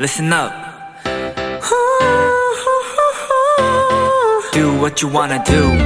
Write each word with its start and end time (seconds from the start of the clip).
listen 0.00 0.32
up. 0.32 0.50
Do 4.50 4.72
what 4.80 5.02
you 5.02 5.12
wanna 5.12 5.44
do. 5.44 5.76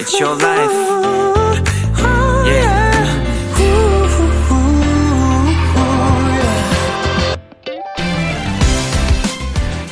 It's 0.00 0.18
your 0.18 0.34
life. 0.40 0.72
Yeah. 2.46 2.90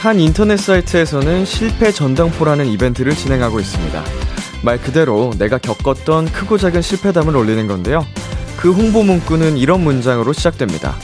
한 0.00 0.18
인터넷 0.18 0.56
사이트에서는 0.56 1.44
실패 1.44 1.92
전당포라는 1.92 2.64
이벤트를 2.66 3.14
진행하고 3.14 3.60
있습니다. 3.60 4.02
말 4.62 4.80
그대로 4.80 5.32
내가 5.38 5.58
겪었던 5.58 6.32
크고 6.32 6.56
작은 6.56 6.80
실패담을 6.80 7.36
올리는 7.36 7.66
건데요. 7.66 8.06
그 8.56 8.72
홍보 8.72 9.02
문구는 9.02 9.58
이런 9.58 9.84
문장으로 9.84 10.32
시작됩니다. 10.32 10.96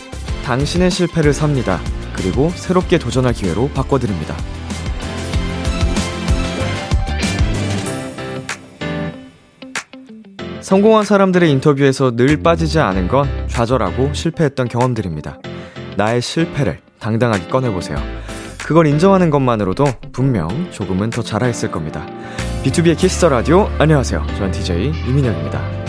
당신의 0.44 0.90
실패를 0.90 1.32
삽니다. 1.32 1.80
그리고 2.14 2.50
새롭게 2.50 2.98
도전할 2.98 3.32
기회로 3.32 3.70
바꿔드립니다. 3.70 4.36
성공한 10.60 11.04
사람들의 11.04 11.50
인터뷰에서 11.50 12.14
늘 12.14 12.42
빠지지 12.42 12.78
않은 12.78 13.08
건 13.08 13.28
좌절하고 13.48 14.12
실패했던 14.12 14.68
경험들입니다. 14.68 15.38
나의 15.96 16.20
실패를 16.20 16.78
당당하게 17.00 17.48
꺼내보세요. 17.48 17.96
그걸 18.58 18.86
인정하는 18.86 19.30
것만으로도 19.30 19.84
분명 20.12 20.70
조금은 20.70 21.10
더 21.10 21.22
잘하였을 21.22 21.70
겁니다. 21.70 22.06
B2B의 22.64 22.96
키스터 22.96 23.28
라디오 23.28 23.68
안녕하세요. 23.78 24.26
저는 24.38 24.52
DJ 24.52 24.88
이민혁입니다. 25.06 25.83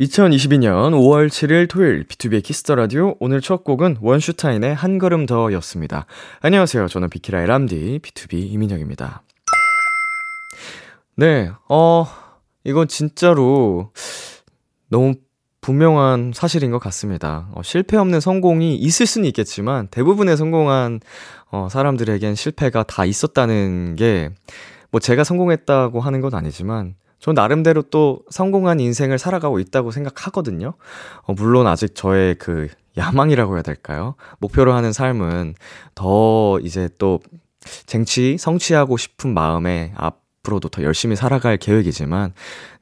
2022년 0.00 0.92
5월 0.92 1.28
7일 1.28 1.68
토요일 1.68 2.04
B2B의 2.04 2.42
키스터 2.42 2.74
라디오 2.74 3.16
오늘 3.20 3.42
첫 3.42 3.64
곡은 3.64 3.98
원슈타인의 4.00 4.74
한 4.74 4.98
걸음 4.98 5.26
더였습니다. 5.26 6.06
안녕하세요. 6.40 6.88
저는 6.88 7.10
비키라의 7.10 7.46
람디 7.46 7.98
BTOB 8.02 8.50
이민혁입니다. 8.52 9.22
네. 11.16 11.50
어 11.68 12.06
이건 12.64 12.88
진짜로 12.88 13.92
너무 14.88 15.14
분명한 15.60 16.32
사실인 16.34 16.70
것 16.70 16.78
같습니다. 16.78 17.50
어, 17.52 17.62
실패 17.62 17.98
없는 17.98 18.20
성공이 18.20 18.76
있을 18.76 19.04
수는 19.04 19.26
있겠지만 19.28 19.88
대부분의 19.88 20.38
성공한 20.38 21.00
어, 21.50 21.68
사람들에겐 21.70 22.34
실패가 22.36 22.84
다 22.84 23.04
있었다는 23.04 23.96
게 23.96 24.30
뭐 24.90 25.00
제가 25.00 25.24
성공했다고 25.24 26.00
하는 26.00 26.20
건 26.20 26.34
아니지만 26.34 26.94
저 27.20 27.32
나름대로 27.32 27.82
또 27.82 28.20
성공한 28.30 28.80
인생을 28.80 29.18
살아가고 29.18 29.58
있다고 29.60 29.90
생각하거든요. 29.90 30.74
어, 31.22 31.32
물론 31.34 31.66
아직 31.66 31.94
저의 31.94 32.34
그 32.36 32.68
야망이라고 32.96 33.54
해야 33.54 33.62
될까요? 33.62 34.14
목표로 34.38 34.72
하는 34.72 34.92
삶은 34.92 35.54
더 35.94 36.58
이제 36.60 36.88
또 36.98 37.20
쟁취, 37.86 38.36
성취하고 38.38 38.96
싶은 38.96 39.32
마음에 39.34 39.92
앞으로도 39.96 40.70
더 40.70 40.82
열심히 40.82 41.14
살아갈 41.14 41.56
계획이지만, 41.58 42.32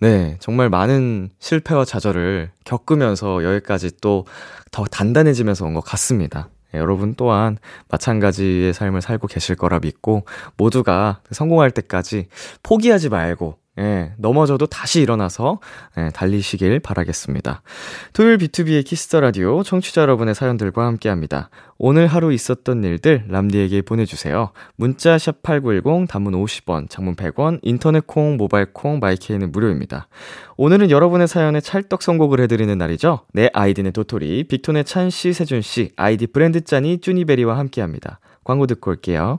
네, 0.00 0.36
정말 0.40 0.70
많은 0.70 1.30
실패와 1.40 1.84
좌절을 1.84 2.50
겪으면서 2.64 3.42
여기까지 3.44 3.98
또 4.00 4.24
더 4.70 4.84
단단해지면서 4.84 5.64
온 5.64 5.74
것 5.74 5.80
같습니다. 5.80 6.48
네, 6.72 6.78
여러분 6.80 7.14
또한 7.16 7.56
마찬가지의 7.88 8.74
삶을 8.74 9.00
살고 9.00 9.26
계실 9.28 9.56
거라 9.56 9.78
믿고 9.80 10.24
모두가 10.56 11.20
성공할 11.30 11.70
때까지 11.70 12.26
포기하지 12.62 13.08
말고 13.08 13.56
예, 13.78 14.12
넘어져도 14.18 14.66
다시 14.66 15.00
일어나서 15.00 15.60
예, 15.96 16.10
달리시길 16.12 16.80
바라겠습니다. 16.80 17.62
토요일 18.12 18.38
B2B의 18.38 18.84
키스터 18.84 19.20
라디오 19.20 19.62
청취자 19.62 20.02
여러분의 20.02 20.34
사연들과 20.34 20.84
함께합니다. 20.86 21.50
오늘 21.78 22.08
하루 22.08 22.32
있었던 22.32 22.82
일들 22.82 23.26
람디에게 23.28 23.82
보내주세요. 23.82 24.50
문자 24.74 25.16
샵 25.16 25.42
#8910 25.42 26.08
단문 26.08 26.32
50원, 26.34 26.90
장문 26.90 27.14
100원, 27.14 27.60
인터넷 27.62 28.04
콩, 28.04 28.36
모바일 28.36 28.72
콩, 28.72 28.98
마이케이는 28.98 29.52
무료입니다. 29.52 30.08
오늘은 30.56 30.90
여러분의 30.90 31.28
사연에 31.28 31.60
찰떡 31.60 32.02
선곡을 32.02 32.40
해드리는 32.40 32.76
날이죠. 32.76 33.20
내 33.32 33.48
아이디는 33.52 33.92
도토리, 33.92 34.44
빅톤의 34.48 34.84
찬 34.84 35.08
씨, 35.10 35.32
세준 35.32 35.62
씨, 35.62 35.92
아이디 35.96 36.26
브랜드 36.26 36.64
짠이 36.64 37.00
쭈니베리와 37.00 37.56
함께합니다. 37.56 38.18
광고 38.42 38.66
듣고 38.66 38.90
올게요. 38.90 39.38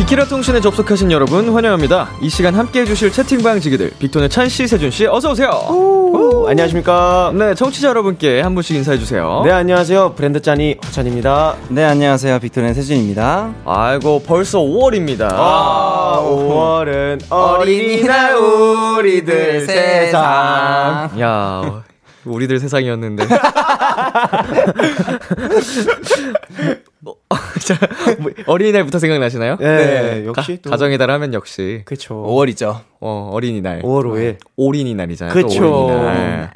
비키라 0.00 0.24
통신에 0.24 0.62
접속하신 0.62 1.12
여러분 1.12 1.50
환영합니다. 1.50 2.08
이 2.22 2.30
시간 2.30 2.54
함께 2.54 2.80
해주실 2.80 3.12
채팅방 3.12 3.60
지기들 3.60 3.90
빅톤의 3.98 4.30
찬 4.30 4.48
씨, 4.48 4.66
세준 4.66 4.90
씨 4.90 5.06
어서 5.06 5.32
오세요. 5.32 5.50
오, 5.50 6.46
안녕하십니까. 6.48 7.32
네, 7.34 7.54
청취자 7.54 7.88
여러분께 7.88 8.40
한 8.40 8.54
분씩 8.54 8.76
인사해 8.76 8.98
주세요. 8.98 9.42
네, 9.44 9.52
안녕하세요. 9.52 10.14
브랜드 10.14 10.40
짠이 10.40 10.76
허찬입니다. 10.86 11.56
네, 11.68 11.84
안녕하세요. 11.84 12.38
빅톤의 12.38 12.72
세준입니다. 12.72 13.52
아이고 13.66 14.22
벌써 14.22 14.58
5월입니다. 14.60 15.28
아, 15.32 16.18
5월은 16.22 17.20
어린이날 17.28 18.36
우리들 18.36 19.66
세상. 19.66 21.10
야, 21.20 21.82
우리들 22.24 22.58
세상이었는데. 22.58 23.26
뭐, 27.00 27.16
자, 27.64 27.76
뭐, 28.18 28.30
어린이날부터 28.46 28.98
생각나시나요? 28.98 29.56
네, 29.58 30.24
역시 30.26 30.58
또. 30.62 30.70
가, 30.70 30.76
정의 30.76 30.98
달 30.98 31.10
하면 31.10 31.32
역시 31.34 31.82
그쵸. 31.84 32.14
5월이죠. 32.14 32.80
어, 33.00 33.30
어린이날. 33.32 33.82
5월 33.82 34.04
5일. 34.04 34.36
오린이날이잖아요. 34.56 35.34
그쵸. 35.34 35.60
또 35.60 35.84
어린이날. 35.86 36.52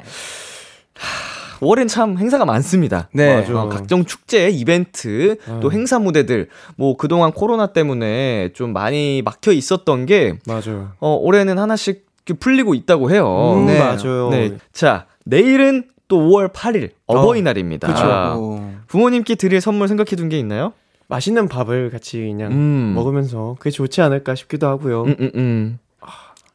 하, 0.93 1.59
5월엔 1.59 1.87
참 1.87 2.17
행사가 2.17 2.45
많습니다. 2.45 3.09
네. 3.13 3.35
맞아. 3.37 3.59
어, 3.59 3.69
각종 3.69 4.05
축제, 4.05 4.49
이벤트, 4.49 5.37
또 5.61 5.71
행사 5.71 5.99
무대들, 5.99 6.49
뭐 6.75 6.97
그동안 6.97 7.31
코로나 7.31 7.67
때문에 7.67 8.49
좀 8.53 8.73
많이 8.73 9.21
막혀 9.23 9.51
있었던 9.51 10.05
게, 10.05 10.37
맞아요. 10.45 10.91
어, 10.99 11.15
올해는 11.19 11.57
하나씩 11.57 12.05
풀리고 12.39 12.73
있다고 12.73 13.09
해요. 13.11 13.55
음, 13.57 13.65
네. 13.67 13.79
맞아요. 13.79 14.29
네. 14.29 14.57
자, 14.73 15.05
내일은 15.25 15.85
또 16.07 16.19
5월 16.29 16.51
8일 16.53 16.91
어버이날입니다. 17.07 18.35
오. 18.35 18.61
부모님께 18.87 19.35
드릴 19.35 19.61
선물 19.61 19.87
생각해 19.87 20.15
둔 20.15 20.29
게 20.29 20.37
있나요? 20.39 20.73
맛있는 21.07 21.47
밥을 21.47 21.91
같이 21.91 22.19
그냥 22.19 22.51
음. 22.51 22.93
먹으면서 22.95 23.55
그게 23.59 23.69
좋지 23.69 24.01
않을까 24.01 24.35
싶기도 24.35 24.67
하고요. 24.67 25.03
음, 25.03 25.15
음, 25.19 25.31
음. 25.35 25.79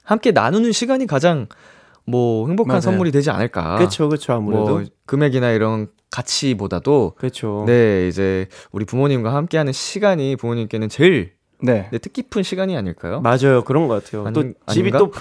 함께 0.05 0.32
나누는 0.32 0.73
시간이 0.73 1.06
가장 1.06 1.47
뭐 2.05 2.49
행복한 2.49 2.69
맞아요. 2.75 2.81
선물이 2.81 3.12
되지 3.12 3.31
않을까. 3.31 3.76
그쵸, 3.79 4.08
그쵸, 4.08 4.32
아무래도. 4.32 4.64
뭐 4.67 4.85
금액이나 5.06 5.50
이런 5.53 5.88
가치보다도 6.11 7.14
그쵸. 7.17 7.62
네, 7.67 8.08
이제 8.08 8.49
우리 8.73 8.85
부모님과 8.85 9.32
함께하는 9.32 9.73
시간이 9.73 10.35
부모님께는 10.37 10.88
제일 10.88 11.35
네. 11.62 11.89
네, 11.91 11.99
뜻깊은 11.99 12.43
시간이 12.43 12.77
아닐까요? 12.77 13.21
맞아요. 13.21 13.62
그런 13.65 13.87
것 13.89 14.03
같아요. 14.05 14.25
아니- 14.27 14.35
또 14.35 14.43
집이 14.73 14.91
아닌가? 14.95 14.99
또, 14.99 15.12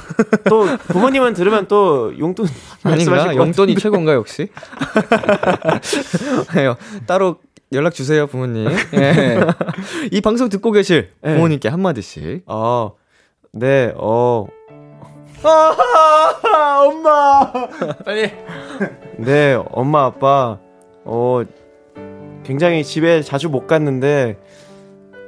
또 0.49 0.77
부모님은 0.87 1.33
들으면 1.33 1.67
또 1.67 2.17
용돈 2.17 2.47
아닌가? 2.83 3.35
용돈이. 3.35 3.75
최고인가 3.75 4.13
역시? 4.13 4.47
아니요. 6.55 6.75
따로 7.05 7.37
연락 7.73 7.93
주세요, 7.93 8.25
부모님. 8.27 8.69
예. 8.93 9.39
이 10.11 10.21
방송 10.21 10.49
듣고 10.49 10.71
계실 10.71 11.11
네. 11.21 11.35
부모님께 11.35 11.69
한 11.69 11.79
마디씩. 11.81 12.43
아, 12.47 12.91
네, 13.51 13.93
어. 13.95 14.47
아, 15.43 16.83
엄마. 16.85 17.51
빨리. 18.03 18.31
네, 19.17 19.53
엄마 19.71 20.05
아빠 20.05 20.57
어 21.05 21.41
굉장히 22.43 22.83
집에 22.83 23.21
자주 23.21 23.49
못 23.49 23.67
갔는데 23.67 24.37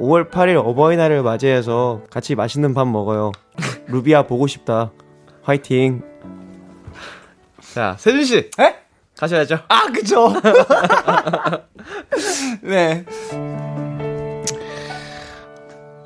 5월 0.02 0.32
8일 0.32 0.56
어버이날을 0.66 1.22
맞이해서 1.22 2.02
같이 2.10 2.34
맛있는 2.36 2.74
밥 2.74 2.88
먹어요. 2.88 3.32
루비야 3.88 4.24
보고 4.24 4.48
싶다. 4.48 4.92
화이팅. 5.44 6.02
자, 7.74 7.96
세준 8.00 8.24
씨. 8.26 8.38
에? 8.60 8.76
가셔야죠. 9.16 9.60
아, 9.68 9.82
그죠. 9.94 10.34
네. 12.64 13.06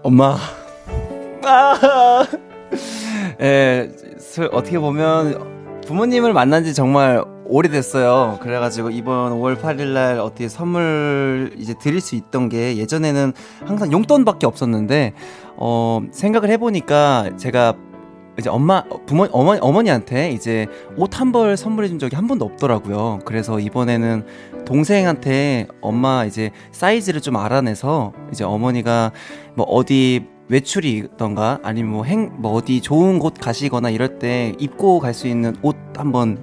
엄마. 0.03 0.35
아. 1.45 2.27
예, 3.39 3.89
소- 4.19 4.49
어떻게 4.51 4.77
보면 4.77 5.54
부모님을 5.85 6.33
만난 6.33 6.63
지 6.63 6.73
정말 6.73 7.23
오래됐어요. 7.47 8.39
그래가지고 8.41 8.89
이번 8.89 9.33
5월 9.33 9.59
8일 9.61 9.93
날 9.93 10.19
어떻게 10.19 10.47
선물 10.47 11.53
이제 11.57 11.75
드릴 11.79 12.01
수 12.01 12.15
있던 12.15 12.49
게 12.49 12.77
예전에는 12.77 13.33
항상 13.65 13.91
용돈밖에 13.91 14.47
없었는데, 14.47 15.13
어, 15.57 16.01
생각을 16.11 16.49
해보니까 16.49 17.31
제가 17.37 17.75
이제 18.39 18.49
엄마, 18.49 18.83
부모, 19.05 19.27
어머니, 19.31 19.59
어머니한테 19.61 20.31
이제 20.31 20.65
옷 20.97 21.19
한 21.21 21.31
벌 21.31 21.55
선물해 21.55 21.87
준 21.87 21.99
적이 21.99 22.15
한 22.15 22.27
번도 22.27 22.43
없더라고요. 22.45 23.19
그래서 23.23 23.59
이번에는 23.59 24.25
동생한테 24.65 25.67
엄마 25.81 26.25
이제 26.25 26.49
사이즈를 26.71 27.21
좀 27.21 27.37
알아내서 27.37 28.11
이제 28.31 28.43
어머니가 28.43 29.11
뭐 29.53 29.65
어디 29.67 30.25
외출이던가 30.47 31.59
아니면 31.63 31.91
뭐 31.91 32.03
행, 32.05 32.31
뭐 32.37 32.53
어디 32.53 32.81
좋은 32.81 33.19
곳 33.19 33.33
가시거나 33.39 33.89
이럴 33.89 34.19
때 34.19 34.53
입고 34.59 34.99
갈 34.99 35.13
수 35.13 35.27
있는 35.27 35.55
옷 35.61 35.75
한번 35.95 36.37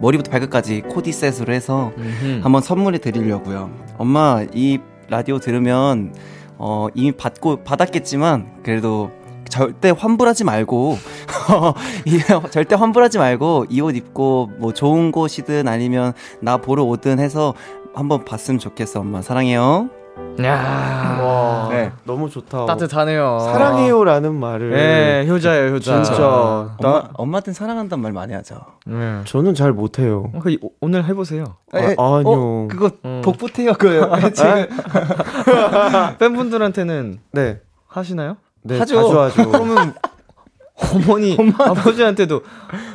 머리부터 0.00 0.30
발끝까지 0.30 0.82
코디 0.82 1.10
셋으로 1.12 1.52
해서 1.52 1.90
음흠. 1.96 2.40
한번 2.42 2.62
선물해 2.62 2.98
드리려고요. 2.98 3.70
엄마 3.98 4.44
이 4.54 4.78
라디오 5.08 5.38
들으면 5.38 6.14
어 6.58 6.88
이미 6.94 7.12
받고 7.12 7.64
받았겠지만 7.64 8.62
그래도 8.62 9.10
절대 9.48 9.90
환불하지 9.90 10.44
말고 10.44 10.98
이- 12.04 12.20
절대 12.50 12.74
환불하지 12.74 13.18
말고 13.18 13.66
이 13.70 13.80
옷 13.80 13.96
입고 13.96 14.50
뭐 14.58 14.72
좋은 14.74 15.12
곳이든 15.12 15.66
아니면 15.68 16.12
나 16.40 16.56
보러 16.58 16.84
오든 16.84 17.18
해서 17.18 17.54
한번 17.94 18.24
봤으면 18.24 18.58
좋겠어 18.58 19.00
엄마 19.00 19.22
사랑해요. 19.22 19.88
야. 20.44 21.18
와, 21.22 21.68
네. 21.70 21.92
너무 22.04 22.28
좋다. 22.30 22.66
따뜻하네요. 22.66 23.38
사랑해요라는 23.40 24.34
말을 24.34 24.70
네, 24.70 25.26
효자예요, 25.28 25.74
효자. 25.74 26.02
진짜 26.02 26.26
엄마 26.28 26.76
나 26.80 27.10
엄마한테 27.14 27.52
사랑한다는 27.52 28.02
말 28.02 28.12
많이 28.12 28.32
하죠. 28.34 28.56
네. 28.86 29.22
저는 29.24 29.54
잘 29.54 29.72
못해요. 29.72 30.30
어, 30.34 30.40
그 30.42 30.56
오- 30.62 30.70
오늘 30.80 31.04
해보세요. 31.06 31.44
아, 31.72 31.78
에, 31.78 31.82
아니요. 31.98 31.98
어, 31.98 32.68
그거 32.70 32.90
음. 33.04 33.22
복붙해요 33.24 33.72
그거. 33.74 34.10
지금 34.30 34.66
팬분들한테는 36.18 37.18
네, 37.32 37.60
하시나요? 37.86 38.36
네 38.62 38.78
하죠. 38.78 38.94
자주 38.96 39.20
하죠. 39.20 39.50
그러면 39.50 39.94
어머니, 40.94 41.36
아버지한테도 41.58 42.42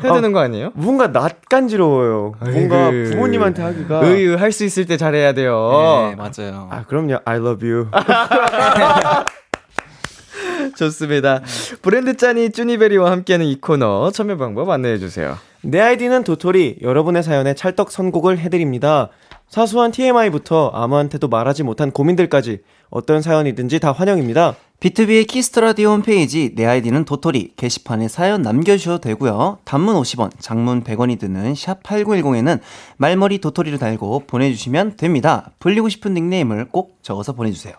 해야 0.03 0.11
아, 0.11 0.15
되는 0.15 0.31
거 0.31 0.39
아니에요? 0.39 0.71
뭔가 0.75 1.07
낯간지러워요. 1.07 2.33
뭔가 2.39 2.85
아이고. 2.87 3.09
부모님한테 3.09 3.63
하기가. 3.63 4.05
의의 4.05 4.37
할수 4.37 4.63
있을 4.65 4.85
때 4.85 4.97
잘해야 4.97 5.33
돼요. 5.33 6.11
네, 6.11 6.15
맞아요. 6.15 6.67
아 6.71 6.83
그럼요. 6.87 7.17
I 7.25 7.37
love 7.37 7.67
you. 7.67 7.87
좋습니다. 10.77 11.41
브랜드 11.81 12.15
짠이 12.17 12.51
쭈니베리와 12.51 13.09
함께하는 13.11 13.45
이 13.47 13.59
코너 13.59 14.11
참여 14.11 14.37
방법 14.37 14.69
안내해 14.69 14.99
주세요. 14.99 15.37
내 15.63 15.79
아이디는 15.79 16.23
도토리. 16.23 16.77
여러분의 16.81 17.23
사연에 17.23 17.53
찰떡 17.53 17.91
선곡을 17.91 18.39
해드립니다. 18.39 19.09
사소한 19.49 19.91
TMI부터 19.91 20.71
아무한테도 20.73 21.27
말하지 21.27 21.63
못한 21.63 21.91
고민들까지 21.91 22.59
어떤 22.89 23.21
사연이든지 23.21 23.79
다 23.79 23.91
환영입니다. 23.91 24.55
BTOB의 24.81 25.25
Kiss 25.25 25.47
the 25.47 25.64
Radio 25.64 25.91
홈페이지 25.91 26.55
내 26.55 26.65
아이디는 26.65 27.05
도토리 27.05 27.51
게시판에 27.55 28.07
사연 28.07 28.41
남겨주셔도 28.41 28.97
되고요. 28.97 29.59
단문 29.63 29.93
50원, 29.93 30.31
장문 30.39 30.83
100원이 30.83 31.19
드는 31.19 31.53
샵 31.53 31.83
8910에는 31.83 32.59
말머리 32.97 33.37
도토리를 33.37 33.77
달고 33.77 34.23
보내주시면 34.25 34.97
됩니다. 34.97 35.51
불리고 35.59 35.87
싶은 35.87 36.15
닉네임을 36.15 36.69
꼭 36.71 36.97
적어서 37.03 37.33
보내주세요. 37.33 37.75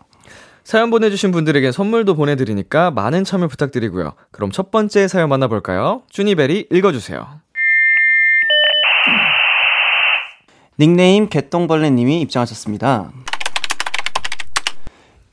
사연 0.63 0.91
보내주신 0.91 1.33
분들에게 1.33 1.73
선물도 1.73 2.15
보내드리니까 2.15 2.93
많은 2.93 3.25
참여 3.25 3.49
부탁드리고요. 3.49 4.13
그럼 4.31 4.53
첫 4.53 4.71
번째 4.71 5.09
사연 5.09 5.29
만나볼까요? 5.29 6.03
쭈니베리 6.09 6.69
읽어주세요. 6.71 7.27
닉네임 10.79 11.29
개똥벌레님이 11.29 12.21
입장하셨습니다. 12.21 13.11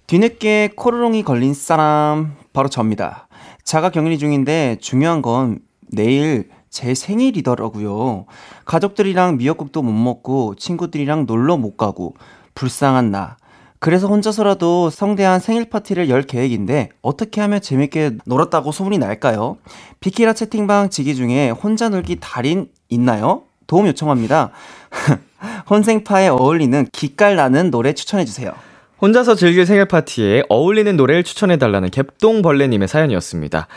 뒤늦게 0.09 0.71
코로롱이 0.75 1.21
걸린 1.21 1.53
사람 1.53 2.35
바로 2.51 2.67
접니다. 2.67 3.27
자가 3.63 3.91
격리 3.91 4.17
중인데 4.17 4.77
중요한 4.81 5.21
건 5.21 5.59
내일 5.91 6.50
제 6.71 6.95
생일이더라고요. 6.95 8.25
가족들이랑 8.65 9.38
미역국도 9.38 9.83
못 9.83 9.91
먹고 9.91 10.56
친구들이랑 10.56 11.27
놀러 11.27 11.57
못 11.57 11.77
가고 11.77 12.15
불쌍한 12.56 13.11
나. 13.11 13.38
그래서 13.77 14.07
혼자서라도 14.07 14.89
성대한 14.89 15.39
생일 15.39 15.69
파티를 15.69 16.09
열 16.09 16.23
계획인데 16.23 16.89
어떻게 17.03 17.39
하면 17.41 17.61
재밌게 17.61 18.17
놀았다고 18.25 18.71
소문이 18.71 18.97
날까요? 18.97 19.57
비키라 20.00 20.33
채팅방 20.33 20.89
지기 20.89 21.13
중에 21.13 21.51
혼자 21.51 21.88
놀기 21.88 22.17
달인 22.19 22.71
있나요? 22.89 23.44
도움 23.67 23.85
요청합니다. 23.85 24.50
혼생파에 25.69 26.29
어울리는 26.29 26.88
기깔 26.91 27.35
나는 27.35 27.69
노래 27.69 27.94
추천해 27.94 28.25
주세요. 28.25 28.53
혼자서 29.01 29.35
즐길 29.35 29.65
생일 29.65 29.85
파티에 29.85 30.43
어울리는 30.49 30.95
노래를 30.97 31.23
추천해달라는 31.23 31.89
갭동벌레님의 31.89 32.87
사연이었습니다. 32.87 33.67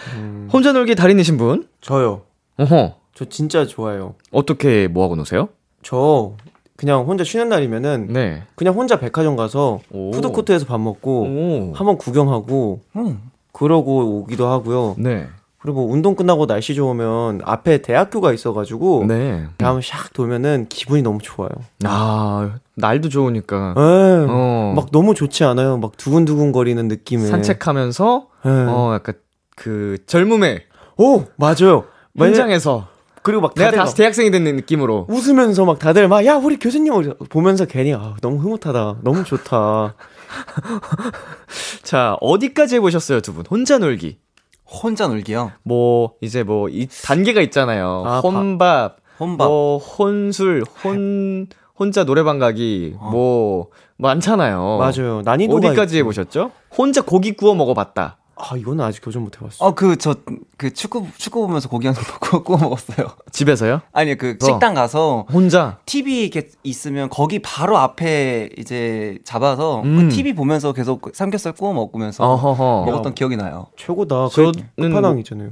혼자 0.53 0.73
놀기 0.73 0.95
달인이신 0.95 1.37
분? 1.37 1.69
저요. 1.81 2.23
어허. 2.59 2.97
저 3.15 3.25
진짜 3.27 3.67
좋아요. 3.67 4.15
어떻게 4.33 4.89
뭐하고 4.89 5.17
노세요? 5.17 5.49
저 5.83 6.33
그냥 6.77 7.05
혼자 7.07 7.23
쉬는 7.23 7.49
날이면은 7.49 8.09
네. 8.11 8.43
그냥 8.57 8.75
혼자 8.75 8.99
백화점 8.99 9.37
가서 9.37 9.81
오. 9.91 10.11
푸드코트에서 10.11 10.67
밥 10.67 10.81
먹고 10.81 11.23
오. 11.23 11.73
한번 11.75 11.99
구경하고 11.99 12.81
음. 12.97 13.21
그러고 13.53 14.19
오기도 14.21 14.49
하고요. 14.49 14.97
네. 14.99 15.29
그리고 15.59 15.87
운동 15.87 16.17
끝나고 16.17 16.47
날씨 16.47 16.75
좋으면 16.75 17.43
앞에 17.45 17.83
대학교가 17.83 18.33
있어가지고 18.33 19.05
네. 19.07 19.47
한번 19.59 19.81
샥 19.81 20.13
돌면은 20.13 20.67
기분이 20.69 21.03
너무 21.03 21.21
좋아요. 21.23 21.51
아, 21.85 22.57
날도 22.75 23.09
좋으니까. 23.09 23.75
에, 23.77 23.81
어. 24.29 24.73
막 24.75 24.91
너무 24.93 25.15
좋지 25.15 25.45
않아요? 25.45 25.77
막 25.79 25.97
두근두근 25.97 26.53
거리는 26.53 26.87
느낌에. 26.89 27.27
산책하면서, 27.27 28.27
에. 28.47 28.49
어, 28.49 28.93
약간 28.95 29.15
그 29.57 29.99
젊음의 30.07 30.63
오 30.99 31.25
맞아요. 31.37 31.85
현장에서 32.17 32.89
그리고 33.23 33.41
막 33.43 33.55
내가 33.55 33.67
다들 33.67 33.79
다시 33.79 33.91
막 33.93 33.97
대학생이 33.97 34.31
된 34.31 34.45
느낌으로. 34.45 35.07
웃으면서 35.09 35.65
막 35.65 35.79
다들 35.79 36.09
막 36.09 36.25
야 36.27 36.37
우리 36.37 36.59
교수님 36.59 36.93
보면서 37.29 37.65
괜히 37.67 37.95
아 37.95 38.15
너무 38.21 38.39
흐뭇하다 38.39 38.97
너무 39.03 39.23
좋다 39.25 39.95
자, 41.83 42.17
어디까지 42.21 42.77
해보셨어요, 42.77 43.21
두 43.21 43.35
분? 43.35 43.45
혼자 43.51 43.79
놀기. 43.79 44.19
혼자 44.67 45.07
놀기요. 45.07 45.53
뭐, 45.63 46.15
이제 46.21 46.43
뭐, 46.43 46.69
이 46.69 46.89
단계가 47.05 47.41
있잖아요. 47.43 48.03
아, 48.07 48.21
혼밥, 48.21 48.97
혼밥. 49.21 49.47
뭐, 49.47 49.79
혼술, 49.79 50.65
혼, 50.83 51.47
혼자 51.79 52.05
노래방 52.05 52.39
가기, 52.39 52.97
뭐, 52.99 53.69
많잖아요. 53.97 54.79
맞아요 54.79 55.23
난이도가 55.25 55.69
어디까지 55.69 55.95
있죠. 55.95 55.99
해보셨죠? 55.99 56.51
혼자 56.77 57.03
고기 57.03 57.33
구워 57.33 57.55
먹어 57.55 57.75
봤다. 57.75 58.19
아 58.35 58.57
이거는 58.57 58.85
아직 58.85 59.05
교전 59.05 59.23
못 59.23 59.37
해봤어 59.41 59.65
어, 59.65 59.75
그, 59.75 59.97
저, 59.97 60.17
그 60.57 60.73
축구, 60.73 61.07
축구 61.17 61.47
보면서 61.47 61.69
고기 61.69 61.87
한번 61.87 62.03
구워, 62.19 62.43
구워 62.43 62.59
먹었어요. 62.59 63.09
집에서요? 63.31 63.83
아니, 63.93 64.17
그 64.17 64.37
어. 64.43 64.45
식당 64.45 64.75
가서 64.75 65.27
혼자. 65.33 65.79
TV 65.87 66.23
이렇게 66.23 66.49
있으면 66.65 67.09
거기 67.09 67.39
바로 67.41 67.79
앞에 67.79 68.51
이제 68.59 69.19
잡아서 69.23 69.83
음. 69.83 70.09
그 70.09 70.15
TV 70.15 70.33
보면서 70.35 70.73
계속 70.73 71.11
삼겹살 71.15 71.53
구워 71.53 71.73
먹으면서 71.73 72.25
어허허. 72.25 72.85
먹었던 72.87 73.15
기억이 73.15 73.37
나요. 73.37 73.67
최고다 73.77 74.29
저는 74.31 74.53
그 74.77 74.89
끝판왕이잖아요 74.89 75.51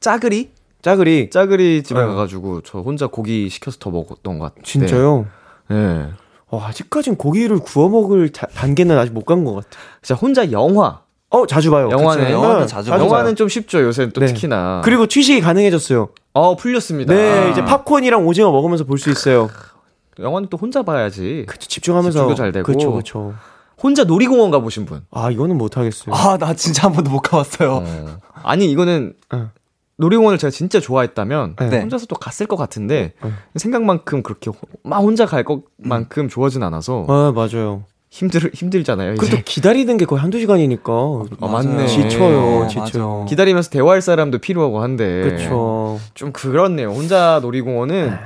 짜글이? 0.00 0.50
짜글이 0.82 1.30
짜글이 1.30 1.82
집에 1.84 2.00
네. 2.00 2.06
가가지고 2.06 2.62
저 2.62 2.80
혼자 2.80 3.06
고기 3.06 3.48
시켜서 3.48 3.76
더 3.78 3.90
먹었던 3.90 4.38
것 4.38 4.46
같아요. 4.46 4.62
진짜요 4.64 5.18
네. 5.18 5.24
어, 5.70 6.60
아직까진 6.62 7.16
고기를 7.16 7.58
구워 7.58 7.88
먹을 7.88 8.30
자- 8.30 8.46
단계는 8.54 8.96
아직 8.98 9.12
못 9.12 9.24
간 9.24 9.44
것 9.44 9.54
같아 9.54 9.68
진짜 10.02 10.18
혼자 10.20 10.50
영화. 10.52 11.00
어 11.28 11.44
자주 11.44 11.72
봐요 11.72 11.88
영화는-? 11.90 12.30
영화는 12.30 12.60
네, 12.60 12.66
자주 12.66 12.90
봐요. 12.90 13.02
영화는 13.02 13.34
좀 13.34 13.48
쉽죠, 13.48 13.80
요새는 13.82 14.12
또 14.12 14.20
네. 14.20 14.26
특히나. 14.28 14.80
그리고 14.84 15.06
취식이 15.06 15.40
가능해졌어요 15.40 16.08
어, 16.34 16.54
풀렸습니다. 16.56 17.12
네 17.12 17.50
이제 17.50 17.64
팝콘이랑 17.64 18.24
오징어 18.26 18.52
먹으면서 18.52 18.84
볼 18.84 18.98
수 18.98 19.10
있어요 19.10 19.50
영화는 20.20 20.48
또 20.50 20.56
혼자 20.56 20.82
봐야지. 20.84 21.44
그쵸 21.48 21.66
집중하면서 21.68 22.10
집중도 22.16 22.34
잘 22.36 22.52
되고. 22.52 22.64
그쵸 22.72 22.92
그쵸 22.92 23.34
혼자 23.82 24.04
놀이공원 24.04 24.50
가보신 24.52 24.86
분. 24.86 25.04
아 25.10 25.30
이거는 25.32 25.58
못 25.58 25.76
하겠어요 25.76 26.14
아, 26.14 26.38
나 26.38 26.54
진짜 26.54 26.84
한 26.86 26.92
번도 26.92 27.10
못 27.10 27.20
가봤어요. 27.20 27.82
어. 27.84 28.18
아니, 28.44 28.70
이거는 28.70 29.14
어. 29.32 29.50
놀이공원을 29.98 30.38
제가 30.38 30.50
진짜 30.50 30.78
좋아했다면 30.80 31.56
네. 31.70 31.80
혼자서 31.80 32.06
또 32.06 32.16
갔을 32.16 32.46
것 32.46 32.56
같은데 32.56 33.14
네. 33.22 33.30
생각만큼 33.56 34.22
그렇게 34.22 34.50
호- 34.50 34.56
막 34.82 34.98
혼자 34.98 35.24
갈 35.26 35.44
것만큼 35.44 36.28
좋아하진 36.28 36.62
않아서 36.62 37.06
아, 37.08 37.32
맞아요. 37.34 37.84
힘들 38.10 38.50
힘들잖아요. 38.54 39.14
이제 39.14 39.20
그것도 39.20 39.42
기다리는 39.44 39.96
게 39.96 40.04
거의 40.04 40.20
한두 40.22 40.38
시간이니까. 40.38 40.92
아, 41.40 41.46
맞네. 41.48 41.86
지쳐요, 41.86 42.62
네, 42.62 42.68
지쳐요. 42.68 43.14
맞아. 43.20 43.24
기다리면서 43.28 43.70
대화할 43.70 44.00
사람도 44.00 44.38
필요하고 44.38 44.80
한데 44.82 45.22
그렇죠. 45.22 45.98
좀 46.14 46.32
그렇네요. 46.32 46.90
혼자 46.90 47.40
놀이공원은 47.42 48.16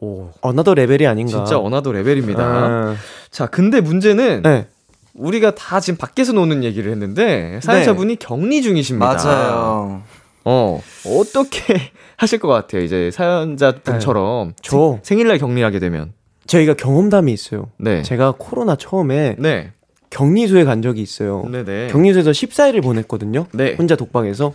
오 0.00 0.30
another 0.40 0.74
level이 0.74 1.06
아닌가. 1.06 1.30
진짜 1.32 1.58
another 1.58 1.92
level입니다. 1.92 2.42
아, 2.42 2.94
자, 3.30 3.46
근데 3.46 3.80
문제는 3.80 4.42
네. 4.42 4.66
우리가 5.14 5.54
다 5.54 5.80
지금 5.80 5.98
밖에서 5.98 6.32
노는 6.32 6.62
얘기를 6.62 6.90
했는데 6.92 7.58
사연자분이 7.62 8.16
격리 8.16 8.62
중이십니다. 8.62 9.06
맞아요. 9.14 10.02
어 10.44 10.80
어떻게 11.06 11.74
하실 12.16 12.38
것 12.38 12.48
같아요? 12.48 12.82
이제 12.82 13.10
사연자분처럼 13.10 14.54
저 14.62 14.98
생일날 15.02 15.38
격리하게 15.38 15.78
되면 15.78 16.12
저희가 16.46 16.74
경험담이 16.74 17.32
있어요. 17.32 17.70
네, 17.78 18.02
제가 18.02 18.34
코로나 18.38 18.76
처음에 18.76 19.36
네, 19.38 19.72
격리소에 20.10 20.64
간 20.64 20.82
적이 20.82 21.02
있어요. 21.02 21.44
네, 21.50 21.64
네, 21.64 21.88
격리소에서 21.88 22.30
14일을 22.30 22.82
보냈거든요. 22.82 23.46
네. 23.52 23.74
혼자 23.78 23.96
독방에서. 23.96 24.52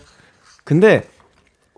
근데 0.64 1.04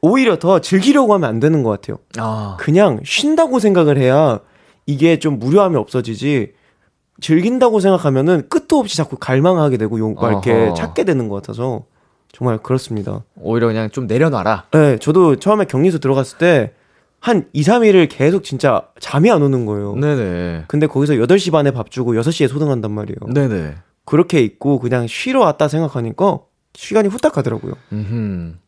오히려 0.01 0.39
더 0.39 0.61
즐기려고 0.61 1.15
하면 1.15 1.29
안 1.29 1.41
되는 1.41 1.63
것 1.63 1.71
같아요. 1.71 1.99
아, 2.19 2.57
그냥 2.59 3.01
쉰다고 3.05 3.59
생각을 3.59 3.99
해야 3.99 4.41
이게 4.87 5.19
좀 5.19 5.39
무료함이 5.39 5.77
없어지지. 5.77 6.53
즐긴다고 7.21 7.81
생각하면은 7.81 8.49
끝도 8.49 8.79
없이 8.79 8.97
자꾸 8.97 9.17
갈망하게 9.17 9.77
되고 9.77 9.99
용, 9.99 10.15
어허. 10.17 10.75
찾게 10.75 11.03
되는 11.03 11.29
것 11.29 11.35
같아서 11.37 11.83
정말 12.33 12.59
그렇습니다. 12.59 13.25
오히려 13.37 13.67
그냥 13.67 13.91
좀 13.91 14.07
내려놔라. 14.07 14.67
네, 14.73 14.99
저도 14.99 15.37
처음에 15.37 15.65
격리소 15.65 15.99
들어갔을 15.99 16.39
때 16.39 16.73
한 17.21 17.49
2, 17.53 17.63
3일을 17.63 18.09
계속 18.09 18.45
진짜 18.45 18.83
잠이 19.01 19.31
안 19.31 19.43
오는 19.43 19.67
거예요. 19.67 19.97
네네, 19.97 20.65
근데 20.69 20.87
거기서 20.87 21.15
8시 21.15 21.51
반에 21.51 21.71
밥 21.73 21.91
주고 21.91 22.15
6시에 22.15 22.49
소등한단 22.49 22.93
말이에요. 22.93 23.33
네네. 23.35 23.77
그렇게 24.05 24.41
있고 24.41 24.79
그냥 24.79 25.07
쉬러 25.07 25.41
왔다 25.41 25.69
생각하니까 25.69 26.39
시간이 26.75 27.09
후딱 27.09 27.33
가더라고요. 27.33 27.75
음, 27.93 28.59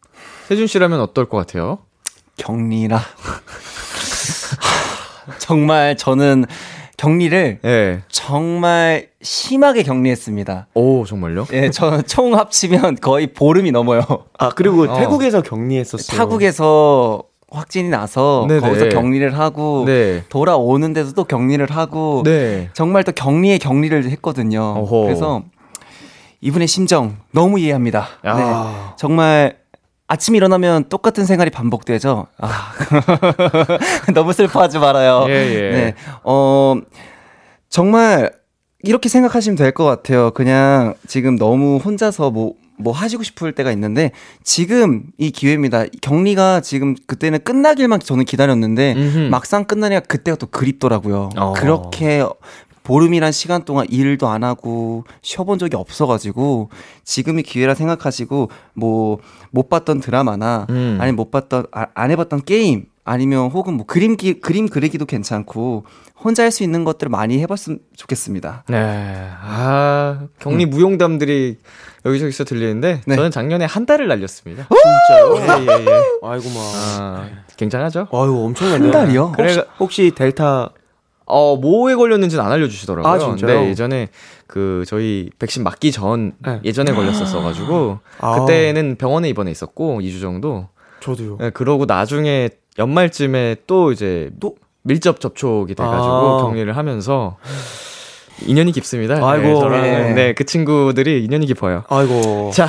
세준 0.49 0.67
씨라면 0.67 1.01
어떨 1.01 1.29
것 1.29 1.37
같아요? 1.39 1.79
격리라. 2.37 3.01
정말 5.39 5.97
저는 5.97 6.45
격리를 7.01 7.61
예. 7.65 8.03
정말 8.11 9.09
심하게 9.23 9.83
격리했습니다. 9.83 10.67
오 10.75 11.07
정말요? 11.07 11.47
예, 11.55 11.71
저는 11.71 12.03
총 12.07 12.35
합치면 12.35 12.97
거의 12.97 13.29
보름이 13.29 13.73
넘어요. 13.73 14.03
아, 14.39 14.51
그리고 14.51 14.83
어. 14.83 14.99
태국에서 14.99 15.41
격리했었어요. 15.41 16.19
타국에서 16.19 17.23
확진이 17.51 17.89
나서 17.89 18.45
네네. 18.49 18.61
거기서 18.61 18.89
격리를 18.91 19.39
하고 19.39 19.85
네, 19.87 20.25
돌아오는데도 20.29 21.13
또 21.13 21.25
격리를 21.25 21.65
하고 21.71 22.21
네. 22.23 22.69
정말 22.75 23.03
또 23.03 23.13
격리에 23.13 23.57
격리를 23.57 24.05
했거든요. 24.11 24.61
어허. 24.61 25.05
그래서 25.05 25.43
이분의 26.43 26.69
심정 26.69 27.17
너무 27.33 27.59
이해합니다. 27.59 28.09
야. 28.27 28.35
네. 28.35 28.95
정말 28.99 29.57
아침 30.11 30.35
일어나면 30.35 30.89
똑같은 30.89 31.25
생활이 31.25 31.51
반복되죠. 31.51 32.27
아. 32.39 32.73
너무 34.13 34.33
슬퍼하지 34.33 34.81
말아요. 34.81 35.25
예, 35.29 35.33
예. 35.33 35.71
네. 35.71 35.95
어, 36.25 36.75
정말 37.69 38.33
이렇게 38.83 39.09
생각하시면 39.09 39.57
될 39.57 39.71
것 39.71 39.85
같아요. 39.85 40.33
그냥 40.33 40.95
지금 41.07 41.37
너무 41.37 41.77
혼자서 41.77 42.33
뭐, 42.33 42.55
뭐 42.77 42.93
하시고 42.93 43.23
싶을 43.23 43.53
때가 43.53 43.71
있는데 43.71 44.11
지금 44.43 45.05
이 45.17 45.31
기회입니다. 45.31 45.85
격리가 46.03 46.61
지금 46.61 46.97
그때는 47.07 47.39
끝나길만 47.45 48.01
저는 48.01 48.25
기다렸는데 48.25 48.95
음흠. 48.97 49.19
막상 49.31 49.65
끝나니까 49.65 50.01
그때가 50.01 50.37
또 50.39 50.49
그립더라고요. 50.49 51.29
어. 51.37 51.53
그렇게 51.53 52.25
보름이란 52.85 53.33
시간 53.33 53.65
동안 53.65 53.87
일도 53.91 54.29
안 54.29 54.43
하고 54.45 55.05
쉬어본 55.23 55.59
적이 55.59 55.77
없어가지고 55.77 56.71
지금이 57.05 57.43
기회라 57.43 57.75
생각하시고 57.75 58.51
뭐 58.75 59.19
못 59.53 59.69
봤던 59.69 59.99
드라마나 59.99 60.67
음. 60.71 60.97
아니면 61.01 61.17
못 61.17 61.33
봤던 61.33 61.67
아, 61.73 61.87
안 61.95 62.13
해봤던 62.13 62.45
게임 62.45 62.85
아니면 63.05 63.51
혹은 63.51 63.75
뭐 63.75 63.85
그림 63.85 64.17
기, 64.17 64.39
그림 64.41 64.69
그리기도 64.69 65.07
괜찮고 65.07 65.85
혼자 66.23 66.45
할 66.45 66.53
수 66.53 66.63
있는 66.63 66.85
것들을 66.85 67.11
많이 67.11 67.41
해봤으면 67.41 67.81
좋겠습니다. 67.97 68.63
네. 68.69 69.29
아, 69.43 70.21
격리 70.39 70.67
무용담들이 70.67 71.57
여기저기서 72.07 72.45
들리는데 72.45 73.01
네. 73.07 73.17
저는 73.17 73.33
작년에 73.33 73.65
한 73.65 73.87
달을 73.87 74.07
날렸습니다. 74.07 74.69
진짜요? 74.69 75.37
예, 75.37 75.67
예, 75.67 75.85
예. 75.87 76.03
아이고 76.23 76.49
막. 76.51 76.61
아, 77.01 77.27
굉장하죠? 77.57 78.07
아유, 78.13 78.45
엄청나네요. 78.45 78.85
한 78.85 78.91
달이요? 78.93 79.33
그래- 79.33 79.47
혹시, 79.55 79.63
혹시 79.81 80.13
델타 80.15 80.71
어, 81.31 81.57
뭐에 81.57 81.95
걸렸는지는 81.95 82.45
안 82.45 82.53
알려주시더라고요. 82.53 83.13
아, 83.13 83.19
진짜요? 83.19 83.61
네, 83.61 83.69
예전에 83.69 84.09
그 84.47 84.85
저희 84.87 85.31
백신 85.39 85.63
맞기 85.63 85.93
전 85.93 86.33
네. 86.39 86.61
예전에 86.65 86.93
걸렸었어가지고 86.93 87.99
아. 88.21 88.41
그때는 88.41 88.97
병원에 88.97 89.29
입원해 89.29 89.51
있었고 89.51 90.01
2주 90.01 90.21
정도. 90.21 90.69
저도요. 91.01 91.39
네, 91.39 91.51
그러고 91.51 91.87
나중에 91.87 92.51
연말쯤에 92.79 93.57
또 93.67 93.93
이제 93.93 94.31
또? 94.41 94.57
밀접 94.83 95.21
접촉이 95.21 95.75
돼가지고 95.75 96.39
아. 96.39 96.43
격리를 96.43 96.77
하면서 96.77 97.37
인연이 98.47 98.73
깊습니다. 98.73 99.15
아이고. 99.17 99.47
네, 99.47 99.55
저랑 99.55 99.83
네. 99.83 100.13
네, 100.15 100.33
그 100.33 100.45
친구들이 100.45 101.25
인연이 101.25 101.47
깊어요. 101.47 101.85
아이고. 101.89 102.51
자, 102.55 102.69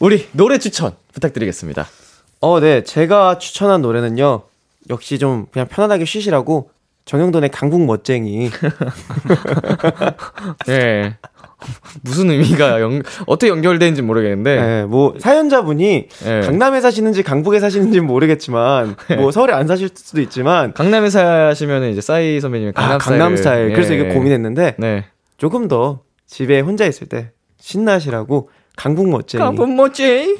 우리 0.00 0.28
노래 0.32 0.58
추천 0.58 0.92
부탁드리겠습니다. 1.12 1.86
어, 2.40 2.60
네. 2.60 2.82
제가 2.82 3.38
추천한 3.38 3.82
노래는요. 3.82 4.42
역시 4.90 5.18
좀 5.18 5.46
그냥 5.52 5.68
편안하게 5.68 6.04
쉬시라고 6.04 6.70
정영돈의 7.06 7.50
강북 7.50 7.84
멋쟁이. 7.84 8.50
예. 10.68 11.16
무슨 12.02 12.30
의미가 12.30 12.80
연, 12.82 13.02
어떻게 13.26 13.48
연결되는지 13.48 14.02
모르겠는데. 14.02 14.56
네, 14.60 14.84
뭐 14.84 15.14
사연자분이 15.18 16.08
예. 16.26 16.40
강남에 16.44 16.80
사시는지 16.80 17.22
강북에 17.22 17.60
사시는지 17.60 17.98
는 17.98 18.06
모르겠지만 18.06 18.96
뭐 19.18 19.30
서울에 19.30 19.54
안 19.54 19.66
사실 19.66 19.88
수도 19.94 20.20
있지만 20.20 20.74
강남에 20.74 21.08
사시면은 21.08 21.90
이제 21.92 22.00
싸이 22.00 22.40
선배님의 22.40 22.74
강남 22.74 22.94
아, 22.96 22.98
강남 22.98 23.36
스타일. 23.36 23.68
스타일을- 23.70 23.74
그래서 23.74 23.94
예. 23.94 24.00
이거 24.00 24.12
고민했는데 24.12 24.74
네. 24.78 25.04
조금 25.38 25.68
더 25.68 26.00
집에 26.26 26.60
혼자 26.60 26.84
있을 26.86 27.06
때 27.08 27.30
신나시라고 27.58 28.50
강북 28.76 29.08
멋쟁이 29.08 29.42
강북 29.42 29.72
멋쟁이. 29.74 30.36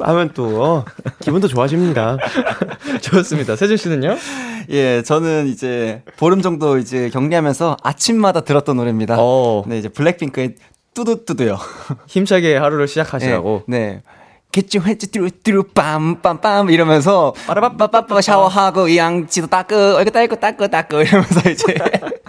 하면 0.00 0.30
또 0.34 0.62
어, 0.62 0.84
기분도 1.20 1.46
좋아집니다. 1.48 2.16
좋습니다. 3.00 3.54
세준 3.54 3.76
씨는요? 3.76 4.16
예, 4.70 5.02
저는 5.02 5.46
이제 5.46 6.02
보름 6.16 6.42
정도 6.42 6.78
이제 6.78 7.10
격리하면서 7.10 7.76
아침마다 7.82 8.40
들었던 8.40 8.76
노래입니다. 8.76 9.16
어, 9.18 9.62
네, 9.66 9.78
이제 9.78 9.88
블랙핑크의 9.88 10.56
뚜두뚜두요. 10.94 11.58
힘차게 12.06 12.56
하루를 12.56 12.88
시작하시라고. 12.88 13.64
네. 13.68 13.78
네. 13.78 14.02
개쭈 14.52 14.78
회쭈 14.78 15.08
뚜루뚜루 15.08 15.64
빰빰빰 15.74 16.72
이러면서 16.72 17.34
빠라빠빠빠 17.48 18.20
샤워하고 18.20 18.94
양치도 18.94 19.48
닦고 19.48 20.00
이거 20.00 20.10
닦고 20.10 20.36
닦고 20.36 20.68
닦고 20.68 21.00
이러면서 21.02 21.50
이제 21.50 21.74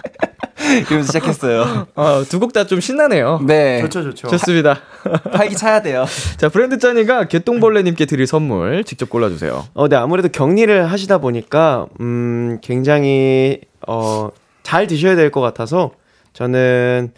이러면서 0.88 1.06
시작했어요. 1.06 1.86
어, 1.94 2.22
두 2.28 2.38
곡 2.40 2.52
다 2.52 2.64
좀 2.64 2.80
신나네요. 2.80 3.40
네. 3.46 3.80
좋죠, 3.82 4.02
좋죠. 4.02 4.28
좋습니다. 4.28 4.80
활기 5.32 5.54
차야 5.56 5.82
돼요. 5.82 6.04
자, 6.38 6.48
브랜드 6.48 6.78
짠이가 6.78 7.28
개똥벌레님께 7.28 8.06
드릴 8.06 8.26
선물 8.26 8.84
직접 8.84 9.08
골라주세요. 9.10 9.66
어, 9.74 9.88
네, 9.88 9.96
아무래도 9.96 10.28
격리를 10.28 10.90
하시다 10.90 11.18
보니까, 11.18 11.86
음, 12.00 12.58
굉장히, 12.62 13.60
어, 13.86 14.30
잘 14.62 14.86
드셔야 14.86 15.14
될 15.16 15.30
것 15.30 15.40
같아서, 15.40 15.92
저는, 16.32 17.12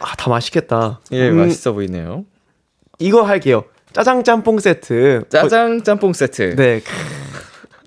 아, 0.00 0.14
다 0.16 0.30
맛있겠다. 0.30 1.00
예, 1.12 1.28
음, 1.28 1.38
맛있어 1.38 1.72
보이네요. 1.72 2.24
이거 2.98 3.22
할게요. 3.22 3.64
짜장 3.92 4.22
짬뽕 4.22 4.58
세트. 4.60 5.24
짜장 5.30 5.82
짬뽕 5.82 6.12
세트. 6.12 6.54
네. 6.56 6.80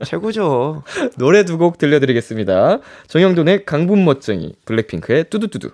최고죠. 0.06 0.84
노래 1.18 1.44
두 1.46 1.58
곡 1.58 1.78
들려드리겠습니다. 1.78 2.80
정영돈의 3.08 3.66
강분 3.66 4.04
멋쟁이, 4.06 4.54
블랙핑크의 4.66 5.26
뚜두뚜두. 5.30 5.72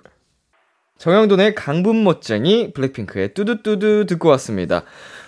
정영돈의 0.98 1.56
강분 1.56 2.04
멋쟁이, 2.04 2.74
블랙핑크의 2.74 3.34
뚜두뚜두 3.34 4.06
듣고 4.08 4.30
왔습니다. 4.30 4.84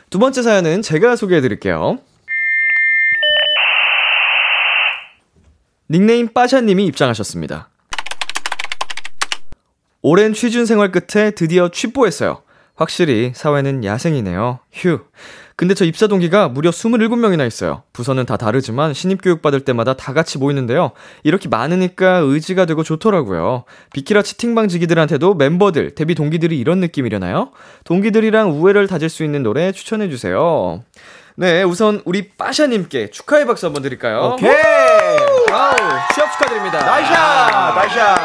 두 0.09 0.17
번째 0.19 0.41
사연은 0.41 0.81
제가 0.81 1.15
소개해 1.15 1.41
드릴게요. 1.41 1.99
닉네임 5.89 6.27
빠샤님이 6.27 6.85
입장하셨습니다. 6.87 7.69
오랜 10.01 10.33
취준 10.33 10.65
생활 10.65 10.91
끝에 10.91 11.31
드디어 11.31 11.69
취뽀했어요. 11.69 12.41
확실히 12.75 13.33
사회는 13.35 13.83
야생이네요. 13.83 14.59
휴. 14.71 14.99
근데 15.59 15.73
저 15.73 15.83
입사 15.83 16.07
동기가 16.07 16.47
무려 16.47 16.69
27명이나 16.69 17.45
있어요. 17.45 17.83
부서는 17.91 18.25
다 18.25 18.37
다르지만 18.37 18.93
신입 18.93 19.21
교육 19.21 19.41
받을 19.41 19.59
때마다 19.59 19.93
다 19.93 20.13
같이 20.13 20.37
모이는데요. 20.37 20.91
이렇게 21.23 21.49
많으니까 21.49 22.19
의지가 22.19 22.63
되고 22.65 22.81
좋더라고요. 22.81 23.65
비키라 23.91 24.21
채팅방 24.21 24.69
지기들한테도 24.69 25.33
멤버들, 25.33 25.95
데뷔 25.95 26.15
동기들이 26.15 26.57
이런 26.57 26.79
느낌이려나요? 26.79 27.49
동기들이랑 27.83 28.51
우애를 28.61 28.87
다질 28.87 29.09
수 29.09 29.25
있는 29.25 29.43
노래 29.43 29.73
추천해 29.73 30.09
주세요. 30.09 30.81
네, 31.35 31.63
우선 31.63 32.01
우리 32.05 32.29
빠샤 32.29 32.67
님께 32.67 33.09
축하의 33.09 33.45
박수 33.45 33.65
한번 33.65 33.83
드릴까요? 33.83 34.35
오케이. 34.35 34.49
wow, 35.51 35.75
취업 36.15 36.31
축하드립니다. 36.31 36.79
나이샤, 36.85 37.73
나이샤. 37.75 38.15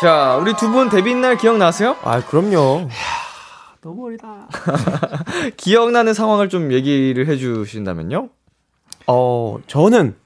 자, 0.00 0.38
우리 0.40 0.54
두 0.54 0.70
분 0.70 0.88
데뷔 0.88 1.14
날 1.14 1.36
기억나세요? 1.36 1.94
아, 2.04 2.22
그럼요. 2.24 2.88
너무 3.80 4.06
어리다. 4.06 4.48
기억나는 5.56 6.14
상황을 6.14 6.48
좀 6.48 6.72
얘기를 6.72 7.26
해주신다면요? 7.26 8.28
어, 9.06 9.58
저는 9.66 10.16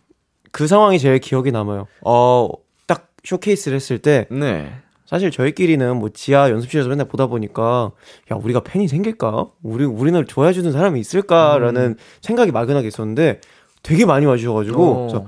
그 0.51 0.67
상황이 0.67 0.99
제일 0.99 1.19
기억에 1.19 1.51
남아요. 1.51 1.87
어, 2.05 2.49
딱 2.87 3.09
쇼케이스를 3.25 3.77
했을 3.77 3.99
때 3.99 4.27
네. 4.31 4.73
사실 5.07 5.31
저희끼리는 5.31 5.97
뭐 5.97 6.09
지하 6.09 6.51
연습실에서 6.51 6.89
맨날 6.89 7.07
보다 7.07 7.27
보니까 7.27 7.93
야 8.33 8.37
우리가 8.37 8.61
팬이 8.61 8.89
생길까? 8.89 9.49
우리 9.63 9.85
우리를 9.85 10.25
좋아해 10.25 10.55
주는 10.55 10.73
사람이 10.73 10.99
있을까라는 11.01 11.83
음. 11.83 11.97
생각이 12.23 12.51
막연하게 12.51 12.89
있었는데 12.89 13.41
되게 13.83 14.07
많이 14.07 14.25
와주셔가지고 14.25 15.09
어. 15.13 15.27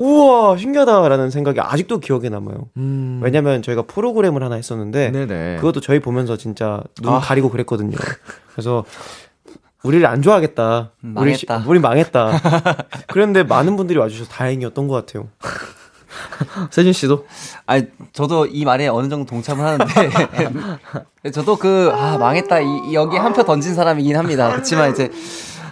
우와 0.00 0.56
신기하다라는 0.56 1.28
생각이 1.30 1.60
아직도 1.60 2.00
기억에 2.00 2.30
남아요. 2.30 2.68
음. 2.78 3.20
왜냐면 3.22 3.60
저희가 3.62 3.82
프로그램을 3.82 4.42
하나 4.42 4.54
했었는데 4.54 5.10
네네. 5.10 5.56
그것도 5.56 5.80
저희 5.80 6.00
보면서 6.00 6.36
진짜 6.38 6.82
눈 7.02 7.12
아. 7.12 7.20
가리고 7.20 7.50
그랬거든요. 7.50 7.98
그래서 8.52 8.84
우리를 9.82 10.04
안 10.06 10.22
좋아하겠다. 10.22 10.92
음, 11.04 11.14
우리 11.18 11.34
시- 11.36 11.44
망했다. 11.46 11.68
우리 11.70 11.78
망했다. 11.80 12.40
그런데 13.08 13.42
많은 13.42 13.76
분들이 13.76 13.98
와주셔서 13.98 14.30
다행이었던 14.30 14.88
것 14.88 14.94
같아요. 15.06 15.28
세진 16.70 16.92
씨도? 16.94 17.26
아니 17.66 17.84
저도 18.12 18.46
이 18.46 18.64
말에 18.64 18.88
어느 18.88 19.08
정도 19.08 19.26
동참을 19.28 19.64
하는데 19.64 20.10
저도 21.32 21.56
그 21.56 21.90
아 21.94 22.16
망했다 22.18 22.60
이, 22.60 22.66
이 22.90 22.94
여기 22.94 23.16
한 23.16 23.32
표 23.34 23.42
던진 23.44 23.74
사람이긴 23.74 24.16
합니다. 24.16 24.50
그렇지만 24.50 24.90
이제 24.90 25.10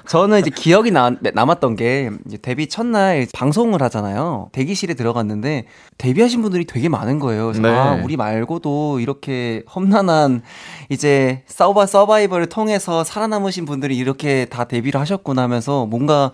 저는 0.08 0.40
이제 0.40 0.50
기억이 0.50 0.90
나, 0.90 1.14
남았던 1.20 1.76
게 1.76 2.10
데뷔 2.40 2.66
첫날 2.68 3.26
방송을 3.34 3.82
하잖아요. 3.82 4.48
대기실에 4.52 4.94
들어갔는데 4.94 5.66
데뷔하신 5.98 6.42
분들이 6.42 6.64
되게 6.64 6.88
많은 6.88 7.18
거예요. 7.18 7.46
그래서 7.46 7.60
네. 7.60 7.68
아 7.68 8.00
우리 8.02 8.16
말고도 8.16 9.00
이렇게 9.00 9.62
험난한 9.74 10.42
이제 10.88 11.42
서바 11.46 11.86
서바이벌을 11.86 12.46
통해서 12.46 13.04
살아남으신 13.04 13.66
분들이 13.66 13.96
이렇게 13.96 14.46
다 14.46 14.64
데뷔를 14.64 15.00
하셨구나 15.00 15.42
하면서 15.42 15.84
뭔가 15.84 16.32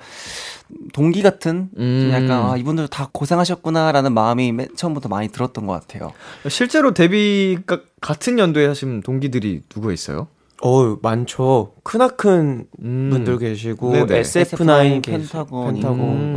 동기 0.93 1.23
같은 1.23 1.69
좀 1.75 1.83
음. 1.83 2.11
약간 2.12 2.50
아, 2.50 2.57
이분들 2.57 2.88
다 2.88 3.09
고생하셨구나라는 3.12 4.12
마음이 4.12 4.52
맨 4.52 4.69
처음부터 4.76 5.09
많이 5.09 5.28
들었던 5.28 5.66
것 5.66 5.73
같아요. 5.73 6.12
실제로 6.49 6.95
데뷔가 6.95 7.81
같은 8.00 8.38
연도에 8.38 8.66
하신 8.66 9.02
동기들이 9.02 9.62
누구 9.69 9.93
있어요? 9.93 10.28
어 10.66 10.97
많죠. 11.02 11.73
크나큰 11.83 12.66
음. 12.83 13.09
분들 13.12 13.38
계시고 13.38 13.92
네네. 13.92 14.23
SF9 14.23 15.02
계시- 15.02 15.28
펜타곤 15.28 15.75
펜타곤 15.75 15.99
음. 16.00 16.35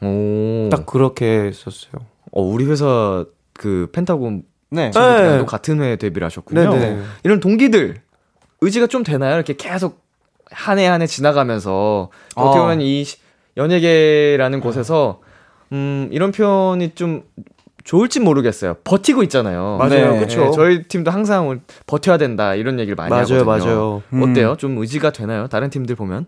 어, 0.00 0.04
오. 0.04 0.68
딱 0.70 0.84
그렇게 0.86 1.24
했었어요. 1.44 1.92
어, 2.32 2.42
우리 2.42 2.64
회사 2.66 3.24
그 3.52 3.88
펜타곤 3.92 4.42
네. 4.70 4.90
친구들이랑도 4.90 5.46
같은 5.46 5.80
회에 5.80 5.94
데뷔를 5.96 6.26
하셨군요. 6.26 6.68
네네. 6.72 7.02
이런 7.22 7.38
동기들 7.38 7.98
의지가 8.60 8.88
좀 8.88 9.04
되나요? 9.04 9.36
이렇게 9.36 9.54
계속 9.56 10.02
한 10.50 10.78
해 10.80 10.86
한 10.88 11.00
해 11.00 11.06
지나가면서 11.06 12.10
어 12.34 12.44
떻게 12.44 12.58
어. 12.58 12.62
보면 12.62 12.80
이 12.80 13.04
시- 13.04 13.18
연예계라는 13.56 14.58
곳에서 14.60 15.20
음 15.70 16.08
이런 16.10 16.32
표현이 16.32 16.94
좀 16.96 17.22
좋을지 17.84 18.20
모르겠어요. 18.20 18.76
버티고 18.84 19.22
있잖아요. 19.24 19.76
맞아요, 19.78 20.12
네. 20.12 20.18
그렇죠. 20.18 20.50
저희 20.52 20.82
팀도 20.84 21.10
항상 21.10 21.60
버텨야 21.86 22.18
된다 22.18 22.54
이런 22.54 22.78
얘기를 22.78 22.94
많이 22.94 23.10
맞아요, 23.10 23.40
하거든요. 23.40 23.44
맞아요. 23.44 24.02
음. 24.12 24.22
어때요? 24.22 24.56
좀 24.56 24.78
의지가 24.78 25.10
되나요? 25.10 25.48
다른 25.48 25.70
팀들 25.70 25.96
보면? 25.96 26.26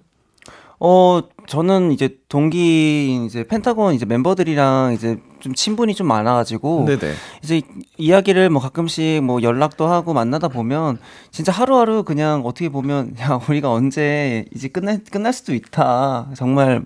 어, 0.81 1.21
저는 1.47 1.93
이제 1.93 2.19
동기 2.29 3.25
이제 3.27 3.45
펜타곤 3.45 3.95
이제 3.95 4.05
멤버들이랑 4.05 4.93
이제 4.95 5.19
좀 5.41 5.55
친분이 5.55 5.95
좀 5.95 6.09
많아가지고 6.09 6.85
네네. 6.87 7.13
이제 7.43 7.63
이야기를 7.97 8.51
뭐 8.51 8.61
가끔씩 8.61 9.23
뭐 9.23 9.41
연락도 9.43 9.87
하고 9.87 10.13
만나다 10.13 10.49
보면 10.49 10.99
진짜 11.31 11.53
하루하루 11.53 12.03
그냥 12.03 12.43
어떻게 12.45 12.69
보면 12.69 13.15
야 13.21 13.41
우리가 13.49 13.71
언제 13.71 14.45
이제 14.55 14.69
끝날 14.69 15.01
끝날 15.11 15.33
수도 15.33 15.55
있다 15.55 16.29
정말 16.35 16.85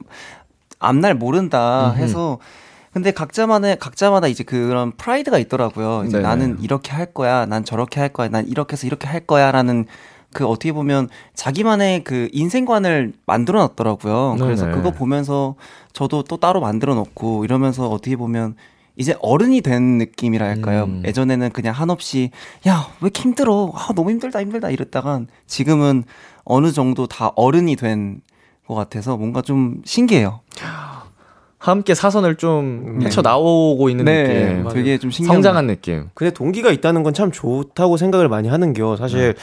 앞날 0.79 1.15
모른다 1.15 1.93
음흠. 1.95 2.03
해서 2.03 2.39
근데 2.93 3.11
각자만의 3.11 3.79
각자마다 3.79 4.29
이제 4.29 4.45
그런 4.45 4.93
프라이드가 4.93 5.39
있더라고요. 5.39 6.05
이제 6.07 6.17
네네. 6.19 6.23
나는 6.29 6.59
이렇게 6.61 6.93
할 6.93 7.07
거야, 7.07 7.47
난 7.47 7.65
저렇게 7.65 8.01
할 8.01 8.09
거야, 8.09 8.29
난 8.29 8.47
이렇게 8.49 8.73
해서 8.73 8.87
이렇게 8.87 9.07
할 9.07 9.21
거야라는 9.21 9.87
그 10.33 10.47
어떻게 10.47 10.73
보면 10.73 11.09
자기만의 11.35 12.05
그 12.05 12.29
인생관을 12.33 13.13
만들어 13.27 13.61
놨더라고요. 13.61 14.37
그래서 14.39 14.65
네네. 14.67 14.77
그거 14.77 14.91
보면서 14.91 15.55
저도 15.93 16.23
또 16.25 16.37
따로 16.37 16.61
만들어 16.61 16.95
놓고 16.95 17.45
이러면서 17.45 17.89
어떻게 17.89 18.17
보면 18.17 18.57
이제 18.97 19.17
어른이 19.21 19.61
된 19.61 19.99
느낌이라 19.99 20.45
할까요? 20.47 20.85
음. 20.85 21.03
예전에는 21.07 21.51
그냥 21.51 21.73
한없이 21.75 22.31
야, 22.67 22.89
왜 23.01 23.07
이렇게 23.07 23.23
힘들어? 23.23 23.73
아, 23.75 23.93
너무 23.95 24.11
힘들다, 24.11 24.41
힘들다 24.41 24.71
이랬다간 24.71 25.29
지금은 25.47 26.05
어느 26.45 26.73
정도 26.73 27.07
다 27.07 27.33
어른이 27.37 27.77
된 27.77 28.21
것 28.69 28.75
같아서 28.75 29.17
뭔가 29.17 29.41
좀 29.41 29.81
신기해요. 29.87 30.41
함께 31.71 31.95
사선을 31.95 32.37
좀 32.37 32.99
네. 33.01 33.07
헤쳐 33.07 33.23
나오고 33.23 33.89
있는 33.91 34.05
느낌. 34.05 34.65
네, 34.65 34.65
되게 34.73 34.99
좀 34.99 35.11
신기한 35.11 35.37
성장한 35.37 35.67
느낌. 35.67 36.09
근데 36.15 36.33
동기가 36.33 36.71
있다는 36.71 37.03
건 37.03 37.13
참 37.15 37.31
좋다고 37.33 37.97
생각을 37.97 38.29
많이 38.29 38.49
하는겨. 38.49 38.97
사실 38.97 39.35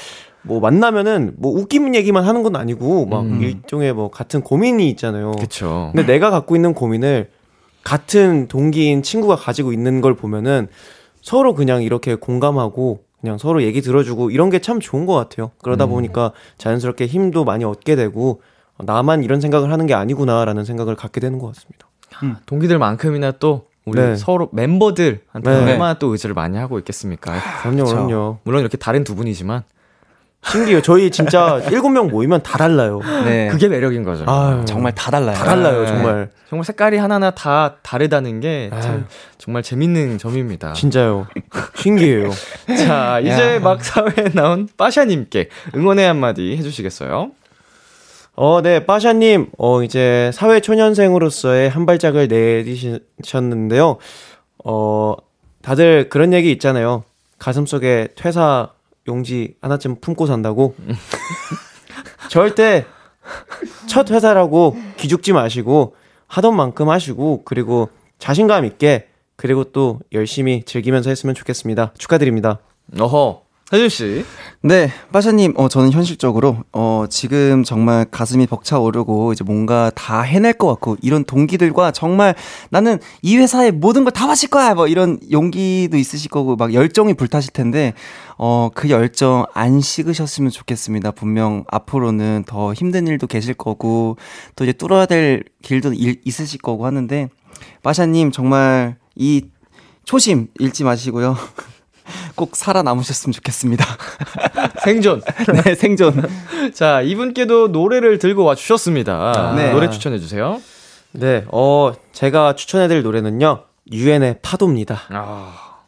뭐 0.43 0.59
만나면은 0.59 1.33
뭐 1.37 1.51
웃기는 1.59 1.95
얘기만 1.95 2.23
하는 2.23 2.43
건 2.43 2.55
아니고 2.55 3.05
막 3.07 3.21
음. 3.21 3.41
일종의 3.41 3.93
뭐 3.93 4.09
같은 4.11 4.41
고민이 4.41 4.89
있잖아요. 4.91 5.31
그쵸. 5.33 5.91
근데 5.93 6.05
내가 6.11 6.29
갖고 6.29 6.55
있는 6.55 6.73
고민을 6.73 7.29
같은 7.83 8.47
동기인 8.47 9.03
친구가 9.03 9.35
가지고 9.35 9.73
있는 9.73 10.01
걸 10.01 10.15
보면은 10.15 10.67
서로 11.21 11.53
그냥 11.55 11.83
이렇게 11.83 12.15
공감하고 12.15 12.99
그냥 13.21 13.37
서로 13.39 13.63
얘기 13.63 13.81
들어주고 13.81 14.29
이런 14.31 14.49
게 14.49 14.59
참 14.59 14.79
좋은 14.79 15.05
것 15.05 15.13
같아요. 15.15 15.51
그러다 15.63 15.85
보니까 15.87 16.31
자연스럽게 16.59 17.07
힘도 17.07 17.43
많이 17.43 17.63
얻게 17.63 17.95
되고 17.95 18.41
어, 18.77 18.83
나만 18.85 19.23
이런 19.23 19.41
생각을 19.41 19.71
하는 19.71 19.87
게 19.87 19.93
아니구나라는 19.93 20.63
생각을 20.65 20.95
갖게 20.95 21.19
되는 21.19 21.39
것 21.39 21.47
같습니다. 21.47 21.87
동기들만큼이나 22.45 23.31
또 23.39 23.67
우리 23.85 24.01
네. 24.01 24.15
서로 24.15 24.49
멤버들한테 24.51 25.41
네. 25.43 25.71
얼마나 25.71 25.93
또 25.95 26.07
의지를 26.07 26.33
많이 26.33 26.57
하고 26.57 26.79
있겠습니까? 26.79 27.33
그럼요, 27.61 27.83
그쵸. 27.83 27.95
그럼요. 27.95 28.39
물론 28.43 28.61
이렇게 28.61 28.77
다른 28.77 29.03
두 29.03 29.15
분이지만 29.15 29.63
신기해요. 30.43 30.81
저희 30.81 31.09
진짜 31.11 31.59
일곱 31.71 31.89
명 31.89 32.07
모이면 32.07 32.43
다 32.43 32.57
달라요. 32.57 32.99
네. 33.25 33.47
그게 33.49 33.67
매력인 33.67 34.03
거죠. 34.03 34.25
아유, 34.27 34.63
정말 34.65 34.93
다 34.93 35.09
달라요. 35.11 35.35
다 35.35 35.43
달라요, 35.43 35.81
네. 35.81 35.87
정말. 35.87 36.29
정말 36.49 36.63
색깔이 36.65 36.97
하나하나 36.97 37.31
다 37.31 37.77
다르다는 37.81 38.39
게참 38.39 38.79
아유. 38.91 39.03
정말 39.39 39.63
재밌는 39.63 40.17
점입니다. 40.19 40.73
진짜요. 40.73 41.27
신기해요. 41.75 42.29
자, 42.85 43.19
이제 43.19 43.59
막 43.59 43.83
사회에 43.83 44.29
나온 44.33 44.67
빠샤님께 44.77 45.49
응원의 45.75 46.07
한마디 46.07 46.55
해주시겠어요? 46.57 47.31
어, 48.37 48.61
네, 48.61 48.85
빠샤님, 48.85 49.51
어, 49.57 49.81
이제 49.83 50.29
사회초년생으로서의 50.33 51.69
한 51.69 51.85
발짝을 51.85 52.27
내디셨는데요. 52.27 53.97
어, 54.65 55.15
다들 55.61 56.09
그런 56.09 56.33
얘기 56.33 56.51
있잖아요. 56.51 57.03
가슴 57.39 57.65
속에 57.65 58.09
퇴사 58.15 58.73
용지 59.07 59.55
하나쯤 59.61 60.01
품고 60.01 60.25
산다고. 60.25 60.75
절대 62.29 62.85
첫 63.87 64.11
회사라고 64.11 64.75
기죽지 64.97 65.31
마시고 65.31 65.95
하던 66.27 66.55
만큼 66.55 66.89
하시고 66.89 67.43
그리고 67.45 67.89
자신감 68.19 68.65
있게 68.65 69.07
그리고 69.37 69.63
또 69.65 69.99
열심히 70.11 70.63
즐기면서 70.63 71.09
했으면 71.09 71.35
좋겠습니다. 71.35 71.93
축하드립니다. 71.97 72.59
어허, 72.99 73.44
혜준 73.73 73.89
씨. 73.89 74.25
네, 74.61 74.91
빠샤님, 75.11 75.55
어, 75.57 75.67
저는 75.67 75.91
현실적으로, 75.91 76.57
어, 76.71 77.05
지금 77.09 77.63
정말 77.63 78.05
가슴이 78.05 78.45
벅차오르고, 78.45 79.33
이제 79.33 79.43
뭔가 79.43 79.91
다 79.95 80.21
해낼 80.21 80.53
것 80.53 80.67
같고, 80.67 80.97
이런 81.01 81.23
동기들과 81.23 81.89
정말 81.91 82.35
나는 82.69 82.99
이 83.23 83.37
회사의 83.37 83.71
모든 83.71 84.03
걸 84.03 84.11
다 84.13 84.27
바칠 84.27 84.49
거야! 84.49 84.75
뭐 84.75 84.87
이런 84.87 85.17
용기도 85.31 85.97
있으실 85.97 86.29
거고, 86.29 86.55
막 86.55 86.75
열정이 86.75 87.15
불타실 87.15 87.53
텐데, 87.53 87.93
어, 88.37 88.69
그 88.73 88.91
열정 88.91 89.47
안 89.55 89.81
식으셨으면 89.81 90.51
좋겠습니다. 90.51 91.09
분명 91.11 91.63
앞으로는 91.67 92.43
더 92.45 92.71
힘든 92.71 93.07
일도 93.07 93.25
계실 93.25 93.55
거고, 93.55 94.17
또 94.55 94.63
이제 94.63 94.73
뚫어야 94.73 95.07
될 95.07 95.43
길도 95.63 95.93
일- 95.93 96.21
있으실 96.23 96.61
거고 96.61 96.85
하는데, 96.85 97.29
빠샤님, 97.81 98.31
정말 98.31 98.97
이 99.15 99.45
초심 100.05 100.49
잃지 100.59 100.83
마시고요. 100.83 101.35
꼭 102.35 102.55
살아남으셨으면 102.55 103.33
좋겠습니다. 103.33 103.85
생존. 104.83 105.21
네, 105.63 105.75
생존. 105.75 106.23
자, 106.73 107.01
이분께도 107.01 107.69
노래를 107.69 108.19
들고 108.19 108.43
와 108.43 108.55
주셨습니다. 108.55 109.53
네. 109.55 109.71
노래 109.71 109.89
추천해 109.89 110.19
주세요. 110.19 110.61
네, 111.11 111.45
어, 111.49 111.93
제가 112.11 112.55
추천해 112.55 112.87
드릴 112.87 113.03
노래는요, 113.03 113.63
유엔의 113.91 114.39
파도입니다. 114.41 115.03
아, 115.09 115.79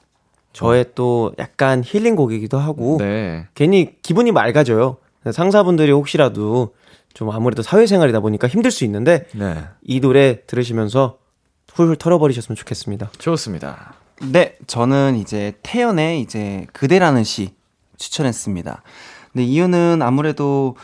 저의 0.53 0.85
또 0.95 1.33
약간 1.37 1.83
힐링 1.85 2.15
곡이기도 2.15 2.57
하고, 2.57 2.97
네. 2.99 3.47
괜히 3.53 3.95
기분이 4.01 4.31
맑아져요. 4.31 4.97
상사분들이 5.31 5.91
혹시라도 5.91 6.73
좀 7.13 7.29
아무래도 7.31 7.61
사회생활이다 7.61 8.21
보니까 8.21 8.47
힘들 8.47 8.71
수 8.71 8.85
있는데, 8.85 9.25
네. 9.33 9.65
이 9.83 9.99
노래 9.99 10.45
들으시면서 10.45 11.17
훌훌 11.73 11.97
털어버리셨으면 11.97 12.55
좋겠습니다. 12.55 13.11
좋습니다. 13.17 13.95
네, 14.21 14.55
저는 14.67 15.15
이제 15.17 15.53
태연의 15.63 16.21
이제 16.21 16.65
그대라는 16.73 17.23
시 17.23 17.51
추천했습니다. 17.97 18.81
근데 19.31 19.43
이유는 19.45 20.01
아무래도 20.01 20.75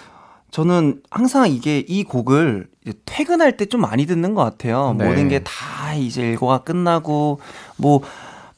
저는 0.51 1.01
항상 1.09 1.49
이게 1.49 1.79
이 1.79 2.03
곡을 2.03 2.67
퇴근할 3.05 3.57
때 3.57 3.65
좀 3.65 3.81
많이 3.81 4.05
듣는 4.05 4.35
것 4.35 4.43
같아요. 4.43 4.95
네. 4.97 5.07
모든 5.07 5.29
게 5.29 5.39
다 5.43 5.93
이제 5.95 6.21
일과가 6.21 6.59
끝나고 6.59 7.39
뭐 7.77 8.01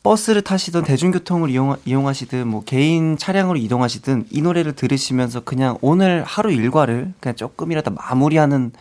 버스를 0.04 0.42
타시든 0.42 0.84
대중교통을 0.84 1.50
이용, 1.50 1.76
이용하시든 1.86 2.48
뭐 2.48 2.64
개인 2.64 3.18
차량으로 3.18 3.58
이동하시든 3.58 4.28
이 4.30 4.42
노래를 4.42 4.74
들으시면서 4.74 5.40
그냥 5.42 5.78
오늘 5.82 6.24
하루 6.24 6.52
일과를 6.52 7.14
그냥 7.20 7.36
조금이라도 7.36 7.92
마무리하는 7.92 8.72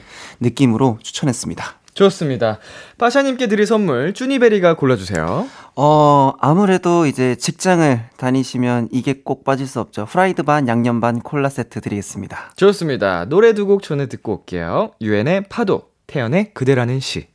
느낌으로 0.40 0.98
추천했습니다. 1.02 1.64
좋습니다. 1.94 2.58
파샤님께 2.98 3.46
드릴 3.46 3.66
선물, 3.66 4.12
쭈니베리가 4.12 4.74
골라주세요. 4.74 5.46
어, 5.76 6.32
아무래도 6.40 7.04
이제 7.06 7.34
직장을 7.34 8.00
다니시면 8.16 8.88
이게 8.92 9.22
꼭 9.24 9.42
빠질 9.44 9.66
수 9.66 9.80
없죠. 9.80 10.06
프라이드 10.06 10.44
반, 10.44 10.68
양념 10.68 11.00
반 11.00 11.18
콜라 11.20 11.48
세트 11.48 11.80
드리겠습니다. 11.80 12.52
좋습니다. 12.56 13.24
노래 13.24 13.54
두 13.54 13.66
곡 13.66 13.82
전에 13.82 14.06
듣고 14.06 14.34
올게요. 14.40 14.92
유엔의 15.00 15.48
파도, 15.48 15.88
태연의 16.06 16.54
그대라는 16.54 17.00
시. 17.00 17.26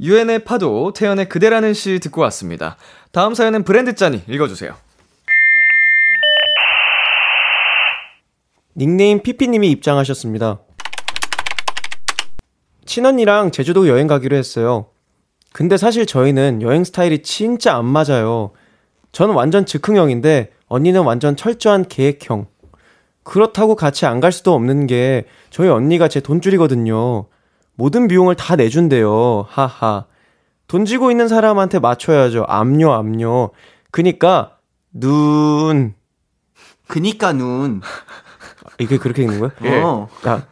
유엔의 0.00 0.44
파도, 0.44 0.92
태연의 0.92 1.28
그대라는 1.28 1.72
시 1.72 2.00
듣고 2.00 2.20
왔습니다. 2.22 2.76
다음 3.12 3.34
사연은 3.34 3.62
브랜드 3.62 3.94
짠이 3.94 4.24
읽어주세요. 4.26 4.74
닉네임 8.76 9.22
피피님이 9.22 9.70
입장하셨습니다. 9.70 10.58
친언니랑 12.84 13.52
제주도 13.52 13.88
여행 13.88 14.06
가기로 14.06 14.36
했어요. 14.36 14.86
근데 15.56 15.78
사실 15.78 16.04
저희는 16.04 16.60
여행 16.60 16.84
스타일이 16.84 17.22
진짜 17.22 17.76
안 17.76 17.86
맞아요. 17.86 18.50
저는 19.12 19.34
완전 19.34 19.64
즉흥형인데 19.64 20.50
언니는 20.68 21.02
완전 21.02 21.34
철저한 21.34 21.88
계획형. 21.88 22.46
그렇다고 23.24 23.74
같이 23.74 24.04
안 24.04 24.20
갈 24.20 24.32
수도 24.32 24.52
없는 24.52 24.86
게 24.86 25.24
저희 25.48 25.70
언니가 25.70 26.08
제 26.08 26.20
돈줄이거든요. 26.20 27.28
모든 27.74 28.06
비용을 28.06 28.34
다 28.34 28.56
내준대요. 28.56 29.46
하하. 29.48 30.04
돈 30.68 30.84
쥐고 30.84 31.10
있는 31.10 31.26
사람한테 31.26 31.78
맞춰야죠. 31.78 32.44
압류, 32.46 32.92
압류. 32.92 33.48
그니까, 33.90 34.58
눈. 34.92 35.94
그니까 36.86 37.32
눈. 37.32 37.80
이게 38.78 38.98
그렇게 38.98 39.22
읽는 39.22 39.40
거야? 39.40 39.50
어. 39.82 40.08
아, 40.24 40.42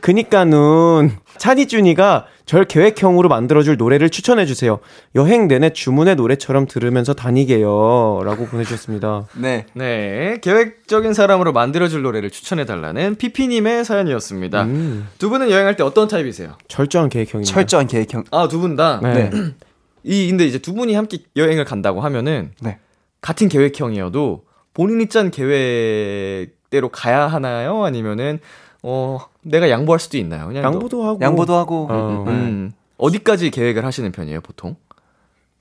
그니까는 0.00 1.12
차디준이가 1.38 2.26
절 2.46 2.64
계획형으로 2.64 3.28
만들어줄 3.28 3.76
노래를 3.76 4.10
추천해주세요. 4.10 4.78
여행 5.14 5.48
내내 5.48 5.70
주문의 5.72 6.16
노래처럼 6.16 6.66
들으면서 6.66 7.14
다니게요. 7.14 8.22
라고 8.24 8.46
보내주셨습니다. 8.46 9.26
네. 9.36 9.66
네, 9.74 10.38
계획적인 10.42 11.14
사람으로 11.14 11.52
만들어줄 11.52 12.02
노래를 12.02 12.30
추천해달라는 12.30 13.16
피피님의 13.16 13.84
사연이었습니다. 13.84 14.62
음, 14.64 15.08
두 15.18 15.30
분은 15.30 15.50
여행할 15.50 15.76
때 15.76 15.82
어떤 15.82 16.08
타입이세요? 16.08 16.56
철저한 16.68 17.08
계획형입니다. 17.08 17.52
철저한 17.52 17.86
계획형. 17.86 18.24
아, 18.30 18.48
두 18.48 18.60
분 18.60 18.76
다? 18.76 19.00
네. 19.02 19.30
이, 20.04 20.28
근데 20.28 20.44
이제 20.46 20.58
두 20.58 20.74
분이 20.74 20.94
함께 20.94 21.18
여행을 21.36 21.64
간다고 21.64 22.00
하면은, 22.00 22.50
네. 22.60 22.78
같은 23.20 23.48
계획형이어도 23.48 24.44
본인이 24.74 25.06
짠 25.08 25.30
계획대로 25.30 26.88
가야 26.90 27.26
하나요? 27.28 27.84
아니면은, 27.84 28.40
어, 28.82 29.20
내가 29.42 29.70
양보할 29.70 30.00
수도 30.00 30.18
있나요? 30.18 30.48
그냥 30.48 30.64
양보도 30.64 31.04
하고. 31.04 31.18
양보도 31.20 31.54
하고 31.54 31.86
어. 31.90 32.24
너, 32.26 32.30
음, 32.30 32.72
어디까지 32.98 33.50
계획을 33.50 33.84
하시는 33.84 34.10
편이에요, 34.12 34.40
보통? 34.40 34.76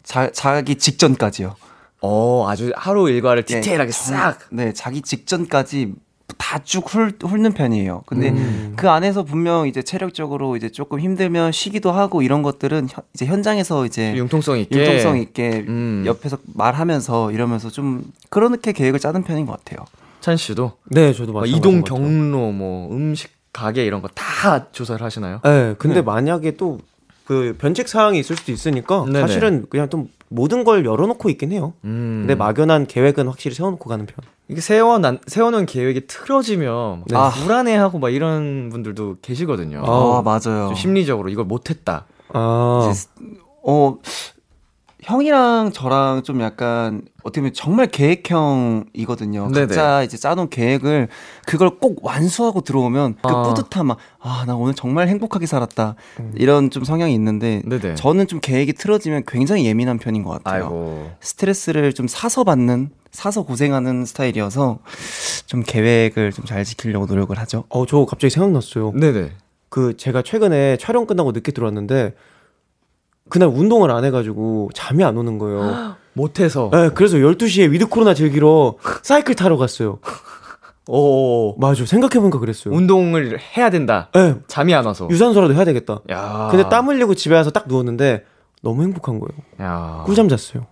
자, 0.04 0.32
자기 0.32 0.76
직전까지요. 0.76 1.56
어, 2.02 2.46
아주 2.50 2.72
하루 2.76 3.10
일과를 3.10 3.44
네, 3.46 3.62
디테일하게 3.62 3.92
정- 3.92 4.18
싹. 4.18 4.40
네, 4.52 4.74
자기 4.74 5.02
직전까지 5.04 5.94
다쭉 6.38 6.86
훑는 7.22 7.52
편이에요. 7.54 8.04
근데 8.08 8.30
음. 8.30 8.74
그 8.76 8.90
안에서 8.90 9.24
분명 9.24 9.68
이제 9.68 9.84
체력적으로 9.84 10.56
이제 10.56 10.70
조금 10.72 11.00
힘들면 11.00 11.52
쉬기도 11.52 11.92
하고 11.92 12.22
이런 12.24 12.42
것들은 12.42 12.88
현- 12.90 13.04
이제 13.14 13.26
현장에서 13.28 13.86
이제 13.86 14.16
융통성 14.16 14.58
있게. 14.58 14.80
융통성 14.80 15.18
있게 15.20 15.66
음. 15.68 16.04
옆에서 16.08 16.38
말하면서 16.56 17.32
이러면서 17.34 17.70
좀 17.70 18.12
그렇게 18.30 18.72
계획을 18.72 19.00
짜는 19.00 19.24
편인 19.24 19.46
것 19.46 19.64
같아요. 19.64 19.86
찬 20.22 20.38
씨도 20.38 20.74
네, 20.86 21.12
저도 21.14 21.32
뭐 21.34 21.42
마찬가지인 21.42 21.80
이동. 21.80 21.84
경로, 21.84 22.52
뭐 22.52 22.90
음식 22.96 23.32
가게 23.52 23.86
이런 23.86 24.02
거 24.02 24.08
다 24.16 24.72
조사를 24.72 25.04
하시나요? 25.06 25.42
네, 25.44 25.76
근데 25.78 26.02
만약에 26.02 26.56
또 26.58 26.80
그 27.26 27.56
변칙 27.58 27.88
사항이 27.88 28.20
있을 28.20 28.36
수도 28.36 28.52
있으니까 28.52 29.06
네네. 29.06 29.22
사실은 29.22 29.66
그냥 29.70 29.88
좀 29.90 30.10
모든 30.28 30.66
걸 30.66 30.84
열어놓고 30.86 31.30
있긴 31.30 31.54
해요. 31.54 31.74
음. 31.86 32.22
근데 32.22 32.36
막연한 32.36 32.88
계획은 32.88 33.28
확실히 33.28 33.56
세워놓고 33.56 33.88
가는 33.88 34.06
편. 34.06 34.16
이게 34.50 34.60
세워난, 34.60 35.20
세워놓은 35.28 35.66
계획이 35.66 36.08
틀어지면 36.08 37.04
네. 37.08 37.14
막 37.14 37.28
아. 37.28 37.30
불안해하고 37.30 38.00
막 38.00 38.10
이런 38.10 38.70
분들도 38.70 39.18
계시거든요. 39.22 39.82
아. 39.86 40.18
아, 40.18 40.22
맞아요. 40.24 40.68
좀 40.68 40.76
심리적으로 40.76 41.30
이걸 41.30 41.46
못했다. 41.46 42.06
아, 42.34 42.90
이제 42.92 43.08
어 43.64 43.98
형이랑 45.02 45.72
저랑 45.74 46.22
좀 46.24 46.42
약간 46.42 47.02
어떻게 47.24 47.42
보면 47.42 47.54
정말 47.54 47.88
계획형이거든요. 47.88 49.50
네네. 49.52 49.66
각자 49.68 50.04
이제 50.04 50.16
짜놓은 50.18 50.50
계획을 50.50 51.08
그걸 51.46 51.80
꼭 51.80 52.06
완수하고 52.06 52.62
들어오면 52.62 53.16
그 53.24 53.30
아. 53.30 53.44
뿌듯함 53.44 53.92
아나 54.20 54.56
오늘 54.56 54.74
정말 54.76 55.08
행복하게 55.08 55.48
살았다 55.48 55.96
이런 56.36 56.70
좀 56.70 56.84
성향이 56.84 57.14
있는데 57.16 57.62
네네. 57.66 57.96
저는 57.96 58.28
좀 58.28 58.40
계획이 58.40 58.74
틀어지면 58.74 59.24
굉장히 59.28 59.66
예민한 59.66 59.98
편인 59.98 60.24
것 60.24 60.32
같아요. 60.44 60.64
아이고. 60.66 61.12
스트레스를 61.22 61.94
좀 61.94 62.08
사서 62.08 62.44
받는 62.44 62.92
사서 63.12 63.42
고생하는 63.44 64.06
스타일이어서 64.06 64.80
좀 65.48 65.64
계획을 65.66 66.32
좀 66.32 66.46
잘 66.46 66.64
지키려고 66.64 67.06
노력을 67.06 67.38
하죠. 67.40 67.64
어, 67.70 67.86
저 67.86 68.06
갑자기 68.06 68.30
생각났어요. 68.32 68.92
네네. 68.94 69.32
그 69.70 69.96
제가 69.96 70.22
최근에 70.22 70.78
촬영 70.78 71.06
끝나고 71.06 71.32
늦게 71.32 71.52
들어왔는데 71.54 72.14
그날 73.32 73.50
운동을 73.50 73.90
안 73.90 74.04
해가지고 74.06 74.70
잠이 74.76 75.04
안 75.04 75.18
오는 75.18 75.40
거예요. 75.40 75.96
못해서. 76.14 76.70
네, 76.72 76.90
그래서 76.94 77.18
12시에 77.18 77.72
with 77.72 77.88
코로나 77.88 78.14
즐기러 78.14 78.76
사이클 79.02 79.34
타러 79.36 79.58
갔어요. 79.58 80.00
오. 80.88 81.56
맞아, 81.58 81.86
생각해보니까 81.86 82.38
그랬어요. 82.40 82.74
운동을 82.74 83.40
해야 83.56 83.70
된다. 83.70 84.10
네, 84.14 84.36
잠이 84.48 84.76
안 84.76 84.86
와서. 84.86 85.08
유산소라도 85.10 85.54
해야 85.54 85.64
되겠다. 85.64 86.02
야. 86.12 86.50
근데 86.52 86.68
땀 86.68 86.88
흘리고 86.90 87.16
집에 87.16 87.34
와서 87.36 87.50
딱 87.50 87.68
누웠는데 87.68 88.26
너무 88.62 88.84
행복한 88.84 89.20
거예요. 89.20 89.32
야. 89.62 90.04
꿀잠 90.06 90.28
잤어요. 90.28 90.68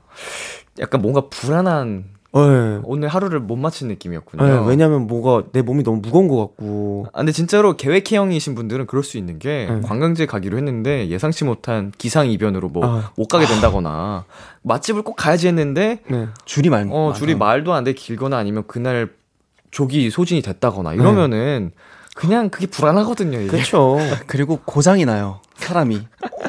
약간 0.80 1.02
뭔가 1.02 1.22
불안한 1.30 2.06
네. 2.32 2.80
오늘 2.84 3.08
하루를 3.08 3.40
못 3.40 3.56
마친 3.56 3.88
느낌이었군요. 3.88 4.44
네, 4.46 4.68
왜냐면 4.68 5.08
뭐가 5.08 5.48
내 5.52 5.62
몸이 5.64 5.84
너무 5.84 6.00
무거운 6.00 6.28
것 6.28 6.38
같고. 6.38 7.08
아, 7.12 7.18
근데 7.20 7.32
진짜로 7.32 7.76
계획형이신 7.76 8.54
분들은 8.56 8.86
그럴 8.86 9.04
수 9.04 9.18
있는 9.18 9.40
게 9.40 9.68
네. 9.70 9.82
관광지에 9.82 10.28
가기로 10.28 10.58
했는데 10.58 11.08
예상치 11.10 11.44
못한 11.46 11.92
기상 11.98 12.30
이변으로 12.30 12.70
뭐 12.70 12.86
아. 12.86 13.12
못 13.18 13.28
가게 13.28 13.46
된다거나 13.48 14.26
맛집을 14.62 15.02
꼭 15.02 15.16
가야지 15.16 15.48
했는데 15.48 16.02
네. 16.08 16.28
줄이 16.46 16.70
많. 16.70 16.90
어, 16.92 17.14
줄이. 17.14 17.34
말도 17.36 17.74
안 17.74 17.84
돼 17.84 17.94
길거나 17.94 18.38
아니면 18.38 18.64
그날 18.68 19.10
조기 19.72 20.10
소진이 20.10 20.42
됐다거나 20.42 20.94
이러면은 20.94 21.72
그냥 22.16 22.50
그게 22.50 22.68
불안하거든요. 22.68 23.40
이게. 23.40 23.48
그렇죠. 23.48 23.98
그리고 24.28 24.60
고장이 24.66 25.06
나요. 25.06 25.40
사람이 25.56 25.96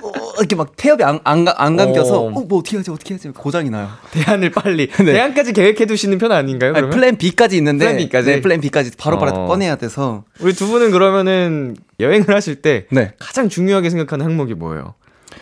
어, 0.02 0.09
이렇게 0.40 0.56
막 0.56 0.74
태엽이 0.76 1.04
안, 1.04 1.20
안, 1.24 1.44
가- 1.44 1.54
안 1.58 1.76
감겨서 1.76 2.20
어. 2.20 2.26
어, 2.26 2.30
뭐 2.30 2.58
어떻게 2.58 2.76
하지 2.76 2.90
어떻게 2.90 3.14
하지 3.14 3.28
고장이 3.30 3.70
나요. 3.70 3.88
대안을 4.10 4.50
빨리 4.50 4.88
네. 4.98 5.04
대안까지 5.04 5.52
계획해 5.52 5.86
두시는 5.86 6.18
편 6.18 6.32
아닌가요? 6.32 6.72
아니, 6.74 6.88
plan 6.90 7.16
B까지 7.16 7.56
있는데 7.58 7.84
plan 7.84 7.96
B까지? 7.98 8.30
네, 8.30 8.40
plan 8.40 8.60
B까지 8.60 8.92
바로바로 8.96 9.32
어. 9.32 9.46
꺼내야 9.46 9.76
돼서 9.76 10.24
우리 10.40 10.52
두 10.54 10.66
분은 10.68 10.90
그러면은 10.90 11.76
여행을 12.00 12.34
하실 12.34 12.56
때 12.62 12.86
네. 12.90 13.12
가장 13.18 13.48
중요하게 13.48 13.90
생각하는 13.90 14.24
항목이 14.26 14.54
뭐예요? 14.54 14.94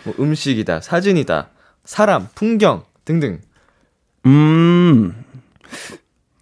뭐 0.03 0.13
음식이다, 0.19 0.81
사진이다, 0.81 1.49
사람, 1.83 2.27
풍경 2.35 2.83
등등. 3.05 3.39
음 4.25 5.15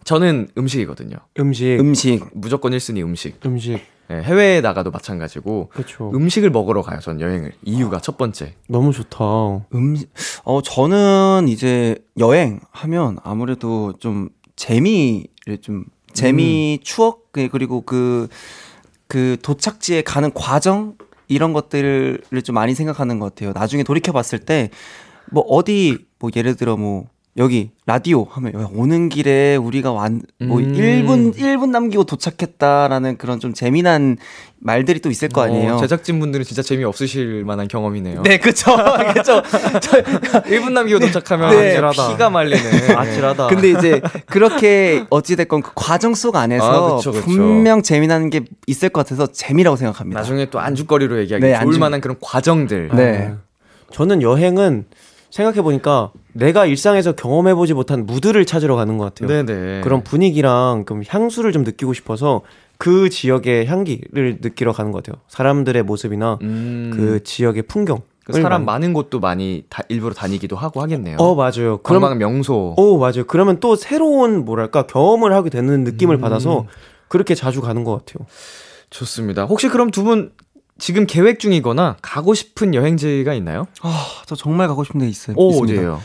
저는 0.03 0.47
음식이거든요. 0.57 1.17
음식, 1.39 1.77
음식 1.79 2.25
무조건 2.33 2.71
1순위 2.71 3.01
음식. 3.03 3.39
음식. 3.45 3.79
네, 4.09 4.21
해외에 4.23 4.61
나가도 4.61 4.91
마찬가지고 4.91 5.69
그렇죠. 5.73 6.11
음식을 6.13 6.49
먹으러 6.49 6.81
가요. 6.81 6.99
전 7.01 7.19
여행을. 7.19 7.51
이유가 7.63 7.99
첫 7.99 8.17
번째. 8.17 8.53
너무 8.69 8.93
좋다. 8.93 9.25
음식 9.73 10.09
어 10.45 10.61
저는 10.61 11.47
이제 11.49 11.95
여행 12.17 12.59
하면 12.71 13.17
아무래도 13.23 13.93
좀 13.99 14.29
재미를 14.55 15.57
좀 15.61 15.85
재미, 16.13 16.79
추억 16.83 17.31
그- 17.33 17.49
그리고 17.51 17.81
그그 17.81 19.37
도착지에 19.41 20.01
가는 20.03 20.31
과정 20.33 20.95
이런 21.27 21.51
것들을 21.53 22.21
좀 22.43 22.55
많이 22.55 22.73
생각하는 22.73 23.19
것 23.19 23.35
같아요. 23.35 23.51
나중에 23.53 23.83
돌이켜 23.83 24.11
봤을 24.11 24.39
때 24.39 24.69
뭐 25.29 25.43
어디 25.43 26.05
뭐 26.19 26.29
예를 26.33 26.55
들어 26.55 26.77
뭐 26.77 27.07
여기 27.37 27.69
라디오 27.85 28.23
하면 28.31 28.53
야, 28.59 28.67
오는 28.73 29.09
길에 29.09 29.55
우리가 29.57 29.91
완뭐 29.91 30.19
음. 30.41 30.49
1분 30.49 31.35
1분 31.37 31.69
남기고 31.69 32.03
도착했다라는 32.05 33.17
그런 33.17 33.39
좀 33.39 33.53
재미난 33.53 34.17
말들이 34.59 34.99
또 35.01 35.11
있을 35.11 35.29
거 35.29 35.41
아니에요. 35.41 35.75
어, 35.75 35.77
제작진 35.77 36.19
분들은 36.19 36.43
진짜 36.45 36.63
재미 36.63 36.83
없으실 36.83 37.45
만한 37.45 37.67
경험이네요. 37.67 38.23
네, 38.23 38.39
그쵸. 38.39 38.75
그쵸. 39.13 39.43
1분 39.43 40.71
남기고 40.71 40.97
도착하면 40.99 41.51
네, 41.51 41.69
아찔하다. 41.73 42.07
피가 42.09 42.29
말리네. 42.31 42.93
아찔하다. 42.95 43.47
근데 43.49 43.69
이제 43.69 44.01
그렇게 44.25 45.05
어찌 45.11 45.35
됐건 45.35 45.61
그 45.61 45.71
과정 45.75 46.15
속 46.15 46.37
안에서 46.37 46.93
아, 46.93 46.95
그쵸, 46.97 47.11
그쵸. 47.11 47.23
분명 47.23 47.83
재미난 47.83 48.31
게 48.31 48.41
있을 48.65 48.89
것 48.89 49.05
같아서 49.05 49.27
재미라고 49.31 49.77
생각합니다. 49.77 50.19
나중에 50.21 50.49
또 50.49 50.59
안주거리로 50.59 51.19
얘기하기 51.19 51.45
네, 51.45 51.51
좋을 51.53 51.61
안주- 51.61 51.77
만한 51.79 52.01
그런 52.01 52.17
과정들. 52.19 52.89
네. 52.95 53.35
저는 53.91 54.23
여행은 54.23 54.85
생각해 55.29 55.61
보니까 55.61 56.11
내가 56.37 56.65
일상에서 56.65 57.13
경험해 57.13 57.55
보지 57.55 57.73
못한 57.73 58.05
무드를 58.05 58.45
찾으러 58.45 58.75
가는 58.75 58.97
것 58.97 59.05
같아요. 59.05 59.43
네네. 59.45 59.81
그런 59.81 60.03
분위기랑 60.03 60.83
그럼 60.85 61.03
향수를 61.07 61.51
좀 61.51 61.63
느끼고 61.63 61.93
싶어서 61.93 62.41
그 62.77 63.09
지역의 63.09 63.65
향기를 63.65 64.37
느끼러 64.41 64.71
가는 64.71 64.91
것 64.91 65.03
같아요. 65.03 65.21
사람들의 65.27 65.81
모습이나 65.83 66.37
음, 66.43 66.91
그 66.93 67.23
지역의 67.23 67.63
풍경. 67.63 68.01
그 68.23 68.33
사람 68.33 68.65
많은 68.65 68.91
곳도 68.93 69.21
많이 69.21 69.63
다, 69.69 69.83
일부러 69.87 70.13
다니기도 70.13 70.57
하고 70.57 70.81
하겠네요. 70.81 71.15
어 71.17 71.33
맞아요. 71.33 71.77
그럼 71.81 72.01
관광 72.01 72.17
명소. 72.17 72.75
오 72.77 72.97
맞아요. 72.99 73.23
그러면 73.25 73.59
또 73.61 73.75
새로운 73.77 74.43
뭐랄까 74.43 74.83
경험을 74.83 75.33
하게 75.33 75.49
되는 75.49 75.85
느낌을 75.85 76.17
음. 76.17 76.21
받아서 76.21 76.65
그렇게 77.07 77.35
자주 77.35 77.61
가는 77.61 77.83
것 77.85 78.05
같아요. 78.05 78.27
좋습니다. 78.89 79.45
혹시 79.45 79.69
그럼 79.69 79.91
두 79.91 80.03
분 80.03 80.31
지금 80.79 81.07
계획 81.07 81.39
중이거나 81.39 81.97
가고 82.03 82.35
싶은 82.35 82.75
여행지가 82.75 83.33
있나요? 83.33 83.65
아, 83.81 84.05
저 84.27 84.35
정말 84.35 84.67
가고 84.67 84.83
싶은 84.83 84.99
데 84.99 85.07
있어요. 85.09 85.35
오, 85.39 85.49
있습니다. 85.49 85.73
어디예요? 85.73 85.99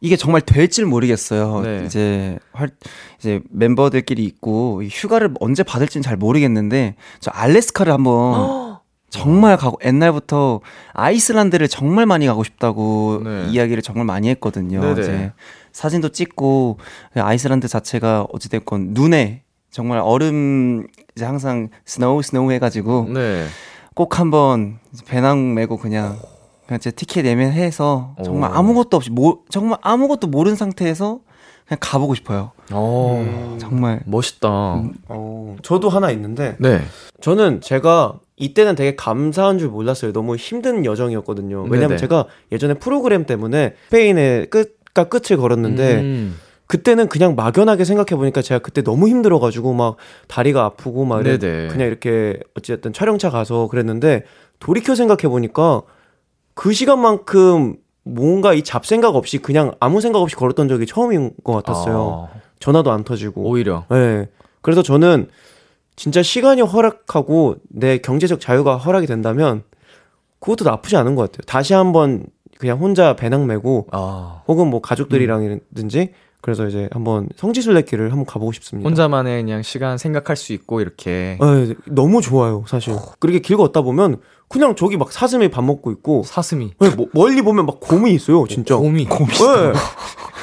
이게 0.00 0.16
정말 0.16 0.40
될지 0.42 0.84
모르겠어요. 0.84 1.60
네. 1.62 1.82
이제 1.84 2.38
활 2.52 2.70
이제 3.18 3.40
멤버들끼리 3.50 4.22
있고 4.24 4.82
이 4.82 4.88
휴가를 4.88 5.34
언제 5.40 5.62
받을지는 5.62 6.02
잘 6.02 6.16
모르겠는데 6.16 6.94
저 7.20 7.30
알래스카를 7.32 7.92
한번 7.92 8.78
정말 9.10 9.56
가고 9.56 9.78
옛날부터 9.84 10.60
아이슬란드를 10.92 11.68
정말 11.68 12.06
많이 12.06 12.26
가고 12.26 12.44
싶다고 12.44 13.22
네. 13.24 13.46
이야기를 13.50 13.82
정말 13.82 14.04
많이 14.04 14.28
했거든요. 14.28 14.80
네네. 14.80 15.00
이제 15.00 15.32
사진도 15.72 16.10
찍고 16.10 16.78
아이슬란드 17.14 17.68
자체가 17.68 18.26
어찌됐건 18.32 18.88
눈에 18.92 19.42
정말 19.70 19.98
얼음 19.98 20.86
이제 21.16 21.24
항상 21.24 21.68
snow 21.84 22.22
snow 22.22 22.52
해가지고 22.52 23.08
네. 23.12 23.46
꼭 23.94 24.18
한번 24.18 24.78
배낭 25.06 25.54
메고 25.54 25.76
그냥 25.76 26.18
그냥 26.68 26.80
제 26.80 26.90
티켓 26.90 27.24
예매해서 27.24 28.14
정말 28.22 28.50
오. 28.50 28.54
아무것도 28.54 28.98
없이 28.98 29.10
모, 29.10 29.40
정말 29.48 29.78
아무것도 29.80 30.26
모르는 30.26 30.54
상태에서 30.54 31.20
그냥 31.66 31.78
가보고 31.80 32.14
싶어요. 32.14 32.52
어, 32.72 33.56
정말 33.58 34.02
멋있다. 34.04 34.48
어, 35.08 35.56
저도 35.62 35.88
하나 35.88 36.10
있는데 36.10 36.56
네. 36.58 36.82
저는 37.22 37.62
제가 37.62 38.20
이때는 38.36 38.74
되게 38.74 38.94
감사한 38.96 39.58
줄 39.58 39.70
몰랐어요. 39.70 40.12
너무 40.12 40.36
힘든 40.36 40.84
여정이었거든요. 40.84 41.62
왜냐면 41.62 41.88
네네. 41.88 41.96
제가 41.96 42.26
예전에 42.52 42.74
프로그램 42.74 43.24
때문에 43.24 43.74
스페인의 43.86 44.50
끝과 44.50 45.04
끝을 45.04 45.38
걸었는데 45.38 46.00
음, 46.00 46.36
그때는 46.66 47.08
그냥 47.08 47.34
막연하게 47.34 47.86
생각해 47.86 48.18
보니까 48.18 48.42
제가 48.42 48.58
그때 48.58 48.82
너무 48.82 49.08
힘들어 49.08 49.38
가지고 49.38 49.72
막 49.72 49.96
다리가 50.26 50.64
아프고 50.66 51.06
막 51.06 51.20
이래 51.20 51.38
네네. 51.38 51.68
그냥 51.68 51.88
이렇게 51.88 52.38
어쨌든 52.54 52.92
촬영차 52.92 53.30
가서 53.30 53.68
그랬는데 53.68 54.24
돌이켜 54.60 54.94
생각해 54.94 55.30
보니까 55.30 55.80
그 56.58 56.72
시간만큼 56.72 57.76
뭔가 58.02 58.52
이 58.52 58.64
잡생각 58.64 59.14
없이 59.14 59.38
그냥 59.38 59.76
아무 59.78 60.00
생각 60.00 60.18
없이 60.18 60.34
걸었던 60.34 60.66
적이 60.66 60.86
처음인 60.86 61.30
것 61.44 61.52
같았어요. 61.52 62.30
아, 62.32 62.40
전화도 62.58 62.90
안 62.90 63.04
터지고. 63.04 63.48
오히려. 63.48 63.84
네. 63.88 64.26
그래서 64.60 64.82
저는 64.82 65.28
진짜 65.94 66.20
시간이 66.20 66.62
허락하고 66.62 67.58
내 67.68 67.98
경제적 67.98 68.40
자유가 68.40 68.76
허락이 68.76 69.06
된다면 69.06 69.62
그것도 70.40 70.64
나쁘지 70.64 70.96
않은 70.96 71.14
것 71.14 71.30
같아요. 71.30 71.42
다시 71.46 71.74
한번 71.74 72.26
그냥 72.58 72.78
혼자 72.78 73.14
배낭 73.14 73.46
메고 73.46 73.86
아, 73.92 74.42
혹은 74.48 74.66
뭐 74.66 74.80
가족들이랑이든지 74.80 76.12
그래서 76.40 76.66
이제 76.68 76.88
한번 76.92 77.28
성지순례길을 77.36 78.10
한번 78.12 78.24
가보고 78.24 78.52
싶습니다. 78.52 78.88
혼자만의 78.88 79.42
그냥 79.42 79.62
시간 79.62 79.98
생각할 79.98 80.36
수 80.36 80.52
있고 80.52 80.80
이렇게 80.80 81.36
네, 81.40 81.74
너무 81.86 82.20
좋아요, 82.20 82.64
사실. 82.68 82.94
그렇게 83.18 83.40
길 83.40 83.56
걷다 83.56 83.82
보면 83.82 84.18
그냥 84.48 84.76
저기 84.76 84.96
막 84.96 85.10
사슴이 85.12 85.48
밥 85.50 85.62
먹고 85.64 85.90
있고 85.90 86.22
사슴이 86.24 86.72
네, 86.78 86.90
뭐- 86.90 87.06
멀리 87.12 87.42
보면 87.42 87.66
막 87.66 87.80
곰이 87.80 88.12
있어요, 88.14 88.46
진짜. 88.46 88.76
곰이 88.76 89.06
곰이 89.06 89.28
네. 89.30 89.72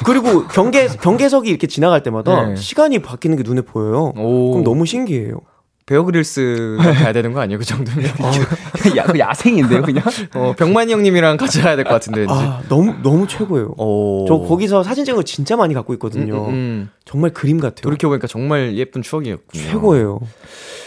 그리고 0.04 0.46
경계 0.48 0.86
경계석이 0.86 1.48
이렇게 1.48 1.66
지나갈 1.66 2.02
때마다 2.02 2.48
네. 2.48 2.56
시간이 2.56 2.98
바뀌는 3.00 3.38
게 3.38 3.42
눈에 3.42 3.62
보여요. 3.62 4.12
오 4.16 4.50
그럼 4.50 4.64
너무 4.64 4.84
신기해요. 4.84 5.40
베어그릴스 5.86 6.76
가야 6.80 7.12
되는 7.12 7.32
거 7.32 7.40
아니에요 7.40 7.58
그 7.58 7.64
정도면 7.64 8.04
야, 8.96 9.04
그 9.04 9.18
야생인데요, 9.18 9.82
그냥? 9.82 10.04
어, 10.34 10.52
병만이 10.56 10.92
형님이랑 10.92 11.36
같이 11.36 11.62
가야 11.62 11.76
될 11.76 11.84
것 11.84 11.90
같은데 11.94 12.26
아 12.28 12.60
너무 12.68 12.94
너무 13.02 13.26
최고예요. 13.28 13.74
오. 13.78 14.24
저 14.26 14.36
거기서 14.38 14.82
사진 14.82 15.04
찍은 15.04 15.16
거 15.16 15.22
진짜 15.22 15.56
많이 15.56 15.74
갖고 15.74 15.92
있거든요. 15.94 16.46
음, 16.46 16.48
음, 16.48 16.52
음. 16.54 16.90
정말 17.04 17.30
그림 17.32 17.60
같아요. 17.60 17.82
돌이켜 17.82 18.08
보니까 18.08 18.26
정말 18.26 18.76
예쁜 18.76 19.00
추억이었군요 19.02 19.64
최고예요. 19.64 20.20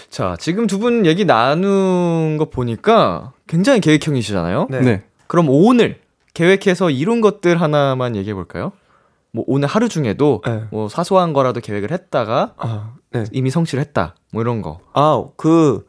자 0.09 0.35
지금 0.39 0.67
두 0.67 0.79
분 0.79 1.05
얘기 1.05 1.23
나눈 1.25 2.37
거 2.37 2.45
보니까 2.49 3.31
굉장히 3.47 3.79
계획형이시잖아요 3.79 4.67
네. 4.69 4.79
네. 4.81 5.03
그럼 5.27 5.47
오늘 5.49 5.99
계획해서 6.33 6.89
이룬 6.89 7.21
것들 7.21 7.61
하나만 7.61 8.15
얘기해 8.15 8.33
볼까요? 8.33 8.71
뭐 9.31 9.43
오늘 9.47 9.67
하루 9.67 9.87
중에도 9.87 10.41
네. 10.45 10.63
뭐 10.71 10.89
사소한 10.89 11.33
거라도 11.33 11.59
계획을 11.61 11.91
했다가 11.91 12.53
아, 12.57 12.93
네. 13.11 13.25
이미 13.31 13.49
성취를 13.49 13.81
했다. 13.81 14.15
뭐 14.31 14.41
이런 14.41 14.61
거. 14.61 14.79
아, 14.93 15.23
그 15.35 15.87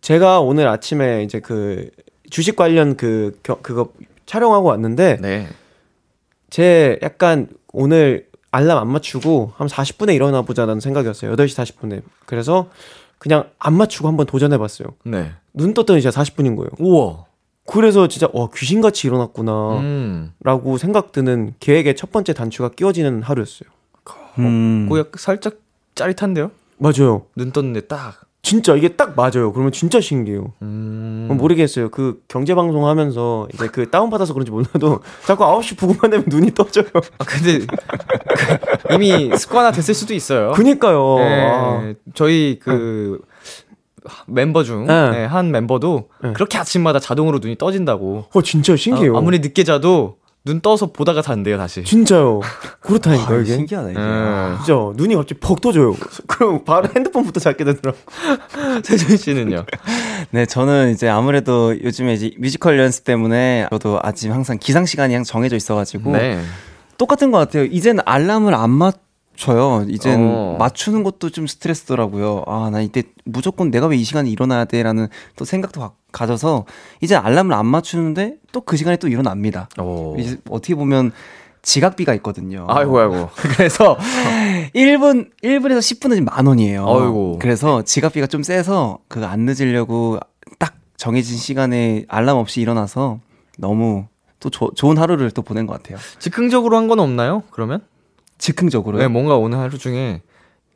제가 0.00 0.40
오늘 0.40 0.68
아침에 0.68 1.22
이제 1.22 1.40
그 1.40 1.90
주식 2.30 2.56
관련 2.56 2.96
그 2.96 3.38
겨, 3.42 3.58
그거 3.62 3.92
촬영하고 4.26 4.68
왔는데 4.68 5.18
네. 5.20 5.48
제 6.50 6.98
약간 7.02 7.48
오늘 7.72 8.28
알람 8.50 8.78
안 8.78 8.88
맞추고 8.88 9.52
한 9.56 9.66
40분에 9.66 10.14
일어나 10.14 10.42
보자라는 10.42 10.80
생각이었어요. 10.80 11.34
8시 11.34 11.76
40분에. 11.78 12.02
그래서 12.26 12.68
그냥 13.18 13.48
안 13.58 13.74
맞추고 13.74 14.08
한번 14.08 14.26
도전해 14.26 14.58
봤어요. 14.58 14.88
네. 15.04 15.32
눈 15.54 15.74
떴더니 15.74 16.02
진짜 16.02 16.20
40분인 16.20 16.56
거예요. 16.56 16.70
우와. 16.78 17.24
그래서 17.66 18.08
진짜 18.08 18.28
와, 18.32 18.48
귀신같이 18.54 19.06
일어났구나. 19.06 19.78
음. 19.78 20.32
라고 20.40 20.76
생각 20.76 21.12
드는 21.12 21.54
계획의 21.60 21.94
첫 21.94 22.10
번째 22.10 22.32
단추가 22.34 22.68
끼워지는 22.70 23.22
하루였어요. 23.22 23.70
음. 24.38 24.86
그거 24.88 24.98
약간 24.98 25.12
살짝 25.18 25.54
짜릿한데요? 25.94 26.50
맞아요. 26.78 27.22
눈 27.36 27.52
떴는데 27.52 27.82
딱. 27.82 28.22
진짜 28.42 28.74
이게 28.74 28.88
딱 28.88 29.14
맞아요. 29.14 29.52
그러면 29.52 29.70
진짜 29.70 30.00
신기해요. 30.00 30.52
음. 30.62 31.28
어, 31.30 31.34
모르겠어요. 31.34 31.90
그 31.90 32.20
경제 32.26 32.56
방송 32.56 32.88
하면서 32.88 33.46
이제 33.54 33.68
그 33.68 33.88
다운 33.88 34.10
받아서 34.10 34.34
그런지 34.34 34.50
몰라도 34.50 35.00
자꾸 35.24 35.44
9시 35.44 35.78
보고만 35.78 36.10
되면 36.10 36.24
눈이 36.26 36.52
떠져요. 36.52 36.86
아, 37.18 37.24
근데 37.24 37.64
그 38.88 38.94
이미 38.94 39.30
습관화 39.36 39.70
됐을 39.70 39.94
수도 39.94 40.12
있어요. 40.12 40.52
그니까요. 40.52 41.16
네, 41.18 41.44
아, 41.46 41.94
저희 42.14 42.58
그 42.60 43.20
멤버 44.26 44.64
중 44.64 44.86
네. 44.86 45.24
한 45.24 45.52
멤버도 45.52 46.08
네. 46.24 46.32
그렇게 46.32 46.58
아침마다 46.58 46.98
자동으로 46.98 47.38
눈이 47.38 47.58
떠진다고. 47.58 48.24
어 48.34 48.42
진짜 48.42 48.74
신기해요. 48.74 49.14
아, 49.14 49.18
아무리 49.18 49.38
늦게 49.38 49.62
자도 49.62 50.16
눈 50.44 50.60
떠서 50.60 50.86
보다가 50.86 51.22
잔대요 51.22 51.56
다시. 51.56 51.84
진짜요. 51.84 52.40
그렇다니까 52.80 53.32
아, 53.32 53.36
이게. 53.38 53.54
신기하다, 53.54 53.90
이게. 53.90 53.98
음. 54.00 54.56
진짜 54.64 54.74
눈이 54.96 55.14
갑자기 55.14 55.40
퍽 55.40 55.60
떠져요. 55.60 55.94
그럼 56.26 56.64
바로 56.64 56.88
핸드폰부터 56.94 57.38
잡게 57.38 57.62
되더라고. 57.64 57.96
세준 58.82 59.16
씨는요? 59.16 59.64
네, 60.32 60.46
저는 60.46 60.90
이제 60.92 61.08
아무래도 61.08 61.78
요즘에 61.80 62.14
이제 62.14 62.32
뮤지컬 62.38 62.78
연습 62.78 63.04
때문에 63.04 63.68
저도 63.70 64.00
아침 64.02 64.32
항상 64.32 64.58
기상 64.60 64.84
시간이 64.84 65.14
항상 65.14 65.32
정해져 65.32 65.54
있어가지고 65.56 66.12
네. 66.12 66.40
똑같은 66.98 67.30
것 67.30 67.38
같아요. 67.38 67.64
이제는 67.64 68.02
알람을 68.04 68.52
안 68.54 68.70
맞춰요. 68.70 69.86
이젠 69.88 70.18
어. 70.20 70.56
맞추는 70.58 71.04
것도 71.04 71.30
좀 71.30 71.46
스트레스더라고요. 71.46 72.44
아, 72.46 72.68
나 72.72 72.80
이때 72.80 73.04
무조건 73.24 73.70
내가 73.70 73.86
왜 73.86 73.96
이 73.96 74.04
시간에 74.04 74.28
일어나야 74.28 74.64
돼라는 74.64 75.06
또 75.36 75.44
생각도 75.44 75.80
가, 75.80 75.92
가져서 76.12 76.64
이제 77.00 77.16
알람을 77.16 77.52
안 77.54 77.66
맞추는데 77.66 78.36
또 78.52 78.60
그 78.60 78.76
시간에 78.76 78.96
또 78.96 79.08
일어납니다. 79.08 79.68
오. 79.80 80.14
이제 80.18 80.36
어떻게 80.50 80.74
보면 80.74 81.10
지각비가 81.62 82.14
있거든요. 82.14 82.66
아이고 82.68 82.98
아이고. 82.98 83.28
그래서 83.56 83.96
1분 84.74 85.30
1분에서 85.42 85.78
10분은 85.78 86.24
만 86.24 86.46
원이에요. 86.46 86.86
아이고. 86.86 87.38
그래서 87.40 87.82
지각비가 87.82 88.26
좀 88.26 88.42
세서 88.42 88.98
그 89.08 89.22
안 89.24 89.40
늦으려고 89.40 90.18
딱 90.58 90.74
정해진 90.96 91.36
시간에 91.38 92.04
알람 92.08 92.36
없이 92.36 92.60
일어나서 92.60 93.20
너무 93.58 94.06
또 94.40 94.50
조- 94.50 94.72
좋은 94.74 94.98
하루를 94.98 95.30
또 95.30 95.42
보낸 95.42 95.66
것 95.66 95.74
같아요. 95.80 95.98
즉흥적으로 96.18 96.76
한 96.76 96.88
건 96.88 96.98
없나요? 97.00 97.42
그러면? 97.50 97.80
즉흥적으로요. 98.38 99.00
네, 99.02 99.08
뭔가 99.08 99.36
오늘 99.36 99.58
하루 99.58 99.78
중에 99.78 100.20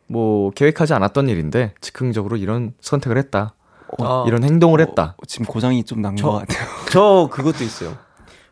뭐 0.06 0.50
계획하지 0.50 0.94
않았던 0.94 1.28
일인데 1.28 1.72
즉흥적으로 1.80 2.36
이런 2.36 2.72
선택을 2.80 3.18
했다. 3.18 3.54
아, 3.98 4.24
이런 4.26 4.42
행동을 4.44 4.80
했다. 4.80 5.14
어, 5.16 5.26
지금 5.26 5.46
고장이 5.46 5.84
좀난 5.84 6.16
저- 6.16 6.26
것 6.30 6.32
같아요. 6.40 6.66
저 6.90 7.28
그것도 7.30 7.64
있어요. 7.64 7.96